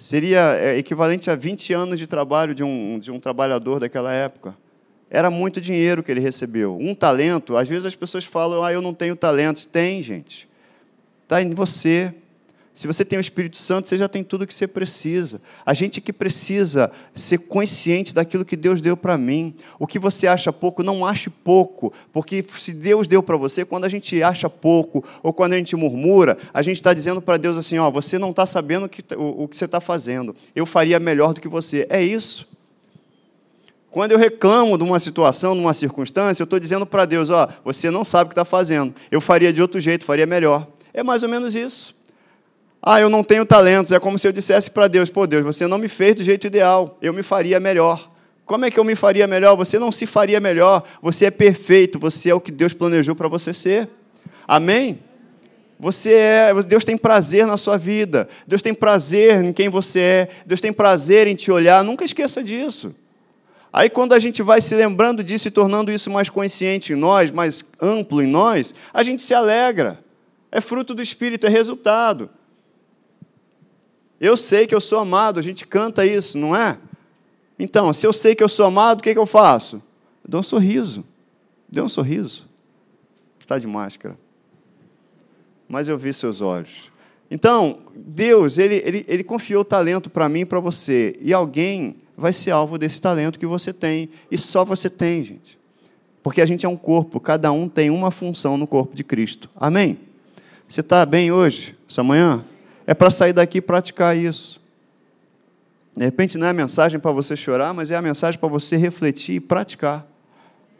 seria 0.00 0.56
é, 0.56 0.78
equivalente 0.78 1.30
a 1.30 1.36
20 1.36 1.72
anos 1.72 1.98
de 1.98 2.06
trabalho 2.06 2.54
de 2.54 2.64
um, 2.64 2.98
de 2.98 3.10
um 3.10 3.20
trabalhador 3.20 3.78
daquela 3.78 4.12
época. 4.12 4.56
Era 5.10 5.30
muito 5.30 5.60
dinheiro 5.60 6.02
que 6.02 6.10
ele 6.10 6.20
recebeu. 6.20 6.78
Um 6.80 6.94
talento, 6.94 7.56
às 7.56 7.68
vezes 7.68 7.84
as 7.84 7.96
pessoas 7.96 8.24
falam, 8.24 8.62
ah, 8.62 8.72
eu 8.72 8.80
não 8.80 8.94
tenho 8.94 9.16
talento. 9.16 9.66
Tem, 9.66 10.02
gente. 10.02 10.48
Está 11.24 11.42
em 11.42 11.50
você. 11.50 12.14
Se 12.74 12.86
você 12.86 13.04
tem 13.04 13.18
o 13.18 13.20
Espírito 13.20 13.58
Santo, 13.58 13.88
você 13.88 13.96
já 13.96 14.08
tem 14.08 14.22
tudo 14.22 14.42
o 14.42 14.46
que 14.46 14.54
você 14.54 14.66
precisa. 14.66 15.40
A 15.66 15.74
gente 15.74 16.00
que 16.00 16.12
precisa 16.12 16.90
ser 17.14 17.38
consciente 17.38 18.14
daquilo 18.14 18.44
que 18.44 18.56
Deus 18.56 18.80
deu 18.80 18.96
para 18.96 19.18
mim. 19.18 19.54
O 19.78 19.86
que 19.86 19.98
você 19.98 20.26
acha 20.26 20.52
pouco, 20.52 20.82
não 20.82 21.04
ache 21.04 21.28
pouco, 21.28 21.92
porque 22.12 22.44
se 22.56 22.72
Deus 22.72 23.06
deu 23.08 23.22
para 23.22 23.36
você, 23.36 23.64
quando 23.64 23.84
a 23.84 23.88
gente 23.88 24.22
acha 24.22 24.48
pouco 24.48 25.04
ou 25.22 25.32
quando 25.32 25.52
a 25.54 25.56
gente 25.56 25.74
murmura, 25.74 26.38
a 26.54 26.62
gente 26.62 26.76
está 26.76 26.94
dizendo 26.94 27.20
para 27.20 27.36
Deus 27.36 27.58
assim: 27.58 27.78
ó, 27.78 27.90
você 27.90 28.18
não 28.18 28.30
está 28.30 28.46
sabendo 28.46 28.86
o 28.86 28.88
que, 28.88 29.02
o, 29.14 29.44
o 29.44 29.48
que 29.48 29.56
você 29.56 29.64
está 29.64 29.80
fazendo. 29.80 30.34
Eu 30.54 30.64
faria 30.64 30.98
melhor 31.00 31.34
do 31.34 31.40
que 31.40 31.48
você. 31.48 31.86
É 31.90 32.02
isso. 32.02 32.46
Quando 33.90 34.12
eu 34.12 34.18
reclamo 34.18 34.78
de 34.78 34.84
uma 34.84 35.00
situação, 35.00 35.54
de 35.54 35.60
uma 35.60 35.74
circunstância, 35.74 36.42
eu 36.42 36.44
estou 36.44 36.60
dizendo 36.60 36.86
para 36.86 37.04
Deus: 37.04 37.28
ó, 37.28 37.48
você 37.64 37.90
não 37.90 38.04
sabe 38.04 38.26
o 38.26 38.28
que 38.28 38.32
está 38.32 38.44
fazendo. 38.44 38.94
Eu 39.10 39.20
faria 39.20 39.52
de 39.52 39.60
outro 39.60 39.80
jeito, 39.80 40.04
faria 40.04 40.24
melhor. 40.24 40.66
É 40.94 41.02
mais 41.02 41.22
ou 41.22 41.28
menos 41.28 41.54
isso. 41.54 41.99
Ah, 42.82 43.00
eu 43.00 43.10
não 43.10 43.22
tenho 43.22 43.44
talentos. 43.44 43.92
É 43.92 44.00
como 44.00 44.18
se 44.18 44.26
eu 44.26 44.32
dissesse 44.32 44.70
para 44.70 44.88
Deus: 44.88 45.10
pô, 45.10 45.26
Deus, 45.26 45.44
você 45.44 45.66
não 45.66 45.78
me 45.78 45.88
fez 45.88 46.16
do 46.16 46.22
jeito 46.22 46.46
ideal, 46.46 46.98
eu 47.02 47.12
me 47.12 47.22
faria 47.22 47.60
melhor. 47.60 48.10
Como 48.44 48.64
é 48.64 48.70
que 48.70 48.80
eu 48.80 48.84
me 48.84 48.96
faria 48.96 49.28
melhor? 49.28 49.54
Você 49.54 49.78
não 49.78 49.92
se 49.92 50.06
faria 50.06 50.40
melhor. 50.40 50.82
Você 51.00 51.26
é 51.26 51.30
perfeito, 51.30 52.00
você 52.00 52.30
é 52.30 52.34
o 52.34 52.40
que 52.40 52.50
Deus 52.50 52.72
planejou 52.72 53.14
para 53.14 53.28
você 53.28 53.52
ser. 53.52 53.88
Amém? 54.48 54.98
Você 55.78 56.12
é, 56.12 56.52
Deus 56.66 56.84
tem 56.84 56.96
prazer 56.96 57.46
na 57.46 57.56
sua 57.56 57.78
vida. 57.78 58.28
Deus 58.46 58.60
tem 58.60 58.74
prazer 58.74 59.44
em 59.44 59.52
quem 59.52 59.68
você 59.68 60.00
é. 60.00 60.28
Deus 60.44 60.60
tem 60.60 60.72
prazer 60.72 61.28
em 61.28 61.36
te 61.36 61.50
olhar. 61.52 61.84
Nunca 61.84 62.04
esqueça 62.04 62.42
disso. 62.42 62.92
Aí, 63.72 63.88
quando 63.88 64.14
a 64.14 64.18
gente 64.18 64.42
vai 64.42 64.60
se 64.60 64.74
lembrando 64.74 65.22
disso 65.22 65.46
e 65.46 65.50
tornando 65.50 65.92
isso 65.92 66.10
mais 66.10 66.28
consciente 66.28 66.92
em 66.92 66.96
nós, 66.96 67.30
mais 67.30 67.64
amplo 67.80 68.20
em 68.20 68.26
nós, 68.26 68.74
a 68.92 69.04
gente 69.04 69.22
se 69.22 69.32
alegra. 69.32 70.00
É 70.50 70.60
fruto 70.60 70.92
do 70.92 71.00
Espírito, 71.00 71.46
é 71.46 71.50
resultado. 71.50 72.28
Eu 74.20 74.36
sei 74.36 74.66
que 74.66 74.74
eu 74.74 74.80
sou 74.80 74.98
amado, 74.98 75.38
a 75.38 75.42
gente 75.42 75.66
canta 75.66 76.04
isso, 76.04 76.36
não 76.36 76.54
é? 76.54 76.76
Então, 77.58 77.92
se 77.92 78.06
eu 78.06 78.12
sei 78.12 78.34
que 78.34 78.42
eu 78.42 78.48
sou 78.48 78.66
amado, 78.66 79.00
o 79.00 79.02
que, 79.02 79.12
que 79.12 79.18
eu 79.18 79.26
faço? 79.26 79.76
Eu 80.22 80.30
dou 80.30 80.40
um 80.40 80.42
sorriso. 80.42 81.04
Dê 81.68 81.80
um 81.80 81.88
sorriso. 81.88 82.46
Está 83.38 83.58
de 83.58 83.66
máscara. 83.66 84.18
Mas 85.66 85.88
eu 85.88 85.96
vi 85.96 86.12
seus 86.12 86.40
olhos. 86.40 86.90
Então, 87.30 87.78
Deus, 87.94 88.58
Ele, 88.58 88.82
ele, 88.84 89.04
ele 89.08 89.24
confiou 89.24 89.64
talento 89.64 90.10
para 90.10 90.28
mim 90.28 90.40
e 90.40 90.44
para 90.44 90.60
você. 90.60 91.16
E 91.20 91.32
alguém 91.32 91.96
vai 92.16 92.32
ser 92.32 92.50
alvo 92.50 92.76
desse 92.76 93.00
talento 93.00 93.38
que 93.38 93.46
você 93.46 93.72
tem. 93.72 94.10
E 94.30 94.36
só 94.36 94.64
você 94.64 94.90
tem, 94.90 95.24
gente. 95.24 95.58
Porque 96.22 96.42
a 96.42 96.46
gente 96.46 96.66
é 96.66 96.68
um 96.68 96.76
corpo, 96.76 97.18
cada 97.18 97.50
um 97.50 97.68
tem 97.68 97.88
uma 97.88 98.10
função 98.10 98.58
no 98.58 98.66
corpo 98.66 98.94
de 98.94 99.02
Cristo. 99.02 99.48
Amém? 99.56 99.98
Você 100.68 100.80
está 100.80 101.06
bem 101.06 101.32
hoje, 101.32 101.74
essa 101.88 102.02
manhã? 102.02 102.44
É 102.90 102.94
para 102.94 103.08
sair 103.08 103.32
daqui 103.32 103.58
e 103.58 103.60
praticar 103.60 104.16
isso. 104.16 104.60
De 105.96 106.04
repente 106.04 106.36
não 106.36 106.48
é 106.48 106.50
a 106.50 106.52
mensagem 106.52 106.98
para 106.98 107.12
você 107.12 107.36
chorar, 107.36 107.72
mas 107.72 107.92
é 107.92 107.94
a 107.94 108.02
mensagem 108.02 108.40
para 108.40 108.48
você 108.48 108.76
refletir 108.76 109.36
e 109.36 109.40
praticar. 109.40 110.04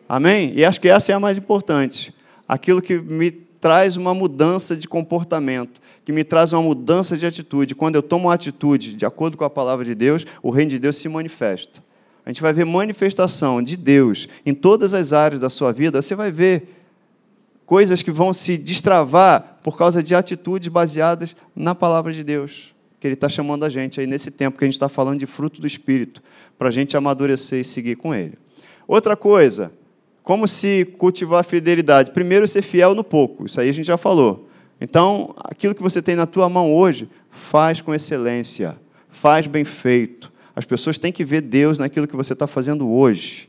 Amém? 0.08 0.52
E 0.56 0.64
acho 0.64 0.80
que 0.80 0.88
essa 0.88 1.12
é 1.12 1.14
a 1.14 1.20
mais 1.20 1.38
importante. 1.38 2.12
Aquilo 2.48 2.82
que 2.82 2.98
me 2.98 3.30
traz 3.30 3.96
uma 3.96 4.12
mudança 4.12 4.74
de 4.74 4.88
comportamento, 4.88 5.80
que 6.04 6.10
me 6.10 6.24
traz 6.24 6.52
uma 6.52 6.60
mudança 6.60 7.16
de 7.16 7.24
atitude. 7.26 7.76
Quando 7.76 7.94
eu 7.94 8.02
tomo 8.02 8.26
uma 8.26 8.34
atitude 8.34 8.94
de 8.94 9.06
acordo 9.06 9.36
com 9.36 9.44
a 9.44 9.50
palavra 9.50 9.84
de 9.84 9.94
Deus, 9.94 10.26
o 10.42 10.50
reino 10.50 10.72
de 10.72 10.80
Deus 10.80 10.96
se 10.96 11.08
manifesta. 11.08 11.80
A 12.26 12.30
gente 12.30 12.42
vai 12.42 12.52
ver 12.52 12.64
manifestação 12.64 13.62
de 13.62 13.76
Deus 13.76 14.28
em 14.44 14.52
todas 14.52 14.94
as 14.94 15.12
áreas 15.12 15.38
da 15.38 15.48
sua 15.48 15.72
vida. 15.72 16.02
Você 16.02 16.16
vai 16.16 16.32
ver 16.32 16.76
coisas 17.64 18.02
que 18.02 18.10
vão 18.10 18.32
se 18.32 18.58
destravar 18.58 19.49
por 19.62 19.76
causa 19.76 20.02
de 20.02 20.14
atitudes 20.14 20.68
baseadas 20.68 21.36
na 21.54 21.74
palavra 21.74 22.12
de 22.12 22.24
Deus, 22.24 22.74
que 22.98 23.06
Ele 23.06 23.14
está 23.14 23.28
chamando 23.28 23.64
a 23.64 23.68
gente 23.68 24.00
aí 24.00 24.06
nesse 24.06 24.30
tempo 24.30 24.58
que 24.58 24.64
a 24.64 24.66
gente 24.66 24.74
está 24.74 24.88
falando 24.88 25.18
de 25.18 25.26
fruto 25.26 25.60
do 25.60 25.66
Espírito, 25.66 26.22
para 26.58 26.68
a 26.68 26.70
gente 26.70 26.96
amadurecer 26.96 27.60
e 27.60 27.64
seguir 27.64 27.96
com 27.96 28.14
Ele. 28.14 28.34
Outra 28.86 29.16
coisa, 29.16 29.72
como 30.22 30.46
se 30.46 30.84
cultivar 30.98 31.40
a 31.40 31.42
fidelidade? 31.42 32.10
Primeiro, 32.10 32.46
ser 32.46 32.62
fiel 32.62 32.94
no 32.94 33.02
pouco. 33.02 33.46
Isso 33.46 33.60
aí 33.60 33.68
a 33.68 33.72
gente 33.72 33.86
já 33.86 33.96
falou. 33.96 34.48
Então, 34.80 35.34
aquilo 35.38 35.74
que 35.74 35.82
você 35.82 36.00
tem 36.00 36.16
na 36.16 36.26
tua 36.26 36.48
mão 36.48 36.74
hoje, 36.74 37.08
faz 37.30 37.82
com 37.82 37.94
excelência, 37.94 38.76
faz 39.10 39.46
bem 39.46 39.64
feito. 39.64 40.32
As 40.56 40.64
pessoas 40.64 40.98
têm 40.98 41.12
que 41.12 41.24
ver 41.24 41.42
Deus 41.42 41.78
naquilo 41.78 42.08
que 42.08 42.16
você 42.16 42.32
está 42.32 42.46
fazendo 42.46 42.88
hoje, 42.88 43.48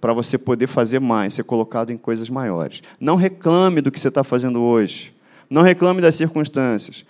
para 0.00 0.12
você 0.12 0.38
poder 0.38 0.66
fazer 0.66 1.00
mais, 1.00 1.34
ser 1.34 1.44
colocado 1.44 1.90
em 1.90 1.96
coisas 1.96 2.30
maiores. 2.30 2.82
Não 3.00 3.16
reclame 3.16 3.80
do 3.80 3.90
que 3.90 3.98
você 3.98 4.08
está 4.08 4.22
fazendo 4.22 4.60
hoje. 4.60 5.14
Não 5.48 5.62
reclame 5.62 6.00
das 6.00 6.16
circunstâncias. 6.16 7.04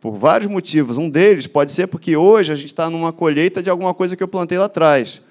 Por 0.00 0.12
vários 0.12 0.50
motivos. 0.50 0.98
Um 0.98 1.08
deles 1.08 1.46
pode 1.46 1.72
ser 1.72 1.86
porque 1.86 2.16
hoje 2.16 2.52
a 2.52 2.54
gente 2.54 2.66
está 2.66 2.90
numa 2.90 3.12
colheita 3.12 3.62
de 3.62 3.70
alguma 3.70 3.94
coisa 3.94 4.16
que 4.16 4.22
eu 4.22 4.28
plantei 4.28 4.58
lá 4.58 4.66
atrás. 4.66 5.22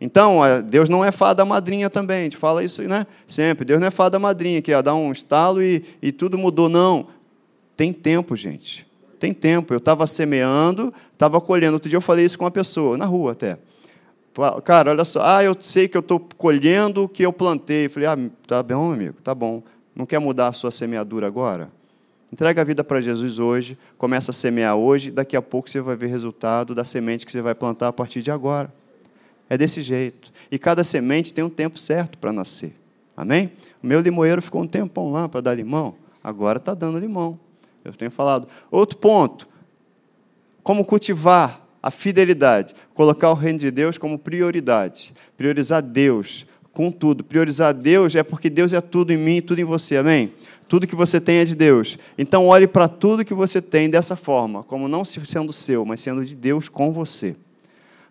Então, 0.00 0.40
Deus 0.64 0.88
não 0.88 1.04
é 1.04 1.12
fada 1.12 1.44
madrinha 1.44 1.88
também, 1.88 2.18
a 2.18 2.22
gente 2.24 2.36
fala 2.36 2.64
isso 2.64 2.82
né? 2.82 3.06
sempre. 3.24 3.64
Deus 3.64 3.78
não 3.78 3.86
é 3.86 3.90
fada 3.90 4.18
madrinha, 4.18 4.60
que 4.60 4.82
dá 4.82 4.92
um 4.94 5.12
estalo 5.12 5.62
e, 5.62 5.84
e 6.02 6.10
tudo 6.10 6.36
mudou. 6.36 6.68
Não. 6.68 7.06
Tem 7.76 7.92
tempo, 7.92 8.34
gente. 8.34 8.84
Tem 9.20 9.32
tempo. 9.32 9.72
Eu 9.72 9.78
estava 9.78 10.06
semeando, 10.06 10.92
estava 11.12 11.40
colhendo. 11.40 11.74
Outro 11.74 11.88
dia 11.88 11.96
eu 11.96 12.00
falei 12.00 12.24
isso 12.24 12.36
com 12.36 12.44
uma 12.44 12.50
pessoa, 12.50 12.98
na 12.98 13.06
rua 13.06 13.30
até. 13.32 13.58
Cara, 14.64 14.90
olha 14.90 15.04
só, 15.04 15.22
ah, 15.24 15.44
eu 15.44 15.54
sei 15.60 15.86
que 15.86 15.96
eu 15.96 16.00
estou 16.00 16.18
colhendo 16.36 17.04
o 17.04 17.08
que 17.08 17.24
eu 17.24 17.32
plantei. 17.32 17.86
Eu 17.86 17.90
falei, 17.90 18.08
ah, 18.08 18.18
tá 18.46 18.62
bom, 18.62 18.92
amigo, 18.92 19.18
tá 19.22 19.34
bom. 19.34 19.62
Não 19.94 20.04
quer 20.04 20.18
mudar 20.18 20.48
a 20.48 20.52
sua 20.52 20.72
semeadura 20.72 21.26
agora? 21.26 21.70
Entrega 22.32 22.62
a 22.62 22.64
vida 22.64 22.82
para 22.82 22.98
Jesus 22.98 23.38
hoje, 23.38 23.76
começa 23.98 24.30
a 24.30 24.34
semear 24.34 24.74
hoje, 24.74 25.10
daqui 25.10 25.36
a 25.36 25.42
pouco 25.42 25.68
você 25.68 25.82
vai 25.82 25.94
ver 25.94 26.06
resultado 26.06 26.74
da 26.74 26.82
semente 26.82 27.26
que 27.26 27.30
você 27.30 27.42
vai 27.42 27.54
plantar 27.54 27.88
a 27.88 27.92
partir 27.92 28.22
de 28.22 28.30
agora. 28.30 28.72
É 29.50 29.58
desse 29.58 29.82
jeito. 29.82 30.32
E 30.50 30.58
cada 30.58 30.82
semente 30.82 31.34
tem 31.34 31.44
um 31.44 31.50
tempo 31.50 31.78
certo 31.78 32.16
para 32.16 32.32
nascer. 32.32 32.74
Amém? 33.14 33.52
O 33.82 33.86
meu 33.86 34.00
limoeiro 34.00 34.40
ficou 34.40 34.62
um 34.62 34.66
tempão 34.66 35.12
lá 35.12 35.28
para 35.28 35.42
dar 35.42 35.54
limão, 35.54 35.94
agora 36.24 36.56
está 36.56 36.72
dando 36.72 36.98
limão. 36.98 37.38
Eu 37.84 37.92
tenho 37.92 38.10
falado. 38.10 38.48
Outro 38.70 38.96
ponto: 38.96 39.46
como 40.62 40.86
cultivar 40.86 41.60
a 41.82 41.90
fidelidade, 41.90 42.74
colocar 42.94 43.30
o 43.30 43.34
reino 43.34 43.58
de 43.58 43.70
Deus 43.70 43.98
como 43.98 44.18
prioridade, 44.18 45.12
priorizar 45.36 45.82
Deus 45.82 46.46
com 46.72 46.90
tudo. 46.90 47.22
Priorizar 47.24 47.74
Deus 47.74 48.14
é 48.14 48.22
porque 48.22 48.48
Deus 48.48 48.72
é 48.72 48.80
tudo 48.80 49.12
em 49.12 49.16
mim 49.16 49.36
e 49.36 49.42
tudo 49.42 49.60
em 49.60 49.64
você, 49.64 49.96
amém? 49.96 50.32
Tudo 50.68 50.86
que 50.86 50.94
você 50.94 51.20
tem 51.20 51.36
é 51.38 51.44
de 51.44 51.54
Deus. 51.54 51.98
Então 52.16 52.46
olhe 52.46 52.66
para 52.66 52.88
tudo 52.88 53.24
que 53.24 53.34
você 53.34 53.60
tem 53.60 53.90
dessa 53.90 54.16
forma, 54.16 54.62
como 54.62 54.88
não 54.88 55.04
sendo 55.04 55.52
seu, 55.52 55.84
mas 55.84 56.00
sendo 56.00 56.24
de 56.24 56.34
Deus 56.34 56.68
com 56.68 56.92
você 56.92 57.36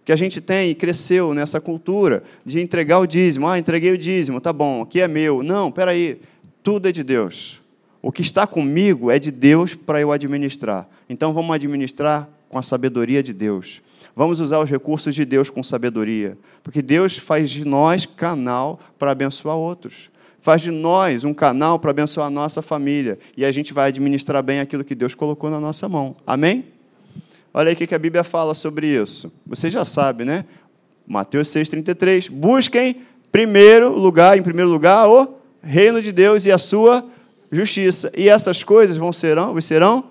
que 0.04 0.12
a 0.12 0.16
gente 0.16 0.42
tem 0.42 0.72
e 0.72 0.76
cresceu 0.76 1.34
nessa 1.34 1.62
cultura 1.62 2.24
de 2.46 2.60
entregar 2.60 3.00
o 3.00 3.06
dízimo. 3.06 3.48
Ah, 3.48 3.60
entreguei 3.60 3.92
o 3.92 3.98
dízimo, 3.98 4.42
tá 4.42 4.52
bom, 4.52 4.82
aqui 4.82 5.00
é 5.00 5.08
meu. 5.08 5.44
Não, 5.44 5.70
espera 5.70 5.92
aí, 5.92 6.20
tudo 6.64 6.88
é 6.88 6.92
de 6.92 7.04
Deus. 7.04 7.62
O 8.02 8.12
que 8.12 8.22
está 8.22 8.48
comigo 8.48 9.12
é 9.12 9.20
de 9.20 9.32
Deus 9.32 9.76
para 9.76 10.02
eu 10.02 10.12
administrar. 10.12 10.88
Então 11.08 11.34
vamos 11.34 11.54
administrar 11.54 12.28
com 12.50 12.58
a 12.58 12.64
sabedoria 12.64 13.22
de 13.22 13.32
Deus. 13.32 13.82
Vamos 14.16 14.40
usar 14.40 14.60
os 14.60 14.70
recursos 14.70 15.16
de 15.16 15.24
Deus 15.26 15.50
com 15.50 15.64
sabedoria, 15.64 16.38
porque 16.64 16.82
Deus 16.82 17.18
faz 17.18 17.50
de 17.50 17.66
nós 17.66 18.06
canal 18.06 18.80
para 19.00 19.12
abençoar 19.12 19.56
outros. 19.56 20.10
Faz 20.42 20.62
de 20.62 20.72
nós 20.72 21.24
um 21.24 21.34
canal 21.34 21.78
para 21.80 21.92
abençoar 21.92 22.28
a 22.28 22.30
nossa 22.30 22.62
família. 22.62 23.20
E 23.38 23.46
a 23.46 23.52
gente 23.52 23.74
vai 23.74 23.90
administrar 23.90 24.42
bem 24.42 24.60
aquilo 24.60 24.84
que 24.84 24.96
Deus 24.96 25.14
colocou 25.14 25.52
na 25.52 25.60
nossa 25.60 25.88
mão. 25.88 26.16
Amém? 26.26 26.66
Olha 27.54 27.70
aí 27.70 27.76
o 27.76 27.78
que 27.78 27.94
a 27.94 28.00
Bíblia 28.00 28.24
fala 28.24 28.56
sobre 28.56 28.88
isso. 28.88 29.32
Você 29.46 29.70
já 29.70 29.86
sabe, 29.86 30.26
né? 30.26 30.46
Mateus 31.06 31.50
6,33. 31.50 32.30
Busquem 32.32 33.04
primeiro 33.32 33.92
lugar, 33.98 34.38
em 34.38 34.42
primeiro 34.42 34.70
lugar, 34.70 35.08
o 35.08 35.36
reino 35.62 36.02
de 36.02 36.12
Deus 36.12 36.46
e 36.46 36.52
a 36.52 36.58
sua 36.58 37.06
justiça. 37.52 38.12
E 38.16 38.28
essas 38.28 38.64
coisas 38.64 38.98
vão 38.98 39.14
serão, 39.14 39.60
serão 39.62 40.06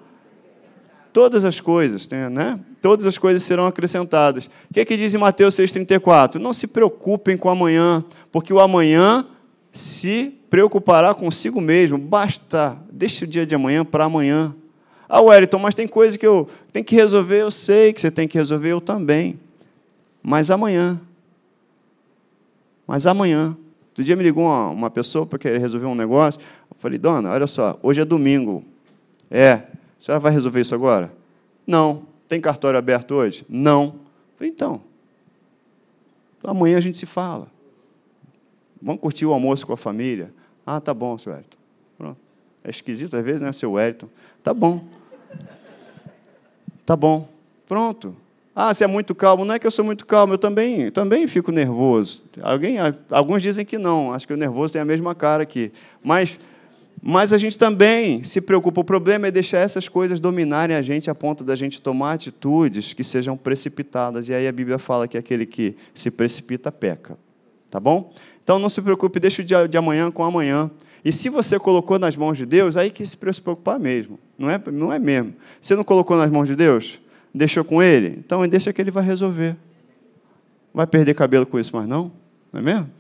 todas 1.13 1.45
as 1.45 1.61
coisas, 1.61 2.09
né? 2.09 2.59
Todas 2.81 3.07
as 3.07 3.19
coisas 3.19 3.43
serão 3.43 3.67
acrescentadas. 3.67 4.47
O 4.47 4.75
que, 4.75 4.81
é 4.81 4.85
que 4.85 4.97
diz 4.97 5.15
em 5.15 5.19
Mateus 5.19 5.55
6,34? 5.57 6.37
Não 6.37 6.53
se 6.53 6.67
preocupem 6.67 7.37
com 7.37 7.49
amanhã, 7.49 8.05
porque 8.33 8.53
o 8.53 8.61
amanhã 8.61 9.27
se 9.73 10.35
preocupará 10.49 11.15
consigo 11.15 11.61
mesmo. 11.61 11.99
Basta, 11.99 12.77
deixe 12.91 13.25
o 13.25 13.27
dia 13.27 13.47
de 13.47 13.55
amanhã 13.55 13.85
para 13.85 14.05
amanhã. 14.05 14.55
Ah, 15.09 15.21
Wellington, 15.21 15.59
mas 15.59 15.75
tem 15.75 15.89
coisa 15.89 16.17
que 16.17 16.27
eu 16.27 16.49
tenho 16.73 16.85
que 16.85 16.95
resolver, 16.95 17.43
eu 17.43 17.51
sei 17.51 17.93
que 17.93 18.01
você 18.01 18.11
tem 18.11 18.29
que 18.29 18.39
resolver, 18.39 18.71
eu 18.71 18.81
também. 18.81 19.39
Mas 20.23 20.51
amanhã. 20.51 21.01
Mas 22.87 23.07
amanhã. 23.07 23.57
Outro 23.89 24.05
dia 24.05 24.15
me 24.15 24.23
ligou 24.23 24.45
uma, 24.45 24.69
uma 24.69 24.91
pessoa 24.91 25.27
para 25.27 25.39
querer 25.39 25.59
resolver 25.59 25.87
um 25.87 25.95
negócio. 25.95 26.41
Eu 26.71 26.77
falei, 26.79 26.99
dona, 26.99 27.31
olha 27.31 27.47
só, 27.47 27.79
hoje 27.83 28.01
é 28.01 28.05
domingo. 28.05 28.65
É, 29.31 29.63
a 30.01 30.03
senhora 30.03 30.19
vai 30.19 30.33
resolver 30.33 30.63
isso 30.63 30.75
agora? 30.75 31.13
Não. 31.67 32.05
Tem 32.27 32.41
cartório 32.41 32.79
aberto 32.79 33.15
hoje? 33.15 33.45
Não. 33.47 33.97
Falei, 34.37 34.51
então. 34.51 34.81
Amanhã 36.43 36.79
a 36.79 36.81
gente 36.81 36.97
se 36.97 37.05
fala. 37.05 37.49
Vamos 38.81 39.03
curtir 39.03 39.27
o 39.27 39.33
almoço 39.33 39.67
com 39.67 39.75
a 39.75 39.77
família? 39.77 40.33
Ah, 40.65 40.81
tá 40.81 40.95
bom, 40.95 41.19
senhor 41.19 41.35
Wellington. 41.35 41.59
Pronto. 41.99 42.17
É 42.65 42.71
esquisito 42.71 43.15
às 43.15 43.23
vezes, 43.23 43.43
né, 43.43 43.53
seu 43.53 43.73
Wellington? 43.73 44.09
Tá 44.43 44.55
bom. 44.55 44.83
Tá 46.87 46.97
bom. 46.97 47.29
Pronto. 47.69 48.17
Ah, 48.57 48.73
você 48.73 48.85
é 48.85 48.87
muito 48.87 49.15
calmo. 49.15 49.45
Não 49.45 49.55
é 49.55 49.59
que 49.59 49.67
eu 49.67 49.71
sou 49.71 49.85
muito 49.85 50.07
calmo, 50.07 50.33
eu 50.33 50.39
também, 50.39 50.91
também 50.91 51.27
fico 51.27 51.53
nervoso. 51.53 52.23
Alguém, 52.43 52.77
alguns 53.11 53.43
dizem 53.43 53.67
que 53.67 53.77
não, 53.77 54.15
acho 54.15 54.27
que 54.27 54.33
o 54.33 54.37
nervoso 54.37 54.73
tem 54.73 54.81
a 54.81 54.85
mesma 54.85 55.15
cara 55.15 55.43
aqui. 55.43 55.71
Mas, 56.03 56.41
mas 57.03 57.33
a 57.33 57.39
gente 57.39 57.57
também 57.57 58.23
se 58.25 58.41
preocupa. 58.41 58.81
O 58.81 58.85
problema 58.85 59.27
é 59.27 59.31
deixar 59.31 59.59
essas 59.59 59.89
coisas 59.89 60.21
dominarem 60.21 60.77
a 60.77 60.83
gente 60.83 61.11
a 61.11 61.15
ponto 61.15 61.43
da 61.43 61.57
gente 61.57 61.81
tomar 61.81 62.13
atitudes 62.13 62.93
que 62.93 63.03
sejam 63.03 63.37
precipitadas. 63.37 64.29
E 64.29 64.35
aí 64.35 64.47
a 64.47 64.53
Bíblia 64.53 64.79
fala 64.79 65.09
que 65.09 65.17
aquele 65.17 65.47
que 65.47 65.75
se 65.95 66.11
precipita 66.11 66.71
peca. 66.71 67.17
Tá 67.71 67.81
bom? 67.81 68.13
Então 68.43 68.59
não 68.59 68.69
se 68.69 68.83
preocupe, 68.83 69.19
deixa 69.19 69.41
o 69.41 69.45
dia 69.45 69.67
de 69.67 69.79
amanhã 69.79 70.11
com 70.11 70.23
amanhã. 70.25 70.71
E 71.03 71.13
se 71.13 71.31
você 71.31 71.59
colocou 71.59 71.99
nas 71.99 72.17
mãos 72.17 72.37
de 72.37 72.45
Deus, 72.45 72.77
aí 72.77 72.91
que 72.91 73.07
se 73.07 73.17
preocupar 73.17 73.79
mesmo. 73.79 74.19
Não 74.39 74.51
é, 74.51 74.61
não 74.71 74.93
é 74.93 74.99
mesmo. 74.99 75.35
Você 75.61 75.75
não 75.75 75.85
colocou 75.85 76.17
nas 76.17 76.31
mãos 76.31 76.49
de 76.49 76.55
Deus? 76.55 77.01
Deixou 77.35 77.65
com 77.65 77.83
Ele? 77.83 78.17
Então 78.19 78.47
deixa 78.47 78.73
que 78.73 78.81
Ele 78.81 78.91
vai 78.91 79.05
resolver. 79.05 79.57
Vai 80.75 80.87
perder 80.87 81.15
cabelo 81.15 81.47
com 81.47 81.59
isso 81.59 81.75
mais 81.75 81.89
não? 81.89 82.13
Não 82.53 82.61
é 82.61 82.63
mesmo? 82.63 82.91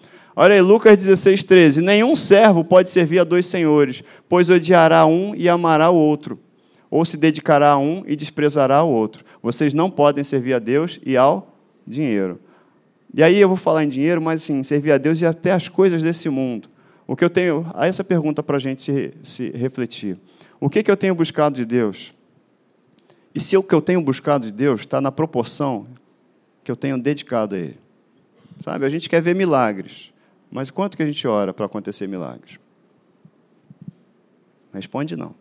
Olha 0.42 0.54
aí, 0.54 0.62
Lucas 0.62 0.96
16, 0.96 1.44
13. 1.44 1.82
Nenhum 1.82 2.16
servo 2.16 2.64
pode 2.64 2.88
servir 2.88 3.18
a 3.18 3.24
dois 3.24 3.44
senhores, 3.44 4.02
pois 4.26 4.48
odiará 4.48 5.04
um 5.04 5.34
e 5.34 5.50
amará 5.50 5.90
o 5.90 5.94
outro, 5.94 6.40
ou 6.90 7.04
se 7.04 7.18
dedicará 7.18 7.72
a 7.72 7.78
um 7.78 8.02
e 8.06 8.16
desprezará 8.16 8.82
o 8.82 8.88
outro. 8.88 9.22
Vocês 9.42 9.74
não 9.74 9.90
podem 9.90 10.24
servir 10.24 10.54
a 10.54 10.58
Deus 10.58 10.98
e 11.04 11.14
ao 11.14 11.54
dinheiro. 11.86 12.40
E 13.12 13.22
aí 13.22 13.38
eu 13.38 13.48
vou 13.48 13.56
falar 13.58 13.84
em 13.84 13.88
dinheiro, 13.90 14.22
mas 14.22 14.42
assim, 14.42 14.62
servir 14.62 14.92
a 14.92 14.96
Deus 14.96 15.20
e 15.20 15.26
até 15.26 15.52
as 15.52 15.68
coisas 15.68 16.02
desse 16.02 16.30
mundo. 16.30 16.70
O 17.06 17.14
que 17.14 17.22
eu 17.22 17.28
tenho, 17.28 17.70
a 17.74 17.86
essa 17.86 18.02
pergunta 18.02 18.42
para 18.42 18.56
a 18.56 18.60
gente 18.60 18.80
se, 18.80 19.12
se 19.22 19.50
refletir. 19.50 20.16
O 20.58 20.70
que, 20.70 20.82
que 20.82 20.90
eu 20.90 20.96
tenho 20.96 21.14
buscado 21.14 21.54
de 21.54 21.66
Deus? 21.66 22.14
E 23.34 23.42
se 23.42 23.58
o 23.58 23.62
que 23.62 23.74
eu 23.74 23.82
tenho 23.82 24.00
buscado 24.00 24.46
de 24.46 24.52
Deus 24.52 24.80
está 24.80 25.02
na 25.02 25.12
proporção 25.12 25.86
que 26.64 26.72
eu 26.72 26.76
tenho 26.76 26.96
dedicado 26.96 27.56
a 27.56 27.58
Ele? 27.58 27.78
Sabe, 28.64 28.86
a 28.86 28.88
gente 28.88 29.06
quer 29.06 29.20
ver 29.20 29.34
milagres, 29.34 30.09
mas 30.50 30.70
quanto 30.70 30.96
que 30.96 31.02
a 31.02 31.06
gente 31.06 31.26
ora 31.26 31.52
para 31.52 31.66
acontecer 31.66 32.06
milagres? 32.06 32.58
Responde 34.72 35.16
não. 35.16 35.34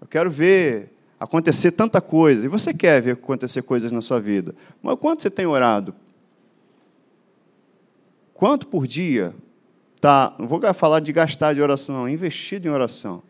Eu 0.00 0.06
quero 0.06 0.30
ver 0.30 0.92
acontecer 1.20 1.72
tanta 1.72 2.00
coisa, 2.00 2.44
e 2.44 2.48
você 2.48 2.72
quer 2.72 3.02
ver 3.02 3.12
acontecer 3.12 3.62
coisas 3.62 3.90
na 3.92 4.00
sua 4.00 4.20
vida, 4.20 4.54
mas 4.82 4.96
quanto 4.98 5.22
você 5.22 5.30
tem 5.30 5.46
orado 5.46 5.94
Quanto 8.38 8.68
por 8.68 8.86
dia 8.86 9.34
tá, 10.00 10.32
não 10.38 10.46
vou 10.46 10.60
falar 10.72 11.00
de 11.00 11.12
gastar 11.12 11.54
de 11.54 11.60
oração, 11.60 12.08
investido 12.08 12.68
em 12.68 12.70
oração. 12.70 13.20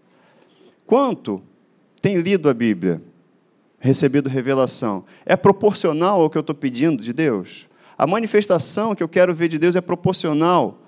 Quanto 0.87 1.43
tem 2.03 2.19
lido 2.19 2.47
a 2.47 2.53
Bíblia, 2.53 3.01
recebido 3.79 4.29
revelação? 4.29 5.07
É 5.25 5.35
proporcional 5.35 6.21
ao 6.21 6.29
que 6.29 6.37
eu 6.37 6.43
estou 6.43 6.55
pedindo 6.55 7.03
de 7.03 7.15
Deus? 7.15 7.67
A 7.99 8.07
manifestação 8.07 8.95
que 8.95 9.03
eu 9.03 9.09
quero 9.09 9.35
ver 9.35 9.49
de 9.49 9.59
Deus 9.59 9.75
é 9.75 9.81
proporcional? 9.81 10.79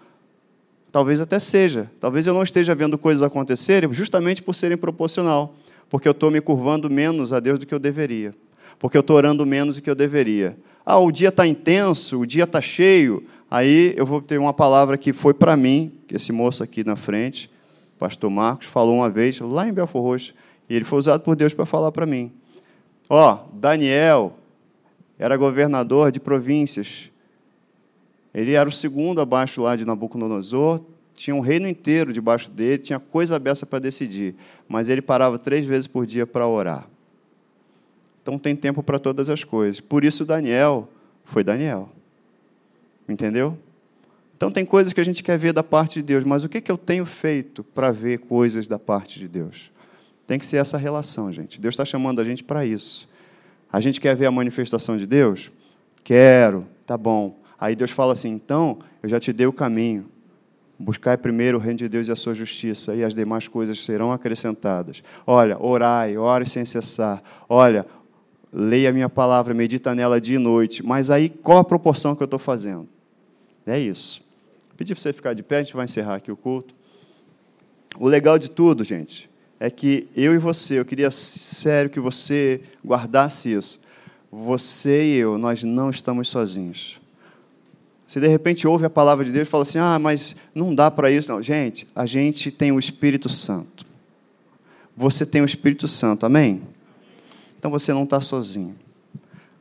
Talvez 0.92 1.20
até 1.20 1.40
seja. 1.40 1.90
Talvez 1.98 2.26
eu 2.26 2.32
não 2.32 2.42
esteja 2.42 2.74
vendo 2.74 2.96
coisas 2.96 3.22
acontecerem 3.22 3.92
justamente 3.92 4.40
por 4.40 4.54
serem 4.54 4.78
proporcional, 4.78 5.54
porque 5.88 6.06
eu 6.06 6.12
estou 6.12 6.30
me 6.30 6.40
curvando 6.40 6.88
menos 6.88 7.32
a 7.32 7.40
Deus 7.40 7.58
do 7.58 7.66
que 7.66 7.74
eu 7.74 7.80
deveria, 7.80 8.32
porque 8.78 8.96
eu 8.96 9.00
estou 9.00 9.16
orando 9.16 9.44
menos 9.44 9.76
do 9.76 9.82
que 9.82 9.90
eu 9.90 9.94
deveria. 9.94 10.56
Ah, 10.86 10.98
o 10.98 11.10
dia 11.10 11.28
está 11.28 11.46
intenso, 11.46 12.20
o 12.20 12.26
dia 12.26 12.44
está 12.44 12.60
cheio, 12.60 13.26
Aí 13.50 13.94
eu 13.96 14.06
vou 14.06 14.22
ter 14.22 14.38
uma 14.38 14.54
palavra 14.54 14.96
que 14.96 15.12
foi 15.12 15.34
para 15.34 15.56
mim, 15.56 15.92
que 16.06 16.14
esse 16.14 16.30
moço 16.30 16.62
aqui 16.62 16.84
na 16.84 16.94
frente, 16.94 17.50
pastor 17.98 18.30
Marcos, 18.30 18.68
falou 18.68 18.94
uma 18.98 19.10
vez 19.10 19.40
lá 19.40 19.68
em 19.68 19.72
Belfor 19.72 20.02
Roxo, 20.02 20.32
e 20.68 20.76
ele 20.76 20.84
foi 20.84 21.00
usado 21.00 21.22
por 21.22 21.34
Deus 21.34 21.52
para 21.52 21.66
falar 21.66 21.90
para 21.90 22.06
mim. 22.06 22.30
Ó, 23.08 23.38
Daniel 23.52 24.36
era 25.20 25.36
governador 25.36 26.10
de 26.10 26.18
províncias. 26.18 27.10
Ele 28.32 28.54
era 28.54 28.66
o 28.66 28.72
segundo 28.72 29.20
abaixo 29.20 29.60
lá 29.60 29.76
de 29.76 29.84
Nabucodonosor, 29.84 30.80
tinha 31.14 31.36
um 31.36 31.40
reino 31.40 31.68
inteiro 31.68 32.10
debaixo 32.10 32.50
dele, 32.50 32.78
tinha 32.78 32.98
coisa 32.98 33.36
aberta 33.36 33.66
para 33.66 33.78
decidir, 33.78 34.34
mas 34.66 34.88
ele 34.88 35.02
parava 35.02 35.38
três 35.38 35.66
vezes 35.66 35.86
por 35.86 36.06
dia 36.06 36.26
para 36.26 36.48
orar. 36.48 36.88
Então 38.22 38.38
tem 38.38 38.56
tempo 38.56 38.82
para 38.82 38.98
todas 38.98 39.28
as 39.28 39.44
coisas. 39.44 39.78
Por 39.78 40.04
isso 40.04 40.24
Daniel 40.24 40.88
foi 41.26 41.44
Daniel. 41.44 41.90
Entendeu? 43.06 43.58
Então 44.34 44.50
tem 44.50 44.64
coisas 44.64 44.94
que 44.94 45.00
a 45.02 45.04
gente 45.04 45.22
quer 45.22 45.36
ver 45.36 45.52
da 45.52 45.62
parte 45.62 46.00
de 46.00 46.02
Deus, 46.02 46.24
mas 46.24 46.44
o 46.44 46.48
que, 46.48 46.62
que 46.62 46.72
eu 46.72 46.78
tenho 46.78 47.04
feito 47.04 47.62
para 47.62 47.92
ver 47.92 48.20
coisas 48.20 48.66
da 48.66 48.78
parte 48.78 49.18
de 49.18 49.28
Deus? 49.28 49.70
Tem 50.26 50.38
que 50.38 50.46
ser 50.46 50.56
essa 50.56 50.78
relação, 50.78 51.30
gente. 51.30 51.60
Deus 51.60 51.74
está 51.74 51.84
chamando 51.84 52.22
a 52.22 52.24
gente 52.24 52.42
para 52.42 52.64
isso. 52.64 53.09
A 53.72 53.80
gente 53.80 54.00
quer 54.00 54.16
ver 54.16 54.26
a 54.26 54.30
manifestação 54.30 54.96
de 54.96 55.06
Deus? 55.06 55.50
Quero, 56.02 56.66
tá 56.84 56.96
bom. 56.96 57.38
Aí 57.58 57.76
Deus 57.76 57.90
fala 57.90 58.12
assim: 58.12 58.30
então, 58.30 58.78
eu 59.02 59.08
já 59.08 59.20
te 59.20 59.32
dei 59.32 59.46
o 59.46 59.52
caminho. 59.52 60.06
Buscai 60.78 61.16
primeiro 61.16 61.58
o 61.58 61.60
reino 61.60 61.78
de 61.78 61.88
Deus 61.88 62.08
e 62.08 62.12
a 62.12 62.16
sua 62.16 62.32
justiça, 62.32 62.94
e 62.94 63.04
as 63.04 63.14
demais 63.14 63.46
coisas 63.46 63.84
serão 63.84 64.12
acrescentadas. 64.12 65.02
Olha, 65.26 65.62
orai, 65.62 66.16
ore 66.16 66.48
sem 66.48 66.64
cessar. 66.64 67.22
Olha, 67.46 67.84
leia 68.50 68.88
a 68.88 68.92
minha 68.92 69.08
palavra, 69.08 69.52
medita 69.52 69.94
nela 69.94 70.20
dia 70.20 70.36
e 70.36 70.38
noite. 70.38 70.84
Mas 70.84 71.10
aí, 71.10 71.28
qual 71.28 71.58
a 71.58 71.64
proporção 71.64 72.16
que 72.16 72.22
eu 72.22 72.24
estou 72.24 72.38
fazendo? 72.38 72.88
É 73.66 73.78
isso. 73.78 74.22
Pedir 74.76 74.94
para 74.94 75.02
você 75.02 75.12
ficar 75.12 75.34
de 75.34 75.42
pé, 75.42 75.58
a 75.58 75.62
gente 75.62 75.76
vai 75.76 75.84
encerrar 75.84 76.14
aqui 76.14 76.32
o 76.32 76.36
culto. 76.36 76.74
O 77.98 78.08
legal 78.08 78.38
de 78.38 78.50
tudo, 78.50 78.82
gente, 78.82 79.29
é 79.60 79.70
que 79.70 80.08
eu 80.16 80.34
e 80.34 80.38
você, 80.38 80.78
eu 80.78 80.86
queria 80.86 81.10
sério 81.10 81.90
que 81.90 82.00
você 82.00 82.62
guardasse 82.84 83.52
isso. 83.52 83.78
Você 84.32 85.04
e 85.04 85.16
eu, 85.18 85.36
nós 85.36 85.62
não 85.62 85.90
estamos 85.90 86.28
sozinhos. 86.28 86.98
Você 88.08 88.18
de 88.18 88.26
repente 88.26 88.66
ouve 88.66 88.86
a 88.86 88.90
palavra 88.90 89.22
de 89.22 89.30
Deus 89.30 89.46
e 89.46 89.50
fala 89.50 89.62
assim: 89.62 89.78
ah, 89.78 89.98
mas 89.98 90.34
não 90.54 90.74
dá 90.74 90.90
para 90.90 91.10
isso. 91.10 91.30
Não, 91.30 91.42
gente, 91.42 91.86
a 91.94 92.06
gente 92.06 92.50
tem 92.50 92.72
o 92.72 92.78
Espírito 92.78 93.28
Santo. 93.28 93.84
Você 94.96 95.26
tem 95.26 95.42
o 95.42 95.44
Espírito 95.44 95.86
Santo, 95.86 96.24
amém? 96.24 96.62
Então 97.58 97.70
você 97.70 97.92
não 97.92 98.04
está 98.04 98.20
sozinho. 98.20 98.74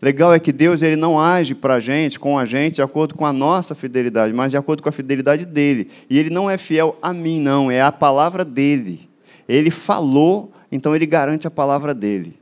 Legal 0.02 0.34
é 0.34 0.40
que 0.40 0.54
Deus 0.54 0.82
ele 0.82 0.96
não 0.96 1.20
age 1.20 1.54
para 1.54 1.76
a 1.76 1.80
gente, 1.82 2.18
com 2.18 2.40
a 2.40 2.46
gente, 2.46 2.76
de 2.76 2.82
acordo 2.82 3.16
com 3.16 3.26
a 3.26 3.34
nossa 3.34 3.76
fidelidade, 3.76 4.34
mas 4.34 4.52
de 4.52 4.58
acordo 4.58 4.82
com 4.82 4.88
a 4.88 4.94
fidelidade 4.94 5.46
dele. 5.46 5.90
E 6.10 6.18
ele 6.18 6.30
não 6.30 6.50
é 6.50 6.58
fiel 6.58 6.98
a 7.02 7.12
mim, 7.12 7.42
não, 7.42 7.70
é 7.70 7.82
a 7.82 7.92
palavra 7.92 8.46
dele. 8.46 9.09
Ele 9.50 9.72
falou, 9.72 10.52
então 10.72 10.96
ele 10.96 11.08
garante 11.08 11.48
a 11.48 11.52
palavra 11.52 11.92
dele. 11.92 12.40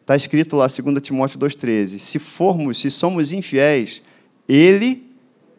Está 0.00 0.14
escrito 0.14 0.56
lá, 0.56 0.68
2 0.68 1.02
Timóteo 1.02 1.40
2,13: 1.40 1.98
se 1.98 2.20
formos, 2.20 2.78
se 2.80 2.88
somos 2.88 3.32
infiéis, 3.32 4.00
ele 4.48 5.10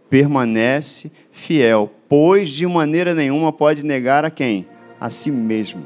permanece 0.09 1.11
fiel, 1.32 1.91
pois 2.07 2.49
de 2.49 2.65
maneira 2.65 3.13
nenhuma 3.13 3.51
pode 3.51 3.84
negar 3.84 4.24
a 4.24 4.32
quem? 4.32 4.65
A 4.99 5.09
si 5.09 5.30
mesmo. 5.30 5.86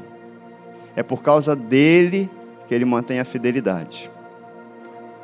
É 0.94 1.02
por 1.02 1.20
causa 1.20 1.56
dele 1.56 2.30
que 2.68 2.74
ele 2.74 2.84
mantém 2.84 3.18
a 3.18 3.24
fidelidade. 3.24 4.08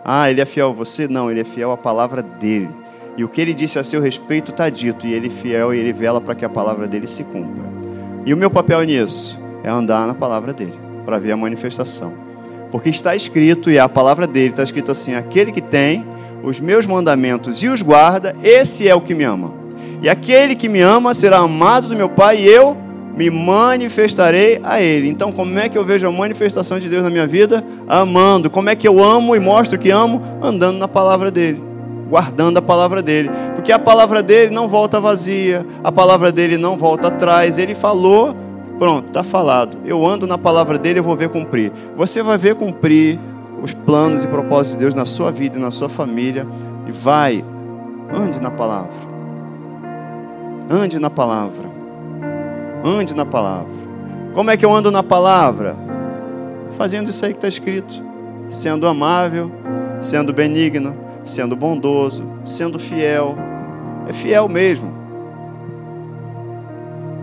Ah, 0.05 0.29
ele 0.31 0.41
é 0.41 0.45
fiel 0.45 0.71
a 0.71 0.73
você? 0.73 1.07
Não, 1.07 1.31
ele 1.31 1.41
é 1.41 1.45
fiel 1.45 1.71
à 1.71 1.77
palavra 1.77 2.23
dele. 2.23 2.71
E 3.17 3.23
o 3.23 3.29
que 3.29 3.41
ele 3.41 3.55
disse 3.55 3.79
a 3.79 3.85
seu 3.85 4.01
respeito 4.01 4.51
está 4.51 4.69
dito, 4.69 5.07
e 5.07 5.13
ele 5.13 5.29
é 5.29 5.31
fiel 5.31 5.73
e 5.73 5.79
ele 5.79 5.93
vela 5.93 6.21
para 6.21 6.35
que 6.35 6.45
a 6.45 6.49
palavra 6.49 6.89
dele 6.89 7.07
se 7.07 7.23
cumpra. 7.23 7.84
E 8.27 8.33
o 8.33 8.37
meu 8.37 8.51
papel 8.51 8.83
nisso 8.83 9.39
é 9.63 9.69
andar 9.69 10.07
na 10.07 10.15
palavra 10.15 10.53
dele, 10.53 10.79
para 11.05 11.19
ver 11.19 11.33
a 11.33 11.37
manifestação. 11.37 12.15
Porque 12.71 12.89
está 12.89 13.15
escrito, 13.15 13.71
e 13.71 13.77
é 13.77 13.81
a 13.81 13.89
palavra 13.89 14.27
dele 14.27 14.51
está 14.51 14.63
escrito 14.63 14.91
assim: 14.91 15.15
aquele 15.15 15.53
que 15.53 15.61
tem 15.61 16.05
os 16.43 16.59
meus 16.61 16.87
mandamentos 16.87 17.63
e 17.63 17.69
os 17.69 17.83
guarda, 17.83 18.35
esse 18.43 18.89
é 18.89 18.95
o 18.95 19.01
que 19.01 19.15
me 19.15 19.25
ama. 19.25 19.53
E 20.03 20.09
aquele 20.09 20.55
que 20.55 20.69
me 20.69 20.81
ama 20.81 21.15
será 21.15 21.39
amado 21.39 21.89
do 21.89 21.97
meu 21.97 22.09
Pai, 22.09 22.41
e 22.41 22.47
eu 22.47 22.77
me 23.17 23.31
manifestarei 23.31 24.61
a 24.63 24.81
Ele. 24.81 25.09
Então, 25.09 25.31
como 25.31 25.59
é 25.59 25.69
que 25.69 25.79
eu 25.79 25.85
vejo 25.85 26.07
a 26.07 26.11
manifestação 26.11 26.79
de 26.79 26.89
Deus 26.89 27.03
na 27.03 27.11
minha 27.11 27.27
vida? 27.27 27.65
Amando. 27.87 28.51
Como 28.51 28.69
é 28.69 28.75
que 28.75 28.89
eu 28.89 29.03
amo 29.03 29.37
e 29.37 29.41
mostro 29.41 29.79
que 29.79 29.91
amo? 29.91 30.21
Andando 30.43 30.79
na 30.79 30.89
palavra 30.89 31.31
dele, 31.31 31.63
guardando 32.09 32.59
a 32.59 32.63
palavra 32.63 33.03
dele. 33.03 33.31
Porque 33.55 33.73
a 33.73 33.79
palavra 33.79 34.23
dele 34.23 34.55
não 34.55 34.69
volta 34.69 35.01
vazia, 35.01 35.67
a 35.83 35.91
palavra 35.91 36.31
dele 36.31 36.57
não 36.57 36.77
volta 36.77 37.09
atrás. 37.09 37.59
Ele 37.59 37.75
falou, 37.75 38.35
pronto, 38.79 39.09
está 39.09 39.23
falado. 39.23 39.79
Eu 39.85 40.07
ando 40.07 40.27
na 40.27 40.39
palavra 40.39 40.79
dele, 40.79 40.99
eu 40.99 41.05
vou 41.05 41.17
ver 41.17 41.29
cumprir. 41.29 41.73
Você 41.97 42.23
vai 42.23 42.39
ver 42.39 42.55
cumprir 42.55 43.19
os 43.63 43.73
planos 43.73 44.25
e 44.25 44.29
propósitos 44.29 44.73
de 44.73 44.79
Deus 44.79 44.95
na 44.95 45.05
sua 45.05 45.31
vida 45.31 45.59
e 45.59 45.61
na 45.61 45.71
sua 45.71 45.89
família. 45.89 46.47
E 46.87 46.93
vai, 46.93 47.45
ande 48.13 48.41
na 48.41 48.51
palavra. 48.51 49.15
Ande 50.71 50.99
na 50.99 51.11
palavra. 51.11 51.69
Ande 52.85 53.15
na 53.15 53.25
palavra. 53.25 53.85
Como 54.35 54.51
é 54.51 54.57
que 54.57 54.65
eu 54.65 54.73
ando 54.73 54.91
na 54.91 55.03
palavra? 55.03 55.77
Fazendo 56.77 57.09
isso 57.09 57.25
aí 57.25 57.33
que 57.33 57.39
está 57.39 57.49
escrito. 57.49 58.03
Sendo 58.51 58.87
amável, 58.87 59.51
sendo 60.03 60.33
benigno, 60.33 60.95
sendo 61.25 61.57
bondoso, 61.57 62.25
sendo 62.45 62.79
fiel. 62.79 63.37
É 64.09 64.13
fiel 64.13 64.49
mesmo. 64.49 64.93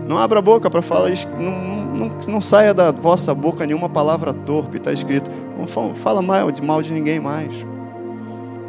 Não 0.06 0.18
abra 0.18 0.40
a 0.40 0.42
boca 0.42 0.68
para 0.68 0.82
falar, 0.82 1.10
não, 1.38 2.08
não, 2.08 2.18
não, 2.28 2.40
saia 2.40 2.74
da 2.74 2.90
vossa 2.90 3.34
boca 3.34 3.64
nenhuma 3.64 3.88
palavra 3.88 4.32
torpe, 4.32 4.76
está 4.76 4.92
escrito. 4.92 5.30
Não 5.56 5.94
fala 5.94 6.20
mal 6.20 6.50
de, 6.50 6.60
mal 6.60 6.82
de 6.82 6.92
ninguém 6.92 7.20
mais. 7.20 7.54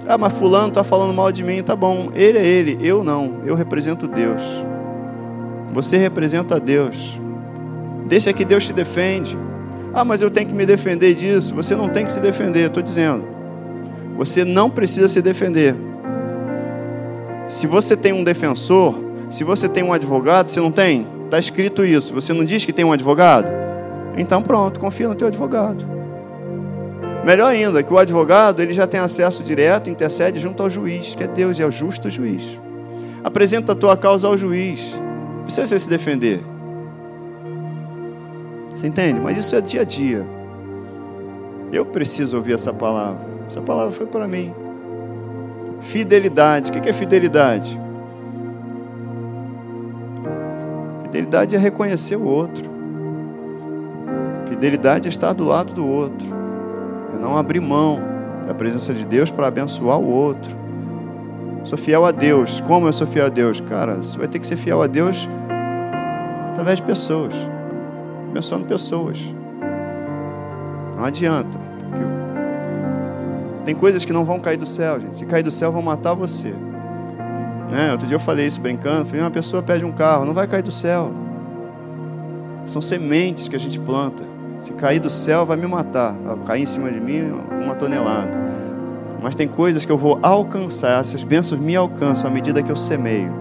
Ah, 0.07 0.17
mas 0.17 0.34
fulano 0.34 0.67
está 0.67 0.84
falando 0.84 1.13
mal 1.13 1.31
de 1.31 1.43
mim, 1.43 1.63
tá 1.63 1.75
bom. 1.75 2.11
Ele 2.13 2.38
é 2.38 2.45
ele, 2.45 2.77
eu 2.81 3.03
não. 3.03 3.41
Eu 3.45 3.55
represento 3.55 4.07
Deus. 4.07 4.41
Você 5.73 5.97
representa 5.97 6.59
Deus. 6.59 7.19
Deixa 8.05 8.31
que 8.31 8.45
Deus 8.45 8.65
te 8.65 8.73
defende. 8.73 9.38
Ah, 9.93 10.03
mas 10.03 10.21
eu 10.21 10.29
tenho 10.29 10.47
que 10.47 10.53
me 10.53 10.65
defender 10.65 11.13
disso. 11.13 11.53
Você 11.55 11.75
não 11.75 11.89
tem 11.89 12.05
que 12.05 12.11
se 12.11 12.19
defender, 12.19 12.67
estou 12.67 12.84
dizendo. 12.84 13.32
Você 14.18 14.45
não 14.45 14.70
precisa 14.70 15.07
se 15.07 15.22
defender. 15.22 15.76
Se 17.47 17.68
você 17.68 17.95
tem 17.95 18.14
um 18.14 18.24
defensor, 18.24 18.95
se 19.30 19.43
você 19.43 19.68
tem 19.68 19.84
um 19.84 19.93
advogado, 19.93 20.49
você 20.49 20.59
não 20.59 20.72
tem? 20.72 21.07
Está 21.26 21.39
escrito 21.39 21.84
isso. 21.84 22.14
Você 22.14 22.32
não 22.34 22.45
diz 22.45 22.66
que 22.66 22.74
tem 22.74 22.86
um 22.86 22.91
advogado? 22.91 23.47
Então 24.18 24.41
pronto, 24.41 24.80
confia 24.80 25.07
no 25.07 25.16
teu 25.16 25.28
advogado. 25.28 25.86
Melhor 27.26 27.47
ainda, 27.47 27.82
que 27.82 27.93
o 27.93 27.97
advogado 27.97 28.61
ele 28.61 28.74
já 28.74 28.86
tem 28.86 28.99
acesso 28.99 29.43
direto, 29.43 29.89
intercede 29.89 30.39
junto 30.39 30.61
ao 30.61 30.70
juiz, 30.70 31.16
que 31.16 31.24
é 31.24 31.28
Deus, 31.28 31.59
é 31.59 31.66
o 31.66 31.72
justo 31.72 32.09
juiz. 32.09 32.59
Apresenta 33.24 33.72
a 33.72 33.76
tua 33.76 33.95
causa 33.95 34.28
ao 34.28 34.38
juiz. 34.38 34.93
Precisa 35.43 35.66
você 35.66 35.80
se 35.80 35.89
defender. 35.89 36.43
Você 38.76 38.88
entende? 38.88 39.20
Mas 39.20 39.38
isso 39.38 39.55
é 39.55 39.61
dia 39.61 39.82
a 39.82 39.84
dia. 39.86 40.26
Eu 41.72 41.86
preciso 41.86 42.38
ouvir 42.38 42.53
essa 42.53 42.74
palavra. 42.74 43.32
Essa 43.54 43.62
palavra 43.62 43.91
foi 43.91 44.08
para 44.08 44.28
mim. 44.28 44.51
Fidelidade. 45.80 46.72
O 46.72 46.82
que 46.82 46.89
é 46.89 46.91
fidelidade? 46.93 47.80
Fidelidade 51.04 51.56
é 51.56 51.60
reconhecer 51.60 52.16
o 52.16 52.26
outro. 52.26 52.68
Fidelidade 54.47 55.08
é 55.08 55.10
estar 55.10 55.34
do 55.34 55.43
lado 55.43 55.72
do 55.72 55.88
outro. 55.88 56.26
É 57.16 57.22
não 57.22 57.38
abrir 57.38 57.60
mão 57.60 57.99
da 58.47 58.56
presença 58.56 58.91
de 58.91 59.06
Deus 59.06 59.30
para 59.30 59.49
abençoar 59.49 59.99
o 59.99 60.10
outro. 60.10 60.58
Sou 61.64 61.78
fiel 61.78 62.08
a 62.08 62.12
Deus. 62.12 62.60
Como 62.62 62.88
eu 62.88 62.93
sou 62.93 63.06
fiel 63.06 63.28
a 63.28 63.30
Deus? 63.30 63.62
Cara, 63.62 63.97
você 63.97 64.18
vai 64.18 64.28
ter 64.28 64.39
que 64.39 64.47
ser 64.47 64.56
fiel 64.56 64.82
a 64.82 64.88
Deus 64.88 65.30
através 66.49 66.80
de 66.80 66.86
pessoas. 66.86 67.36
Abençoando 68.32 68.66
pessoas. 68.66 69.20
Não 70.97 71.06
adianta. 71.06 71.62
Tem 73.66 73.74
coisas 73.74 74.03
que 74.03 74.11
não 74.11 74.26
vão 74.26 74.39
cair 74.39 74.57
do 74.57 74.68
céu, 74.68 74.99
gente. 74.99 75.18
Se 75.18 75.26
cair 75.26 75.43
do 75.43 75.51
céu, 75.51 75.72
vão 75.72 75.82
matar 75.82 76.14
você. 76.14 76.53
Né? 77.72 77.91
Outro 77.91 78.05
dia 78.05 78.16
eu 78.16 78.20
falei 78.20 78.45
isso 78.45 78.59
brincando. 78.59 79.05
Falei, 79.05 79.22
uma 79.22 79.32
pessoa 79.32 79.64
pede 79.64 79.86
um 79.86 79.91
carro, 79.91 80.26
não 80.26 80.34
vai 80.34 80.47
cair 80.47 80.64
do 80.64 80.72
céu. 80.72 81.11
São 82.66 82.82
sementes 82.82 83.47
que 83.47 83.55
a 83.55 83.59
gente 83.59 83.80
planta. 83.80 84.24
Se 84.59 84.72
cair 84.74 84.99
do 84.99 85.09
céu, 85.09 85.45
vai 85.45 85.57
me 85.57 85.68
matar. 85.68 86.14
Vai 86.14 86.38
cair 86.45 86.64
em 86.64 86.66
cima 86.66 86.91
de 86.91 86.99
mim 86.99 87.34
uma 87.64 87.76
tonelada. 87.76 88.32
Mas 89.22 89.36
tem 89.36 89.47
coisas 89.47 89.86
que 89.86 89.91
eu 89.91 89.97
vou 89.97 90.20
alcançar. 90.22 91.01
Essas 91.01 91.24
bênçãos 91.24 91.59
me 91.59 91.76
alcançam 91.76 92.30
à 92.30 92.34
medida 92.34 92.61
que 92.61 92.72
eu 92.72 92.76
semeio. 92.76 93.34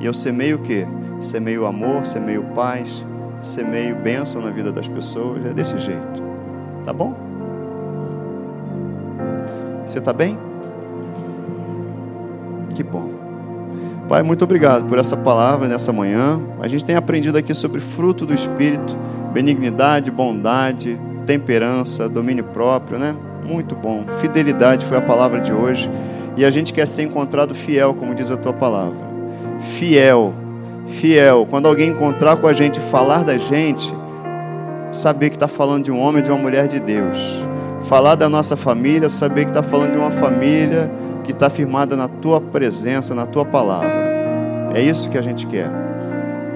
E 0.00 0.06
eu 0.06 0.14
semeio 0.14 0.56
o 0.56 0.62
quê? 0.62 0.86
Semeio 1.20 1.66
amor, 1.66 2.06
semeio 2.06 2.44
paz, 2.54 3.04
semeio 3.40 3.96
bênção 3.96 4.40
na 4.40 4.50
vida 4.50 4.70
das 4.70 4.86
pessoas. 4.86 5.44
É 5.44 5.52
desse 5.52 5.76
jeito. 5.78 6.22
Tá 6.84 6.92
bom? 6.92 7.25
Você 9.86 9.98
está 9.98 10.12
bem? 10.12 10.36
Que 12.74 12.82
bom. 12.82 13.08
Pai, 14.08 14.22
muito 14.22 14.44
obrigado 14.44 14.86
por 14.86 14.98
essa 14.98 15.16
palavra 15.16 15.68
nessa 15.68 15.92
manhã. 15.92 16.40
A 16.60 16.68
gente 16.68 16.84
tem 16.84 16.96
aprendido 16.96 17.38
aqui 17.38 17.54
sobre 17.54 17.80
fruto 17.80 18.26
do 18.26 18.34
Espírito, 18.34 18.96
benignidade, 19.32 20.10
bondade, 20.10 20.98
temperança, 21.24 22.08
domínio 22.08 22.44
próprio, 22.44 22.98
né? 22.98 23.16
Muito 23.44 23.74
bom. 23.74 24.04
Fidelidade 24.18 24.84
foi 24.84 24.96
a 24.96 25.00
palavra 25.00 25.40
de 25.40 25.52
hoje. 25.52 25.90
E 26.36 26.44
a 26.44 26.50
gente 26.50 26.72
quer 26.72 26.86
ser 26.86 27.02
encontrado 27.02 27.54
fiel, 27.54 27.94
como 27.94 28.14
diz 28.14 28.30
a 28.30 28.36
tua 28.36 28.52
palavra. 28.52 28.98
Fiel, 29.60 30.34
fiel. 30.86 31.46
Quando 31.48 31.66
alguém 31.66 31.90
encontrar 31.90 32.36
com 32.36 32.46
a 32.46 32.52
gente 32.52 32.76
e 32.76 32.82
falar 32.82 33.24
da 33.24 33.38
gente, 33.38 33.92
saber 34.92 35.30
que 35.30 35.36
está 35.36 35.48
falando 35.48 35.84
de 35.84 35.92
um 35.92 35.98
homem, 35.98 36.22
de 36.22 36.30
uma 36.30 36.38
mulher 36.38 36.68
de 36.68 36.78
Deus. 36.78 37.18
Falar 37.86 38.16
da 38.16 38.28
nossa 38.28 38.56
família, 38.56 39.08
saber 39.08 39.44
que 39.44 39.50
está 39.50 39.62
falando 39.62 39.92
de 39.92 39.98
uma 39.98 40.10
família 40.10 40.90
que 41.22 41.30
está 41.30 41.48
firmada 41.48 41.96
na 41.96 42.08
tua 42.08 42.40
presença, 42.40 43.14
na 43.14 43.26
tua 43.26 43.44
palavra. 43.44 44.06
É 44.74 44.82
isso 44.82 45.08
que 45.08 45.16
a 45.16 45.22
gente 45.22 45.46
quer. 45.46 45.70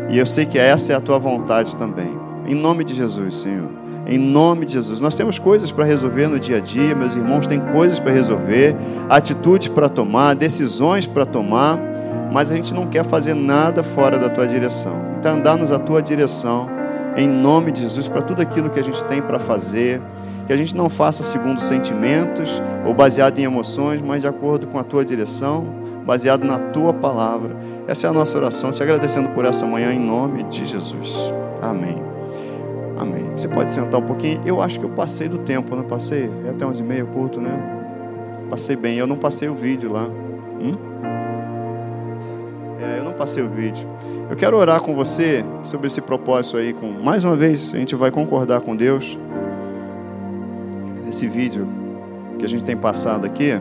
E 0.09 0.18
eu 0.18 0.26
sei 0.26 0.45
que 0.45 0.59
essa 0.59 0.93
é 0.93 0.97
a 0.97 1.01
tua 1.01 1.20
vontade 1.20 1.76
também. 1.76 2.11
Em 2.47 2.55
nome 2.55 2.83
de 2.83 2.95
Jesus, 2.95 3.37
Senhor. 3.37 3.68
Em 4.09 4.18
nome 4.18 4.66
de 4.66 4.72
Jesus. 4.72 4.99
Nós 4.99 5.14
temos 5.14 5.39
coisas 5.39 5.70
para 5.70 5.85
resolver 5.85 6.26
no 6.26 6.41
dia 6.41 6.57
a 6.57 6.61
dia, 6.61 6.97
meus 6.97 7.14
irmãos 7.14 7.47
têm 7.47 7.61
coisas 7.61 8.01
para 8.01 8.11
resolver, 8.11 8.74
atitudes 9.09 9.68
para 9.68 9.89
tomar, 9.89 10.35
decisões 10.35 11.07
para 11.07 11.24
tomar, 11.24 11.78
mas 12.33 12.51
a 12.51 12.57
gente 12.57 12.74
não 12.74 12.87
quer 12.87 13.05
fazer 13.05 13.35
nada 13.35 13.85
fora 13.85 14.18
da 14.18 14.28
tua 14.28 14.49
direção. 14.49 14.97
Então, 15.20 15.37
andar-nos 15.37 15.70
a 15.70 15.78
tua 15.78 16.03
direção, 16.03 16.68
em 17.17 17.29
nome 17.29 17.73
de 17.73 17.83
Jesus, 17.83 18.09
para 18.09 18.23
tudo 18.23 18.41
aquilo 18.41 18.71
que 18.71 18.79
a 18.79 18.85
gente 18.85 19.03
tem 19.05 19.21
para 19.21 19.39
fazer, 19.39 20.01
que 20.47 20.53
a 20.53 20.57
gente 20.57 20.77
não 20.77 20.89
faça 20.89 21.23
segundo 21.23 21.61
sentimentos 21.61 22.63
ou 22.87 22.95
baseado 22.95 23.39
em 23.39 23.43
emoções, 23.43 24.01
mas 24.03 24.23
de 24.23 24.29
acordo 24.29 24.67
com 24.67 24.79
a 24.79 24.85
tua 24.85 25.05
direção, 25.05 25.65
baseado 26.05 26.45
na 26.45 26.59
tua 26.59 26.93
palavra. 26.93 27.57
Essa 27.87 28.07
é 28.07 28.11
a 28.11 28.13
nossa 28.13 28.37
oração, 28.37 28.71
te 28.71 28.83
agradecendo 28.83 29.29
por 29.31 29.45
essa 29.45 29.67
manhã, 29.67 29.93
em 29.93 29.99
nome 29.99 30.45
de 30.45 30.65
Jesus. 30.67 31.15
Amém. 31.61 32.03
Amém. 32.99 33.31
Você 33.35 33.49
pode 33.49 33.71
sentar 33.71 34.01
um 34.01 34.05
pouquinho. 34.05 34.41
Eu 34.45 34.61
acho 34.61 34.79
que 34.79 34.85
eu 34.85 34.91
passei 34.91 35.29
do 35.29 35.39
tempo, 35.39 35.75
não 35.75 35.85
passei? 35.85 36.31
É 36.47 36.51
até 36.51 36.67
11 36.67 36.83
e 36.83 36.85
meia 36.85 37.05
culto, 37.05 37.41
né? 37.41 37.79
Passei 38.51 38.77
bem. 38.77 38.99
Eu 38.99 39.07
não 39.07 39.17
passei 39.17 39.49
o 39.49 39.55
vídeo 39.55 39.93
lá. 39.93 40.05
Hum? 40.61 40.89
É, 42.83 42.99
eu 42.99 43.05
não 43.05 43.12
passei 43.12 43.43
o 43.43 43.49
vídeo. 43.49 43.87
Eu 44.31 44.37
quero 44.37 44.57
orar 44.57 44.81
com 44.81 44.95
você 44.95 45.45
sobre 45.62 45.89
esse 45.89 46.01
propósito 46.01 46.57
aí. 46.57 46.72
Com 46.72 46.91
mais 46.91 47.24
uma 47.24 47.37
vez, 47.37 47.74
a 47.74 47.76
gente 47.76 47.95
vai 47.95 48.11
concordar 48.11 48.62
com 48.62 48.74
Deus. 48.74 49.18
Esse 51.07 51.28
vídeo 51.28 51.68
que 52.39 52.45
a 52.45 52.49
gente 52.49 52.64
tem 52.64 52.76
passado 52.76 53.26
aqui, 53.26 53.61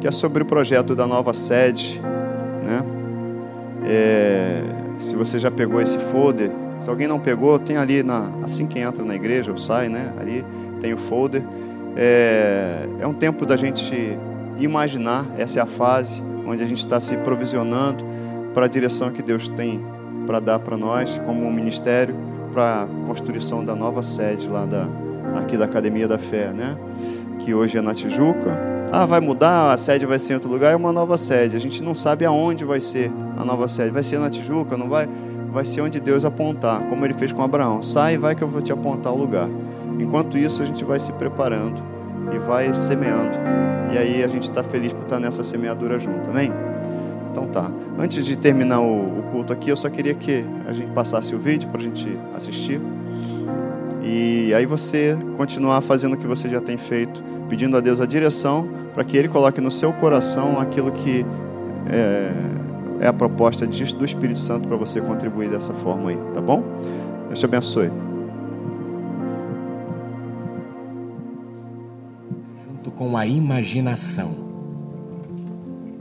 que 0.00 0.08
é 0.08 0.10
sobre 0.10 0.42
o 0.42 0.46
projeto 0.46 0.94
da 0.94 1.06
nova 1.06 1.34
sede, 1.34 2.00
né? 2.64 2.82
É, 3.84 4.62
se 4.98 5.14
você 5.14 5.38
já 5.38 5.50
pegou 5.50 5.80
esse 5.80 5.98
folder, 5.98 6.50
se 6.80 6.88
alguém 6.88 7.06
não 7.06 7.20
pegou, 7.20 7.58
tem 7.58 7.76
ali 7.76 8.02
na, 8.02 8.30
assim 8.42 8.66
que 8.66 8.78
entra 8.78 9.04
na 9.04 9.14
igreja 9.14 9.50
ou 9.50 9.58
sai, 9.58 9.90
né? 9.90 10.12
Ali 10.18 10.42
tem 10.80 10.94
o 10.94 10.96
folder. 10.96 11.42
É, 11.94 12.86
é 13.00 13.06
um 13.06 13.14
tempo 13.14 13.44
da 13.44 13.56
gente 13.56 14.16
imaginar. 14.58 15.26
Essa 15.36 15.58
é 15.58 15.62
a 15.62 15.66
fase 15.66 16.22
onde 16.46 16.62
a 16.62 16.66
gente 16.66 16.78
está 16.78 17.00
se 17.00 17.16
provisionando 17.18 18.04
para 18.54 18.66
a 18.66 18.68
direção 18.68 19.10
que 19.10 19.22
Deus 19.22 19.48
tem 19.48 19.84
para 20.26 20.40
dar 20.40 20.58
para 20.58 20.76
nós, 20.76 21.18
como 21.24 21.44
um 21.44 21.52
ministério, 21.52 22.14
para 22.52 22.82
a 22.82 22.86
construção 23.06 23.64
da 23.64 23.76
nova 23.76 24.02
sede 24.02 24.48
lá 24.48 24.64
da 24.64 24.88
aqui 25.36 25.56
da 25.56 25.66
Academia 25.66 26.08
da 26.08 26.18
Fé, 26.18 26.52
né? 26.52 26.76
Que 27.40 27.54
hoje 27.54 27.76
é 27.76 27.82
na 27.82 27.94
Tijuca. 27.94 28.58
Ah, 28.90 29.04
vai 29.04 29.20
mudar, 29.20 29.72
a 29.72 29.76
sede 29.76 30.06
vai 30.06 30.18
ser 30.18 30.32
em 30.32 30.36
outro 30.36 30.50
lugar, 30.50 30.72
é 30.72 30.76
uma 30.76 30.92
nova 30.92 31.18
sede. 31.18 31.56
A 31.56 31.60
gente 31.60 31.82
não 31.82 31.94
sabe 31.94 32.24
aonde 32.24 32.64
vai 32.64 32.80
ser 32.80 33.10
a 33.36 33.44
nova 33.44 33.68
sede. 33.68 33.90
Vai 33.90 34.02
ser 34.02 34.18
na 34.18 34.30
Tijuca, 34.30 34.76
não 34.76 34.88
vai? 34.88 35.08
vai 35.56 35.64
ser 35.64 35.80
onde 35.80 35.98
Deus 35.98 36.22
apontar, 36.22 36.82
como 36.86 37.02
ele 37.06 37.14
fez 37.14 37.32
com 37.32 37.42
Abraão. 37.42 37.82
Sai 37.82 38.14
e 38.14 38.18
vai 38.18 38.34
que 38.34 38.44
eu 38.44 38.48
vou 38.48 38.60
te 38.60 38.72
apontar 38.72 39.10
o 39.10 39.16
lugar. 39.16 39.48
Enquanto 39.98 40.36
isso, 40.36 40.62
a 40.62 40.66
gente 40.66 40.84
vai 40.84 40.98
se 40.98 41.10
preparando 41.12 41.82
e 42.32 42.38
vai 42.38 42.72
semeando. 42.74 43.38
E 43.92 43.98
aí 43.98 44.24
a 44.24 44.28
gente 44.28 44.48
está 44.48 44.62
feliz 44.62 44.92
por 44.92 45.02
estar 45.02 45.16
tá 45.16 45.20
nessa 45.20 45.42
semeadura 45.42 45.98
junto, 45.98 46.30
amém? 46.30 46.52
Então 47.30 47.46
tá. 47.46 47.70
Antes 47.98 48.24
de 48.24 48.36
terminar 48.36 48.80
o, 48.80 49.18
o 49.18 49.22
culto 49.30 49.52
aqui, 49.52 49.70
eu 49.70 49.76
só 49.76 49.88
queria 49.88 50.14
que 50.14 50.44
a 50.66 50.72
gente 50.72 50.90
passasse 50.92 51.34
o 51.34 51.38
vídeo 51.38 51.68
para 51.68 51.80
a 51.80 51.84
gente 51.84 52.18
assistir. 52.34 52.80
E 54.02 54.54
aí 54.54 54.64
você 54.66 55.18
continuar 55.36 55.80
fazendo 55.80 56.14
o 56.14 56.16
que 56.16 56.26
você 56.26 56.48
já 56.48 56.60
tem 56.60 56.76
feito, 56.76 57.22
pedindo 57.48 57.76
a 57.76 57.80
Deus 57.80 58.00
a 58.00 58.06
direção 58.06 58.68
para 58.94 59.04
que 59.04 59.16
Ele 59.16 59.28
coloque 59.28 59.60
no 59.60 59.70
seu 59.70 59.92
coração 59.92 60.58
aquilo 60.60 60.90
que 60.92 61.26
é, 61.90 62.32
é 63.00 63.06
a 63.06 63.12
proposta 63.12 63.66
do 63.66 64.04
Espírito 64.04 64.38
Santo 64.38 64.66
para 64.66 64.76
você 64.76 65.00
contribuir 65.00 65.50
dessa 65.50 65.74
forma 65.74 66.10
aí, 66.10 66.18
tá 66.32 66.40
bom? 66.40 66.62
Deus 67.28 67.38
te 67.38 67.44
abençoe. 67.44 68.05
Com 72.96 73.16
a 73.16 73.24
imaginação. 73.24 74.46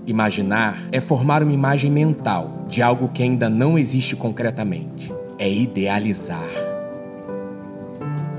Imaginar 0.08 0.82
é 0.91 1.00
formar 1.00 1.43
uma 1.43 1.54
imagem 1.54 1.91
mental 1.91 2.66
de 2.68 2.82
algo 2.82 3.10
que 3.10 3.22
ainda 3.22 3.50
não 3.50 3.78
existe 3.78 4.16
concretamente. 4.16 5.14
É 5.38 5.48
idealizar. 5.52 6.50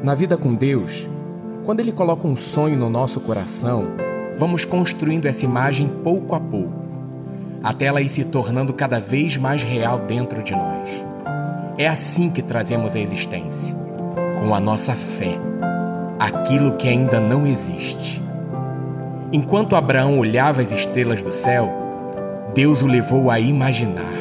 Na 0.03 0.15
vida 0.15 0.37
com 0.37 0.55
Deus, 0.55 1.09
quando 1.65 1.81
Ele 1.81 1.93
coloca 1.93 2.27
um 2.27 2.35
sonho 2.35 2.79
no 2.79 2.89
nosso 2.89 3.21
coração, 3.21 3.89
vamos 4.39 4.65
construindo 4.65 5.27
essa 5.27 5.45
imagem 5.45 5.89
pouco 6.03 6.35
a 6.35 6.41
pouco 6.41 6.87
até 7.67 7.87
ela 7.87 8.01
ir 8.01 8.09
se 8.09 8.25
tornando 8.25 8.73
cada 8.73 9.01
vez 9.01 9.37
mais 9.37 9.65
real 9.65 9.99
dentro 9.99 10.41
de 10.41 10.53
nós. 10.53 10.89
É 11.77 11.89
assim 11.89 12.31
que 12.31 12.41
trazemos 12.41 12.95
a 12.95 13.01
existência, 13.01 13.77
com 14.39 14.55
a 14.55 14.61
nossa 14.61 14.93
fé, 14.93 15.37
aquilo 16.17 16.77
que 16.77 16.89
ainda 16.89 17.19
não 17.19 17.45
existe. 17.45 18.23
Enquanto 19.37 19.77
Abraão 19.77 20.19
olhava 20.19 20.63
as 20.63 20.73
estrelas 20.73 21.21
do 21.21 21.31
céu, 21.31 21.71
Deus 22.55 22.81
o 22.81 22.87
levou 22.87 23.31
a 23.31 23.39
imaginar 23.39 24.15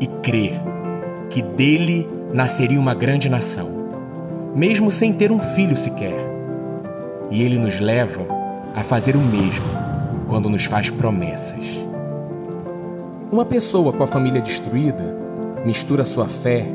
e 0.00 0.06
crer 0.08 0.60
que 1.30 1.40
dele 1.40 2.08
nasceria 2.34 2.80
uma 2.80 2.92
grande 2.92 3.28
nação, 3.28 3.68
mesmo 4.56 4.90
sem 4.90 5.12
ter 5.12 5.30
um 5.30 5.38
filho 5.38 5.76
sequer. 5.76 6.18
E 7.30 7.40
ele 7.40 7.56
nos 7.56 7.78
leva 7.78 8.26
a 8.74 8.80
fazer 8.80 9.14
o 9.14 9.20
mesmo 9.20 9.64
quando 10.26 10.50
nos 10.50 10.64
faz 10.64 10.90
promessas. 10.90 11.64
Uma 13.30 13.44
pessoa 13.44 13.92
com 13.92 14.02
a 14.02 14.08
família 14.08 14.40
destruída 14.40 15.16
mistura 15.64 16.04
sua 16.04 16.26
fé 16.26 16.66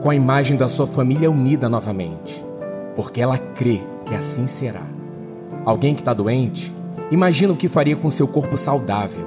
com 0.00 0.10
a 0.10 0.14
imagem 0.14 0.56
da 0.56 0.68
sua 0.68 0.86
família 0.86 1.28
unida 1.28 1.68
novamente, 1.68 2.44
porque 2.94 3.20
ela 3.20 3.36
crê 3.36 3.80
que 4.04 4.14
assim 4.14 4.46
será. 4.46 4.82
Alguém 5.64 5.92
que 5.92 6.02
está 6.02 6.14
doente 6.14 6.76
imagina 7.10 7.52
o 7.52 7.56
que 7.56 7.68
faria 7.68 7.96
com 7.96 8.10
seu 8.10 8.26
corpo 8.26 8.56
saudável. 8.56 9.26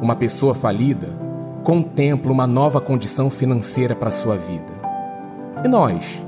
Uma 0.00 0.16
pessoa 0.16 0.54
falida 0.54 1.08
contempla 1.62 2.32
uma 2.32 2.46
nova 2.46 2.80
condição 2.80 3.30
financeira 3.30 3.94
para 3.94 4.10
sua 4.10 4.36
vida. 4.36 4.72
E 5.64 5.68
nós, 5.68 6.24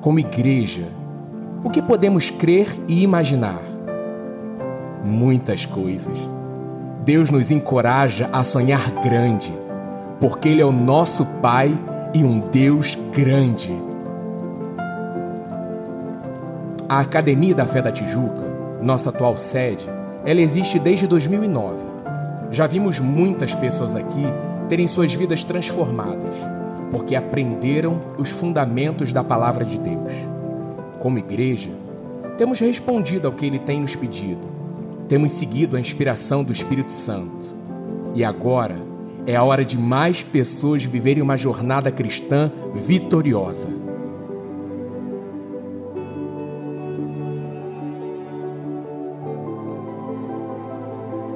como 0.00 0.18
igreja, 0.18 0.86
o 1.64 1.70
que 1.70 1.80
podemos 1.80 2.28
crer 2.28 2.68
e 2.86 3.02
imaginar? 3.02 3.60
Muitas 5.02 5.64
coisas. 5.64 6.30
Deus 7.04 7.30
nos 7.30 7.50
encoraja 7.50 8.28
a 8.32 8.44
sonhar 8.44 8.90
grande, 9.02 9.52
porque 10.20 10.48
Ele 10.50 10.60
é 10.60 10.64
o 10.66 10.72
nosso 10.72 11.24
Pai 11.40 11.78
e 12.14 12.22
um 12.22 12.38
Deus 12.38 12.98
grande. 13.12 13.74
A 16.88 17.00
Academia 17.00 17.54
da 17.54 17.66
Fé 17.66 17.80
da 17.80 17.90
Tijuca, 17.90 18.46
nossa 18.80 19.08
atual 19.08 19.36
sede, 19.36 19.88
ela 20.24 20.40
existe 20.40 20.78
desde 20.78 21.06
2009. 21.06 21.82
Já 22.50 22.66
vimos 22.66 23.00
muitas 23.00 23.54
pessoas 23.54 23.94
aqui 23.94 24.24
terem 24.68 24.86
suas 24.86 25.12
vidas 25.14 25.44
transformadas, 25.44 26.34
porque 26.90 27.16
aprenderam 27.16 28.00
os 28.18 28.30
fundamentos 28.30 29.12
da 29.12 29.24
palavra 29.24 29.64
de 29.64 29.78
Deus. 29.78 30.12
Como 31.00 31.18
igreja, 31.18 31.70
temos 32.38 32.60
respondido 32.60 33.28
ao 33.28 33.34
que 33.34 33.46
Ele 33.46 33.58
tem 33.58 33.80
nos 33.80 33.96
pedido 33.96 34.54
temos 35.08 35.32
seguido 35.32 35.76
a 35.76 35.80
inspiração 35.80 36.42
do 36.42 36.52
Espírito 36.52 36.90
Santo. 36.90 37.56
E 38.14 38.24
agora 38.24 38.76
é 39.26 39.36
a 39.36 39.42
hora 39.42 39.64
de 39.64 39.78
mais 39.78 40.22
pessoas 40.22 40.84
viverem 40.84 41.22
uma 41.22 41.36
jornada 41.36 41.90
cristã 41.90 42.50
vitoriosa. 42.74 43.68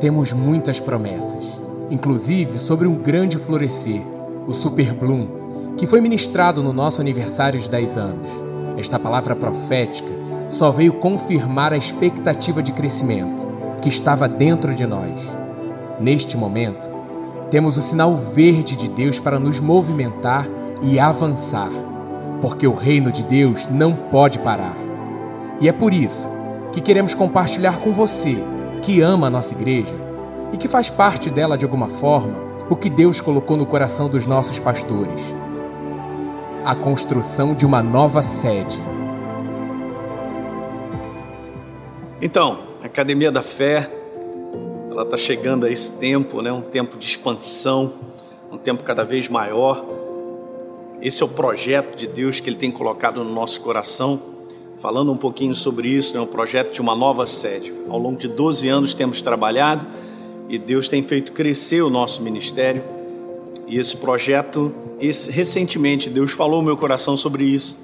Temos 0.00 0.32
muitas 0.32 0.78
promessas, 0.78 1.60
inclusive 1.90 2.56
sobre 2.56 2.86
um 2.86 2.94
grande 2.94 3.36
florescer, 3.36 4.00
o 4.46 4.52
Super 4.52 4.94
Bloom, 4.94 5.26
que 5.76 5.86
foi 5.86 6.00
ministrado 6.00 6.62
no 6.62 6.72
nosso 6.72 7.00
aniversário 7.00 7.58
de 7.58 7.68
10 7.68 7.98
anos. 7.98 8.30
Esta 8.76 8.96
palavra 8.96 9.34
profética 9.34 10.08
só 10.48 10.70
veio 10.70 10.92
confirmar 10.94 11.72
a 11.72 11.76
expectativa 11.76 12.62
de 12.62 12.70
crescimento 12.70 13.48
que 13.82 13.88
estava 13.88 14.28
dentro 14.28 14.72
de 14.72 14.86
nós. 14.86 15.20
Neste 15.98 16.36
momento, 16.36 16.88
temos 17.50 17.76
o 17.76 17.80
sinal 17.80 18.14
verde 18.14 18.76
de 18.76 18.88
Deus 18.88 19.18
para 19.18 19.40
nos 19.40 19.58
movimentar 19.58 20.46
e 20.80 21.00
avançar, 21.00 21.70
porque 22.40 22.68
o 22.68 22.72
reino 22.72 23.10
de 23.10 23.24
Deus 23.24 23.66
não 23.68 23.94
pode 23.94 24.38
parar. 24.38 24.76
E 25.60 25.68
é 25.68 25.72
por 25.72 25.92
isso 25.92 26.28
que 26.72 26.80
queremos 26.80 27.14
compartilhar 27.14 27.80
com 27.80 27.92
você, 27.92 28.38
que 28.82 29.00
ama 29.00 29.26
a 29.26 29.30
nossa 29.30 29.54
igreja, 29.54 29.94
e 30.52 30.56
que 30.56 30.68
faz 30.68 30.90
parte 30.90 31.30
dela 31.30 31.56
de 31.56 31.64
alguma 31.64 31.88
forma 31.88 32.48
o 32.70 32.76
que 32.76 32.90
Deus 32.90 33.20
colocou 33.20 33.56
no 33.56 33.66
coração 33.66 34.08
dos 34.08 34.26
nossos 34.26 34.58
pastores: 34.58 35.34
a 36.64 36.74
construção 36.74 37.54
de 37.54 37.64
uma 37.64 37.82
nova 37.82 38.22
sede. 38.22 38.78
Então, 42.20 42.58
a 42.82 42.86
Academia 42.86 43.30
da 43.30 43.42
Fé, 43.42 43.90
ela 44.90 45.02
está 45.02 45.16
chegando 45.16 45.64
a 45.64 45.70
esse 45.70 45.92
tempo, 45.92 46.42
né? 46.42 46.50
um 46.50 46.60
tempo 46.60 46.98
de 46.98 47.06
expansão, 47.06 47.92
um 48.50 48.58
tempo 48.58 48.82
cada 48.82 49.04
vez 49.04 49.28
maior. 49.28 49.84
Esse 51.00 51.22
é 51.22 51.26
o 51.26 51.28
projeto 51.28 51.96
de 51.96 52.08
Deus 52.08 52.40
que 52.40 52.50
Ele 52.50 52.56
tem 52.56 52.72
colocado 52.72 53.22
no 53.22 53.32
nosso 53.32 53.60
coração. 53.60 54.20
Falando 54.78 55.10
um 55.10 55.16
pouquinho 55.16 55.56
sobre 55.56 55.88
isso, 55.88 56.14
é 56.14 56.18
né? 56.18 56.22
um 56.22 56.26
projeto 56.26 56.72
de 56.72 56.80
uma 56.80 56.94
nova 56.94 57.26
sede. 57.26 57.72
Ao 57.88 57.98
longo 57.98 58.16
de 58.16 58.28
12 58.28 58.68
anos 58.68 58.94
temos 58.94 59.20
trabalhado 59.20 59.84
e 60.48 60.56
Deus 60.56 60.86
tem 60.86 61.02
feito 61.02 61.32
crescer 61.32 61.82
o 61.82 61.90
nosso 61.90 62.22
ministério. 62.22 62.84
E 63.66 63.76
esse 63.76 63.96
projeto, 63.96 64.72
esse, 65.00 65.32
recentemente, 65.32 66.08
Deus 66.08 66.30
falou 66.30 66.60
no 66.60 66.66
meu 66.66 66.76
coração 66.76 67.16
sobre 67.16 67.42
isso. 67.42 67.76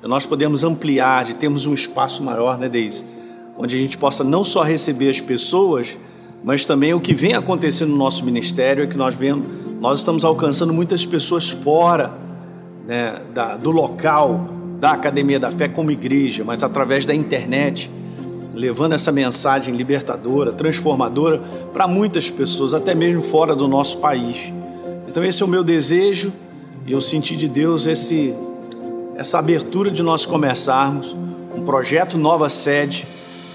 Nós 0.00 0.26
podemos 0.26 0.62
ampliar, 0.62 1.24
de 1.24 1.34
termos 1.34 1.66
um 1.66 1.74
espaço 1.74 2.22
maior, 2.22 2.56
né, 2.56 2.68
Deise? 2.68 3.04
Onde 3.58 3.74
a 3.74 3.78
gente 3.78 3.98
possa 3.98 4.22
não 4.22 4.44
só 4.44 4.62
receber 4.62 5.10
as 5.10 5.20
pessoas, 5.20 5.98
mas 6.44 6.64
também 6.64 6.94
o 6.94 7.00
que 7.00 7.14
vem 7.14 7.34
acontecendo 7.34 7.90
no 7.90 7.96
nosso 7.96 8.24
ministério 8.24 8.84
é 8.84 8.86
que 8.86 8.96
nós 8.96 9.12
vemos, 9.12 9.44
nós 9.80 9.98
estamos 9.98 10.24
alcançando 10.24 10.72
muitas 10.72 11.04
pessoas 11.04 11.50
fora 11.50 12.16
né, 12.86 13.22
da, 13.34 13.56
do 13.56 13.72
local 13.72 14.57
da 14.80 14.92
Academia 14.92 15.40
da 15.40 15.50
Fé 15.50 15.68
como 15.68 15.90
igreja, 15.90 16.44
mas 16.44 16.62
através 16.62 17.04
da 17.04 17.14
internet, 17.14 17.90
levando 18.54 18.92
essa 18.92 19.10
mensagem 19.10 19.74
libertadora, 19.74 20.52
transformadora 20.52 21.42
para 21.72 21.88
muitas 21.88 22.30
pessoas, 22.30 22.74
até 22.74 22.94
mesmo 22.94 23.22
fora 23.22 23.54
do 23.54 23.66
nosso 23.66 23.98
país. 23.98 24.52
Então 25.08 25.24
esse 25.24 25.42
é 25.42 25.46
o 25.46 25.48
meu 25.48 25.64
desejo 25.64 26.32
e 26.86 26.92
eu 26.92 27.00
senti 27.00 27.36
de 27.36 27.48
Deus 27.48 27.86
esse 27.86 28.34
essa 29.16 29.40
abertura 29.40 29.90
de 29.90 30.00
nós 30.00 30.24
começarmos 30.24 31.16
um 31.52 31.64
projeto 31.64 32.16
Nova 32.16 32.48
Sede 32.48 33.04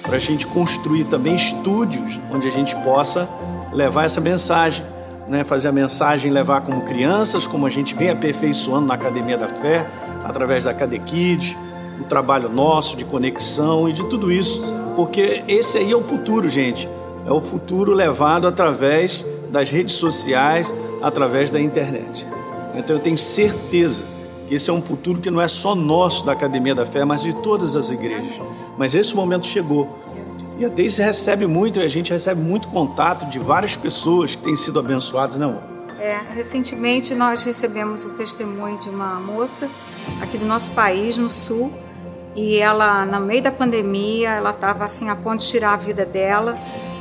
para 0.01 0.17
a 0.17 0.19
gente 0.19 0.45
construir 0.45 1.05
também 1.05 1.36
estúdios 1.36 2.19
onde 2.30 2.49
a 2.49 2.51
gente 2.51 2.76
possa 2.84 3.30
levar 3.71 4.03
essa 4.03 4.19
mensagem 4.19 4.86
né, 5.28 5.43
fazer 5.43 5.69
a 5.69 5.71
mensagem 5.71 6.32
levar 6.32 6.61
como 6.61 6.82
crianças, 6.82 7.47
como 7.47 7.65
a 7.65 7.69
gente 7.69 7.95
vem 7.95 8.09
aperfeiçoando 8.09 8.88
na 8.88 8.93
Academia 8.93 9.38
da 9.38 9.47
Fé, 9.47 9.88
através 10.24 10.65
da 10.65 10.74
Cadequid, 10.74 11.57
o 11.99 12.03
trabalho 12.03 12.49
nosso 12.49 12.97
de 12.97 13.05
conexão 13.05 13.88
e 13.88 13.93
de 13.93 14.03
tudo 14.05 14.32
isso, 14.32 14.63
porque 14.95 15.43
esse 15.47 15.78
aí 15.78 15.91
é 15.91 15.95
o 15.95 16.03
futuro, 16.03 16.49
gente. 16.49 16.89
É 17.26 17.32
o 17.32 17.41
futuro 17.41 17.93
levado 17.93 18.47
através 18.47 19.26
das 19.49 19.69
redes 19.69 19.95
sociais, 19.95 20.74
através 21.01 21.51
da 21.51 21.59
internet. 21.59 22.26
Então 22.76 22.95
eu 22.95 23.01
tenho 23.01 23.17
certeza 23.17 24.03
que 24.47 24.55
esse 24.55 24.69
é 24.69 24.74
um 24.74 24.82
futuro 24.82 25.21
que 25.21 25.30
não 25.30 25.39
é 25.39 25.47
só 25.47 25.76
nosso 25.76 26.26
da 26.26 26.34
Academia 26.34 26.76
da 26.76 26.86
Fé, 26.86 27.05
mas 27.05 27.21
de 27.21 27.34
todas 27.36 27.76
as 27.76 27.89
igrejas. 27.89 28.41
Mas 28.78 28.95
esse 28.95 29.15
momento 29.15 29.45
chegou. 29.45 29.88
E 30.57 30.65
a 30.65 30.69
Deise 30.69 31.01
recebe 31.01 31.47
muito, 31.47 31.80
a 31.80 31.88
gente 31.88 32.11
recebe 32.11 32.41
muito 32.41 32.67
contato 32.67 33.26
de 33.28 33.39
várias 33.39 33.76
pessoas 33.76 34.36
que 34.36 34.43
têm 34.43 34.55
sido 34.55 34.80
abençoadas, 34.80 35.38
não? 35.38 35.61
É, 35.99 36.19
recentemente 36.34 37.15
nós 37.15 37.43
recebemos 37.43 38.03
o 38.03 38.09
testemunho 38.09 38.78
de 38.78 38.89
uma 38.89 39.19
moça 39.19 39.69
aqui 40.21 40.38
do 40.38 40.45
nosso 40.45 40.71
país, 40.71 41.17
no 41.17 41.30
sul, 41.30 41.71
e 42.36 42.57
ela, 42.57 43.05
no 43.05 43.19
meio 43.21 43.41
da 43.41 43.51
pandemia, 43.51 44.32
ela 44.32 44.49
estava 44.49 44.84
assim 44.84 45.09
a 45.09 45.15
ponto 45.15 45.39
de 45.39 45.47
tirar 45.47 45.74
a 45.74 45.78
vida 45.78 46.05
dela, 46.05 46.57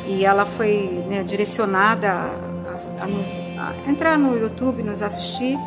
e 0.06 0.24
ela 0.24 0.44
foi 0.44 1.04
né, 1.08 1.22
direcionada 1.22 2.10
a, 2.10 3.02
a, 3.04 3.06
nos, 3.06 3.42
a 3.58 3.90
entrar 3.90 4.18
no 4.18 4.36
YouTube, 4.36 4.82
nos 4.82 5.02
assistir, 5.02 5.58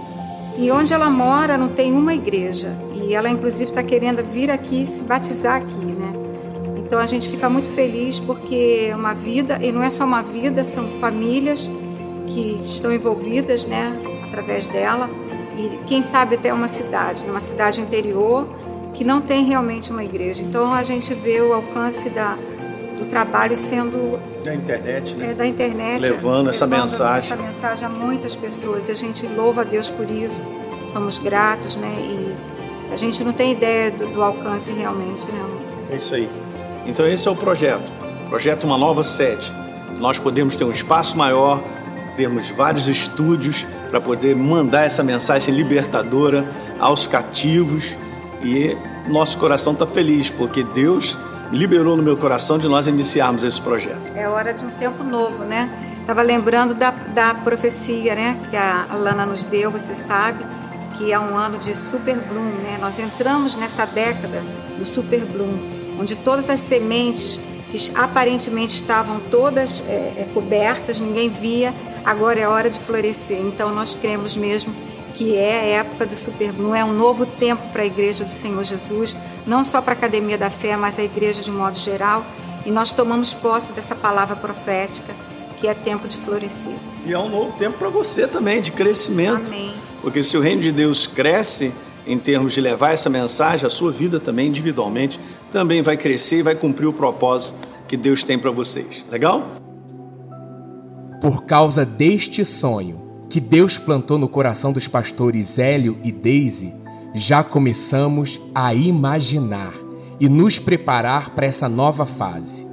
e 0.58 0.72
onde 0.72 0.94
ela 0.94 1.10
mora 1.10 1.58
não 1.58 1.70
tem 1.70 1.94
uma 1.94 2.14
igreja, 2.14 2.76
e 2.94 3.14
ela 3.14 3.30
inclusive 3.30 3.72
está 3.72 3.84
querendo 3.84 4.24
vir 4.24 4.50
aqui 4.50 4.86
se 4.86 5.04
batizar 5.04 5.58
aqui, 5.58 5.86
né? 5.86 5.95
Então 6.86 7.00
a 7.00 7.06
gente 7.06 7.28
fica 7.28 7.50
muito 7.50 7.68
feliz 7.68 8.20
porque 8.20 8.90
é 8.92 8.96
uma 8.96 9.16
vida, 9.16 9.60
e 9.62 9.72
não 9.72 9.82
é 9.82 9.90
só 9.90 10.06
uma 10.06 10.22
vida, 10.22 10.64
são 10.64 10.88
famílias 11.00 11.72
que 12.28 12.54
estão 12.54 12.94
envolvidas 12.94 13.66
né, 13.66 13.92
através 14.24 14.68
dela. 14.68 15.10
E 15.58 15.80
quem 15.88 16.02
sabe 16.02 16.36
até 16.36 16.54
uma 16.54 16.68
cidade, 16.68 17.26
numa 17.26 17.40
cidade 17.40 17.82
interior, 17.82 18.48
que 18.94 19.04
não 19.04 19.20
tem 19.20 19.46
realmente 19.46 19.92
uma 19.92 20.04
igreja. 20.04 20.44
Então 20.44 20.74
a 20.74 20.84
gente 20.84 21.12
vê 21.16 21.42
o 21.42 21.54
alcance 21.54 22.10
da, 22.12 22.38
do 23.00 23.06
trabalho 23.08 23.56
sendo 23.56 24.20
da 24.44 24.54
internet, 24.54 25.16
né? 25.16 25.32
É, 25.32 25.34
da 25.34 25.48
internet, 25.48 26.02
levando 26.02 26.52
essa 26.52 26.66
levando 26.66 26.82
mensagem, 26.82 27.34
essa 27.34 27.42
mensagem 27.42 27.86
a 27.88 27.90
muitas 27.90 28.36
pessoas. 28.36 28.90
E 28.90 28.92
a 28.92 28.96
gente 28.96 29.26
louva 29.26 29.62
a 29.62 29.64
Deus 29.64 29.90
por 29.90 30.10
isso. 30.10 30.46
Somos 30.86 31.18
gratos, 31.18 31.78
né? 31.78 31.96
E 32.00 32.94
a 32.94 32.96
gente 32.96 33.24
não 33.24 33.34
tem 33.34 33.54
ideia 33.54 33.90
do, 33.90 34.06
do 34.06 34.24
alcance 34.24 34.72
realmente, 34.72 35.32
né? 35.32 35.40
É 35.90 35.96
isso 35.96 36.14
aí. 36.14 36.45
Então 36.86 37.06
esse 37.08 37.28
é 37.28 37.32
o 37.32 37.36
projeto. 37.36 37.92
Projeto 38.30 38.64
uma 38.66 38.78
nova 38.78 39.04
sede. 39.04 39.54
Nós 40.00 40.20
podemos 40.20 40.56
ter 40.56 40.64
um 40.64 40.72
espaço 40.72 41.18
maior, 41.18 41.64
termos 42.16 42.50
vários 42.50 42.88
estúdios 42.88 43.66
para 43.90 44.00
poder 44.00 44.36
mandar 44.36 44.84
essa 44.84 45.04
mensagem 45.04 45.54
libertadora 45.54 46.48
aos 46.80 47.08
cativos 47.08 47.98
e 48.42 48.76
nosso 49.08 49.38
coração 49.38 49.74
está 49.74 49.86
feliz 49.86 50.30
porque 50.30 50.64
Deus 50.64 51.18
liberou 51.52 51.96
no 51.96 52.04
meu 52.04 52.18
coração 52.18 52.58
de 52.58 52.68
nós 52.68 52.88
iniciarmos 52.88 53.44
esse 53.44 53.62
projeto. 53.62 54.12
É 54.16 54.28
hora 54.28 54.54
de 54.54 54.66
um 54.66 54.72
tempo 54.72 55.04
novo, 55.04 55.44
né? 55.44 55.70
Estava 56.02 56.22
lembrando 56.22 56.74
da, 56.74 56.92
da 56.92 57.34
profecia, 57.34 58.14
né, 58.14 58.38
que 58.50 58.56
a 58.56 58.88
Lana 58.94 59.26
nos 59.26 59.46
deu, 59.46 59.72
você 59.72 59.96
sabe, 59.96 60.46
que 60.96 61.12
é 61.12 61.20
um 61.20 61.36
ano 61.36 61.58
de 61.58 61.76
super 61.76 62.16
bloom, 62.18 62.52
né? 62.64 62.78
Nós 62.80 63.00
entramos 63.00 63.56
nessa 63.56 63.86
década 63.86 64.44
do 64.78 64.86
super 64.86 65.26
bloom 65.26 65.75
onde 66.00 66.16
todas 66.16 66.50
as 66.50 66.60
sementes 66.60 67.40
que 67.70 67.92
aparentemente 67.96 68.74
estavam 68.74 69.20
todas 69.20 69.84
é, 69.88 70.14
é, 70.18 70.28
cobertas, 70.34 71.00
ninguém 71.00 71.30
via, 71.30 71.74
agora 72.04 72.40
é 72.40 72.48
hora 72.48 72.70
de 72.70 72.80
florescer. 72.80 73.40
Então 73.42 73.74
nós 73.74 73.96
cremos 73.96 74.36
mesmo 74.36 74.74
que 75.14 75.38
é 75.38 75.60
a 75.60 75.80
época 75.80 76.06
do 76.06 76.16
Super 76.16 76.52
Bloom, 76.52 76.76
é 76.76 76.84
um 76.84 76.94
novo 76.94 77.26
tempo 77.26 77.70
para 77.70 77.84
a 77.84 77.86
Igreja 77.86 78.26
do 78.26 78.32
Senhor 78.32 78.64
Jesus, 78.64 79.16
não 79.48 79.64
só 79.64 79.82
para 79.82 79.94
a 79.94 79.98
Academia 79.98 80.38
da 80.38 80.50
Fé, 80.50 80.76
mas 80.76 81.00
a 81.00 81.04
Igreja 81.04 81.42
de 81.42 81.52
um 81.52 81.58
modo 81.58 81.78
geral. 81.78 82.26
E 82.66 82.72
nós 82.72 82.92
tomamos 82.92 83.34
posse 83.34 83.72
dessa 83.74 83.96
palavra 83.96 84.36
profética, 84.36 85.14
que 85.58 85.68
é 85.68 85.74
tempo 85.74 86.08
de 86.08 86.18
florescer. 86.18 86.76
E 87.06 87.14
é 87.14 87.20
um 87.20 87.30
novo 87.30 87.58
tempo 87.58 87.78
para 87.78 87.90
você 87.90 88.28
também, 88.28 88.62
de 88.62 88.72
crescimento. 88.72 89.48
Amém. 89.48 89.74
Porque 90.02 90.22
se 90.22 90.36
o 90.38 90.42
reino 90.42 90.62
de 90.62 90.72
Deus 90.72 91.08
cresce, 91.08 91.74
em 92.06 92.18
termos 92.18 92.54
de 92.54 92.62
levar 92.62 92.92
essa 92.92 93.10
mensagem, 93.10 93.66
a 93.66 93.70
sua 93.70 93.92
vida 93.92 94.20
também 94.20 94.48
individualmente 94.48 95.20
também 95.56 95.82
vai 95.82 95.96
crescer 95.96 96.40
e 96.40 96.44
vai 96.44 96.54
cumprir 96.54 96.86
o 96.86 96.92
propósito 96.92 97.66
que 97.88 97.96
Deus 97.96 98.26
tem 98.26 98.38
para 98.38 98.52
vocês. 98.52 99.06
Legal? 99.10 99.46
Por 101.22 101.46
causa 101.46 101.86
deste 101.86 102.44
sonho 102.44 103.02
que 103.32 103.40
Deus 103.40 103.78
plantou 103.78 104.18
no 104.18 104.28
coração 104.28 104.74
dos 104.74 104.90
pastores 104.90 105.58
Hélio 105.58 105.98
e 106.04 106.12
Daisy, 106.12 106.74
já 107.14 107.42
começamos 107.42 108.42
a 108.54 108.74
imaginar 108.74 109.72
e 110.20 110.28
nos 110.28 110.60
preparar 110.60 111.30
para 111.30 111.46
essa 111.46 111.70
nova 111.70 112.06
fase. 112.06 112.68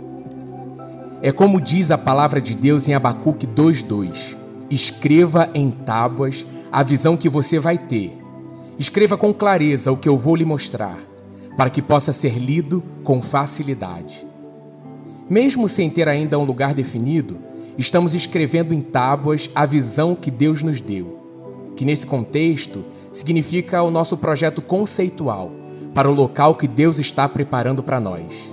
É 1.23 1.31
como 1.31 1.61
diz 1.61 1.93
a 1.93 1.99
palavra 1.99 2.41
de 2.41 2.53
Deus 2.57 2.89
em 2.89 2.95
Abacuque 2.95 3.47
2:2. 3.47 4.37
Escreva 4.69 5.49
em 5.55 5.71
tábuas 5.71 6.49
a 6.73 6.83
visão 6.83 7.17
que 7.17 7.29
você 7.29 7.61
vai 7.61 7.79
ter 7.79 8.21
Escreva 8.79 9.17
com 9.17 9.33
clareza 9.33 9.93
o 9.93 9.97
que 9.97 10.09
eu 10.09 10.17
vou 10.17 10.35
lhe 10.35 10.45
mostrar, 10.45 10.99
para 11.57 11.71
que 11.71 11.83
possa 11.83 12.13
ser 12.13 12.39
lido 12.39 12.83
com 13.05 13.21
facilidade. 13.21 14.27
Mesmo 15.29 15.69
sem 15.69 15.89
ter 15.89 16.09
ainda 16.09 16.39
um 16.39 16.45
lugar 16.45 16.75
definido, 16.75 17.39
estamos 17.79 18.15
escrevendo 18.15 18.75
em 18.75 18.81
tábuas 18.81 19.51
a 19.55 19.65
visão 19.65 20.15
que 20.15 20.31
Deus 20.31 20.63
nos 20.63 20.81
deu, 20.81 21.19
que 21.77 21.85
nesse 21.85 22.07
contexto 22.07 22.85
significa 23.13 23.83
o 23.83 23.91
nosso 23.91 24.17
projeto 24.17 24.61
conceitual 24.61 25.51
para 25.95 26.11
o 26.11 26.15
local 26.15 26.55
que 26.55 26.67
Deus 26.67 26.99
está 26.99 27.29
preparando 27.29 27.83
para 27.83 28.01
nós. 28.01 28.51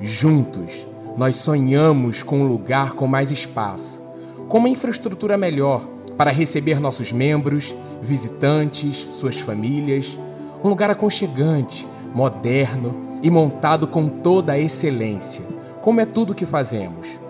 Juntos, 0.00 0.88
nós 1.16 1.36
sonhamos 1.36 2.22
com 2.22 2.40
um 2.40 2.48
lugar 2.48 2.94
com 2.94 3.06
mais 3.06 3.30
espaço, 3.30 4.02
com 4.48 4.58
uma 4.58 4.68
infraestrutura 4.68 5.36
melhor 5.36 5.86
para 6.16 6.30
receber 6.30 6.80
nossos 6.80 7.12
membros, 7.12 7.74
visitantes, 8.00 8.96
suas 8.96 9.40
famílias. 9.40 10.18
Um 10.62 10.68
lugar 10.68 10.90
aconchegante, 10.90 11.88
moderno 12.14 12.94
e 13.22 13.30
montado 13.30 13.86
com 13.86 14.08
toda 14.08 14.52
a 14.52 14.58
excelência, 14.58 15.44
como 15.80 16.00
é 16.00 16.06
tudo 16.06 16.34
que 16.34 16.44
fazemos. 16.44 17.20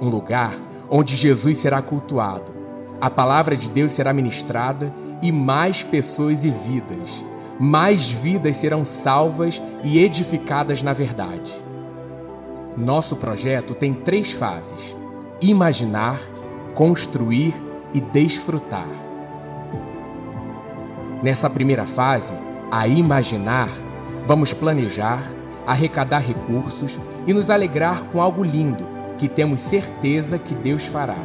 Um 0.00 0.08
lugar 0.08 0.54
onde 0.90 1.16
Jesus 1.16 1.58
será 1.58 1.80
cultuado, 1.80 2.52
a 3.00 3.10
palavra 3.10 3.56
de 3.56 3.70
Deus 3.70 3.92
será 3.92 4.12
ministrada 4.12 4.94
e 5.22 5.30
mais 5.32 5.82
pessoas 5.82 6.44
e 6.44 6.50
vidas, 6.50 7.24
mais 7.58 8.10
vidas 8.10 8.56
serão 8.56 8.84
salvas 8.84 9.62
e 9.82 9.98
edificadas 9.98 10.82
na 10.82 10.92
verdade. 10.92 11.52
Nosso 12.76 13.16
projeto 13.16 13.74
tem 13.74 13.92
três 13.92 14.32
fases: 14.32 14.96
imaginar, 15.40 16.18
construir 16.74 17.54
e 17.92 18.00
desfrutar. 18.00 18.88
Nessa 21.22 21.48
primeira 21.48 21.84
fase, 21.84 22.34
a 22.76 22.88
imaginar, 22.88 23.68
vamos 24.26 24.52
planejar, 24.52 25.22
arrecadar 25.64 26.18
recursos 26.18 26.98
e 27.24 27.32
nos 27.32 27.48
alegrar 27.48 28.06
com 28.06 28.20
algo 28.20 28.42
lindo 28.42 28.84
que 29.16 29.28
temos 29.28 29.60
certeza 29.60 30.40
que 30.40 30.56
Deus 30.56 30.84
fará. 30.84 31.16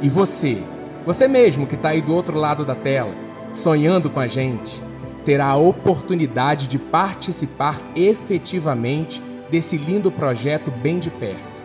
E 0.00 0.08
você, 0.08 0.62
você 1.04 1.26
mesmo 1.26 1.66
que 1.66 1.74
está 1.74 1.88
aí 1.88 2.00
do 2.00 2.14
outro 2.14 2.38
lado 2.38 2.64
da 2.64 2.76
tela, 2.76 3.12
sonhando 3.52 4.08
com 4.08 4.20
a 4.20 4.28
gente, 4.28 4.80
terá 5.24 5.46
a 5.46 5.56
oportunidade 5.56 6.68
de 6.68 6.78
participar 6.78 7.76
efetivamente 7.96 9.20
desse 9.50 9.76
lindo 9.76 10.12
projeto 10.12 10.70
bem 10.70 11.00
de 11.00 11.10
perto, 11.10 11.64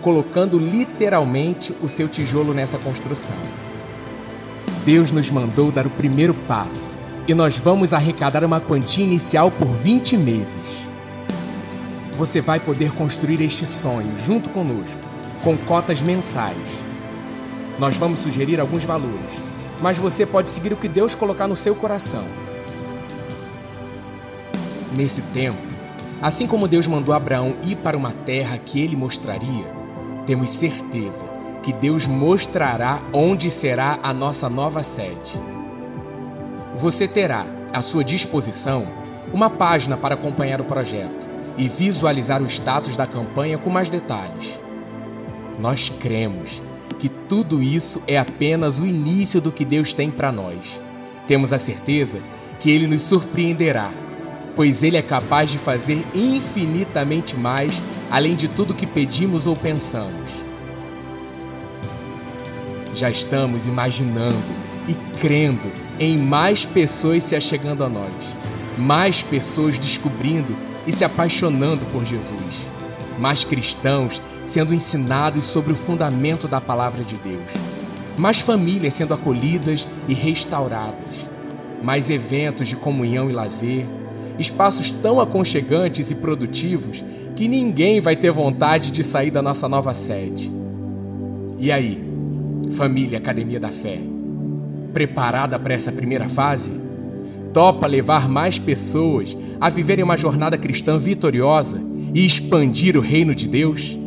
colocando 0.00 0.58
literalmente 0.58 1.76
o 1.82 1.88
seu 1.88 2.08
tijolo 2.08 2.54
nessa 2.54 2.78
construção. 2.78 3.36
Deus 4.82 5.12
nos 5.12 5.28
mandou 5.28 5.70
dar 5.70 5.86
o 5.86 5.90
primeiro 5.90 6.32
passo 6.32 7.01
e 7.26 7.34
nós 7.34 7.58
vamos 7.58 7.92
arrecadar 7.92 8.44
uma 8.44 8.60
quantia 8.60 9.04
inicial 9.04 9.50
por 9.50 9.66
20 9.66 10.16
meses. 10.16 10.86
Você 12.14 12.40
vai 12.40 12.58
poder 12.58 12.92
construir 12.92 13.40
este 13.40 13.64
sonho 13.64 14.14
junto 14.16 14.50
conosco, 14.50 15.00
com 15.42 15.56
cotas 15.56 16.02
mensais. 16.02 16.84
Nós 17.78 17.96
vamos 17.96 18.20
sugerir 18.20 18.60
alguns 18.60 18.84
valores, 18.84 19.42
mas 19.80 19.98
você 19.98 20.26
pode 20.26 20.50
seguir 20.50 20.72
o 20.72 20.76
que 20.76 20.88
Deus 20.88 21.14
colocar 21.14 21.48
no 21.48 21.56
seu 21.56 21.74
coração. 21.74 22.24
Nesse 24.92 25.22
tempo, 25.22 25.62
assim 26.20 26.46
como 26.46 26.68
Deus 26.68 26.86
mandou 26.86 27.14
Abraão 27.14 27.56
ir 27.64 27.76
para 27.76 27.96
uma 27.96 28.12
terra 28.12 28.58
que 28.58 28.80
ele 28.80 28.94
mostraria, 28.94 29.72
temos 30.26 30.50
certeza 30.50 31.24
que 31.62 31.72
Deus 31.72 32.06
mostrará 32.06 32.98
onde 33.12 33.48
será 33.48 33.98
a 34.02 34.12
nossa 34.12 34.50
nova 34.50 34.82
sede. 34.82 35.51
Você 36.74 37.06
terá 37.06 37.44
à 37.72 37.82
sua 37.82 38.02
disposição 38.02 38.86
uma 39.32 39.50
página 39.50 39.96
para 39.96 40.14
acompanhar 40.14 40.60
o 40.60 40.64
projeto 40.64 41.30
e 41.58 41.68
visualizar 41.68 42.42
o 42.42 42.46
status 42.46 42.96
da 42.96 43.06
campanha 43.06 43.58
com 43.58 43.68
mais 43.68 43.90
detalhes. 43.90 44.58
Nós 45.58 45.90
cremos 45.90 46.62
que 46.98 47.08
tudo 47.08 47.62
isso 47.62 48.02
é 48.06 48.18
apenas 48.18 48.78
o 48.78 48.86
início 48.86 49.40
do 49.40 49.52
que 49.52 49.64
Deus 49.64 49.92
tem 49.92 50.10
para 50.10 50.32
nós. 50.32 50.80
Temos 51.26 51.52
a 51.52 51.58
certeza 51.58 52.20
que 52.58 52.70
Ele 52.70 52.86
nos 52.86 53.02
surpreenderá, 53.02 53.90
pois 54.56 54.82
Ele 54.82 54.96
é 54.96 55.02
capaz 55.02 55.50
de 55.50 55.58
fazer 55.58 56.06
infinitamente 56.14 57.36
mais 57.36 57.82
além 58.10 58.34
de 58.34 58.48
tudo 58.48 58.74
que 58.74 58.86
pedimos 58.86 59.46
ou 59.46 59.54
pensamos. 59.54 60.30
Já 62.94 63.10
estamos 63.10 63.66
imaginando 63.66 64.42
e 64.88 64.94
crendo 65.18 65.81
em 66.02 66.18
mais 66.18 66.64
pessoas 66.64 67.22
se 67.22 67.36
achegando 67.36 67.84
a 67.84 67.88
nós, 67.88 68.12
mais 68.76 69.22
pessoas 69.22 69.78
descobrindo 69.78 70.56
e 70.84 70.90
se 70.90 71.04
apaixonando 71.04 71.86
por 71.86 72.04
Jesus, 72.04 72.66
mais 73.20 73.44
cristãos 73.44 74.20
sendo 74.44 74.74
ensinados 74.74 75.44
sobre 75.44 75.72
o 75.72 75.76
fundamento 75.76 76.48
da 76.48 76.60
palavra 76.60 77.04
de 77.04 77.16
Deus, 77.18 77.48
mais 78.18 78.40
famílias 78.40 78.94
sendo 78.94 79.14
acolhidas 79.14 79.86
e 80.08 80.14
restauradas, 80.14 81.28
mais 81.80 82.10
eventos 82.10 82.66
de 82.66 82.74
comunhão 82.74 83.30
e 83.30 83.32
lazer, 83.32 83.86
espaços 84.40 84.90
tão 84.90 85.20
aconchegantes 85.20 86.10
e 86.10 86.16
produtivos 86.16 87.04
que 87.36 87.46
ninguém 87.46 88.00
vai 88.00 88.16
ter 88.16 88.32
vontade 88.32 88.90
de 88.90 89.04
sair 89.04 89.30
da 89.30 89.40
nossa 89.40 89.68
nova 89.68 89.94
sede. 89.94 90.50
E 91.58 91.70
aí, 91.70 92.02
família 92.72 93.18
Academia 93.18 93.60
da 93.60 93.68
Fé, 93.68 94.11
preparada 94.92 95.58
para 95.58 95.74
essa 95.74 95.92
primeira 95.92 96.28
fase? 96.28 96.80
Topa 97.52 97.86
levar 97.86 98.28
mais 98.28 98.58
pessoas 98.58 99.36
a 99.60 99.68
viverem 99.68 100.04
uma 100.04 100.16
jornada 100.16 100.56
cristã 100.56 100.98
vitoriosa 100.98 101.80
e 102.14 102.24
expandir 102.24 102.96
o 102.96 103.00
reino 103.00 103.34
de 103.34 103.46
Deus? 103.46 103.98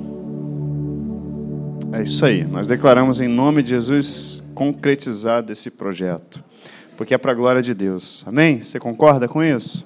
É 1.91 2.03
isso 2.03 2.25
aí. 2.25 2.43
Nós 2.43 2.67
declaramos 2.67 3.21
em 3.21 3.27
nome 3.27 3.63
de 3.63 3.69
Jesus 3.69 4.43
concretizado 4.53 5.51
esse 5.51 5.69
projeto, 5.69 6.43
porque 6.97 7.13
é 7.13 7.17
para 7.17 7.31
a 7.31 7.35
glória 7.35 7.61
de 7.61 7.73
Deus. 7.73 8.23
Amém? 8.25 8.61
Você 8.61 8.79
concorda 8.79 9.27
com 9.27 9.43
isso? 9.43 9.85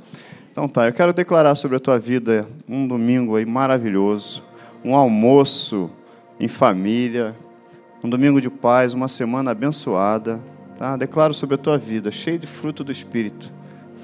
Então 0.51 0.67
tá, 0.67 0.87
eu 0.87 0.93
quero 0.93 1.13
declarar 1.13 1.55
sobre 1.55 1.77
a 1.77 1.79
tua 1.79 1.99
vida 1.99 2.47
um 2.67 2.87
domingo 2.87 3.35
aí 3.35 3.45
maravilhoso, 3.45 4.43
um 4.83 4.95
almoço 4.95 5.89
em 6.39 6.47
família, 6.47 7.35
um 8.03 8.09
domingo 8.09 8.39
de 8.39 8.49
paz, 8.49 8.93
uma 8.93 9.07
semana 9.07 9.51
abençoada. 9.51 10.39
Tá? 10.79 10.95
Declaro 10.95 11.33
sobre 11.33 11.55
a 11.55 11.57
tua 11.57 11.77
vida, 11.77 12.09
cheio 12.09 12.39
de 12.39 12.47
fruto 12.47 12.85
do 12.85 12.91
Espírito. 12.91 13.51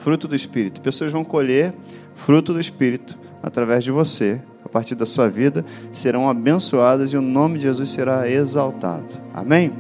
Fruto 0.04 0.28
do 0.28 0.36
Espírito. 0.36 0.82
Pessoas 0.82 1.10
vão 1.10 1.24
colher 1.24 1.74
fruto 2.16 2.52
do 2.52 2.60
Espírito 2.60 3.18
através 3.42 3.82
de 3.82 3.92
você. 3.92 4.42
A 4.62 4.68
partir 4.68 4.94
da 4.94 5.06
sua 5.06 5.30
vida, 5.30 5.64
serão 5.90 6.30
abençoadas 6.30 7.14
e 7.14 7.18
o 7.18 7.22
nome 7.22 7.60
de 7.60 7.64
Jesus 7.64 7.92
será 7.92 8.30
exaltado. 8.30 9.06
Amém? 9.34 9.72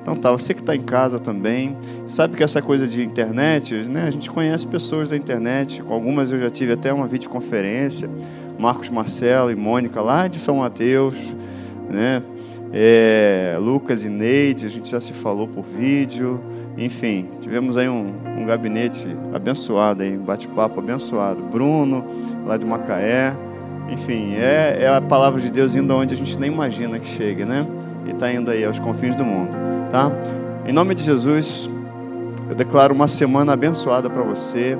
Então 0.00 0.14
tá, 0.14 0.32
você 0.32 0.54
que 0.54 0.60
está 0.60 0.74
em 0.74 0.80
casa 0.80 1.18
também, 1.18 1.76
sabe 2.06 2.34
que 2.34 2.42
essa 2.42 2.62
coisa 2.62 2.88
de 2.88 3.02
internet, 3.02 3.74
né? 3.74 4.04
A 4.04 4.10
gente 4.10 4.30
conhece 4.30 4.66
pessoas 4.66 5.10
da 5.10 5.16
internet, 5.18 5.82
com 5.82 5.92
algumas 5.92 6.32
eu 6.32 6.40
já 6.40 6.48
tive 6.48 6.72
até 6.72 6.90
uma 6.90 7.06
videoconferência, 7.06 8.08
Marcos 8.58 8.88
Marcelo 8.88 9.50
e 9.50 9.54
Mônica 9.54 10.00
lá 10.00 10.28
de 10.28 10.38
São 10.38 10.56
Mateus, 10.56 11.14
né? 11.90 12.22
É, 12.72 13.56
Lucas 13.60 14.04
e 14.04 14.08
Neide, 14.08 14.66
a 14.66 14.68
gente 14.68 14.90
já 14.90 15.00
se 15.00 15.12
falou 15.12 15.48
por 15.48 15.64
vídeo. 15.64 16.40
Enfim, 16.76 17.28
tivemos 17.40 17.76
aí 17.76 17.88
um, 17.88 18.12
um 18.38 18.46
gabinete 18.46 19.08
abençoado, 19.34 20.04
um 20.04 20.18
bate-papo 20.18 20.78
abençoado. 20.78 21.42
Bruno, 21.42 22.04
lá 22.46 22.56
de 22.56 22.64
Macaé. 22.64 23.34
Enfim, 23.90 24.34
é, 24.34 24.78
é 24.82 24.88
a 24.88 25.00
palavra 25.00 25.40
de 25.40 25.50
Deus 25.50 25.74
indo 25.74 25.94
onde 25.94 26.14
a 26.14 26.16
gente 26.16 26.38
nem 26.38 26.52
imagina 26.52 26.98
que 26.98 27.08
chegue, 27.08 27.44
né? 27.44 27.66
E 28.06 28.10
está 28.10 28.30
indo 28.32 28.50
aí 28.50 28.64
aos 28.64 28.78
confins 28.78 29.16
do 29.16 29.24
mundo, 29.24 29.50
tá? 29.90 30.12
Em 30.66 30.72
nome 30.72 30.94
de 30.94 31.02
Jesus, 31.02 31.68
eu 32.48 32.54
declaro 32.54 32.94
uma 32.94 33.08
semana 33.08 33.54
abençoada 33.54 34.10
para 34.10 34.22
você. 34.22 34.76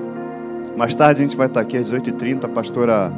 Mais 0.77 0.95
tarde 0.95 1.21
a 1.21 1.25
gente 1.25 1.37
vai 1.37 1.47
estar 1.47 1.61
aqui 1.61 1.79
às 1.79 1.91
18h30, 1.91 2.45
a 2.45 2.49
pastora 2.49 3.13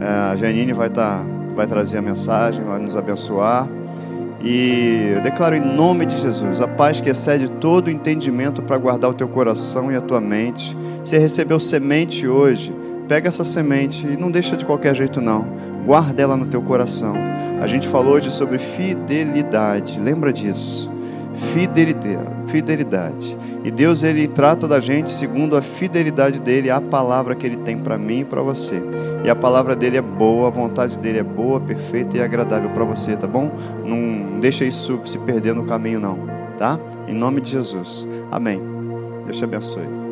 é, 0.00 0.36
Janine 0.36 0.72
vai, 0.72 0.88
estar, 0.88 1.22
vai 1.54 1.66
trazer 1.66 1.98
a 1.98 2.02
mensagem, 2.02 2.64
vai 2.64 2.78
nos 2.78 2.96
abençoar. 2.96 3.68
E 4.42 5.12
eu 5.16 5.20
declaro 5.20 5.56
em 5.56 5.60
nome 5.60 6.06
de 6.06 6.18
Jesus 6.20 6.60
a 6.60 6.68
paz 6.68 7.00
que 7.00 7.10
excede 7.10 7.50
todo 7.50 7.88
o 7.88 7.90
entendimento 7.90 8.62
para 8.62 8.78
guardar 8.78 9.10
o 9.10 9.14
teu 9.14 9.28
coração 9.28 9.90
e 9.90 9.96
a 9.96 10.00
tua 10.00 10.20
mente. 10.20 10.76
Você 11.02 11.18
recebeu 11.18 11.58
semente 11.58 12.26
hoje, 12.26 12.72
pega 13.08 13.28
essa 13.28 13.42
semente 13.42 14.06
e 14.06 14.16
não 14.16 14.30
deixa 14.30 14.56
de 14.56 14.64
qualquer 14.64 14.94
jeito 14.94 15.20
não. 15.20 15.44
Guarda 15.84 16.22
ela 16.22 16.36
no 16.36 16.46
teu 16.46 16.62
coração. 16.62 17.14
A 17.60 17.66
gente 17.66 17.88
falou 17.88 18.14
hoje 18.14 18.30
sobre 18.30 18.58
fidelidade. 18.58 19.98
Lembra 19.98 20.32
disso? 20.32 20.97
Fidelidade, 21.38 22.30
fidelidade. 22.48 23.36
E 23.64 23.70
Deus 23.70 24.02
ele 24.02 24.26
trata 24.26 24.66
da 24.66 24.80
gente 24.80 25.10
segundo 25.10 25.56
a 25.56 25.62
fidelidade 25.62 26.40
dele, 26.40 26.70
a 26.70 26.80
palavra 26.80 27.34
que 27.34 27.46
ele 27.46 27.56
tem 27.58 27.78
para 27.78 27.96
mim 27.96 28.20
e 28.20 28.24
para 28.24 28.42
você. 28.42 28.82
E 29.24 29.30
a 29.30 29.36
palavra 29.36 29.76
dele 29.76 29.96
é 29.96 30.02
boa, 30.02 30.48
a 30.48 30.50
vontade 30.50 30.98
dele 30.98 31.18
é 31.18 31.22
boa, 31.22 31.60
perfeita 31.60 32.16
e 32.16 32.22
agradável 32.22 32.70
para 32.70 32.84
você, 32.84 33.16
tá 33.16 33.26
bom? 33.26 33.50
Não 33.84 34.40
deixa 34.40 34.64
isso 34.64 35.00
se 35.04 35.18
perder 35.18 35.54
no 35.54 35.64
caminho 35.64 36.00
não, 36.00 36.18
tá? 36.56 36.78
Em 37.06 37.14
nome 37.14 37.40
de 37.40 37.50
Jesus. 37.50 38.06
Amém. 38.30 38.60
Deus 39.24 39.36
te 39.36 39.44
abençoe. 39.44 40.07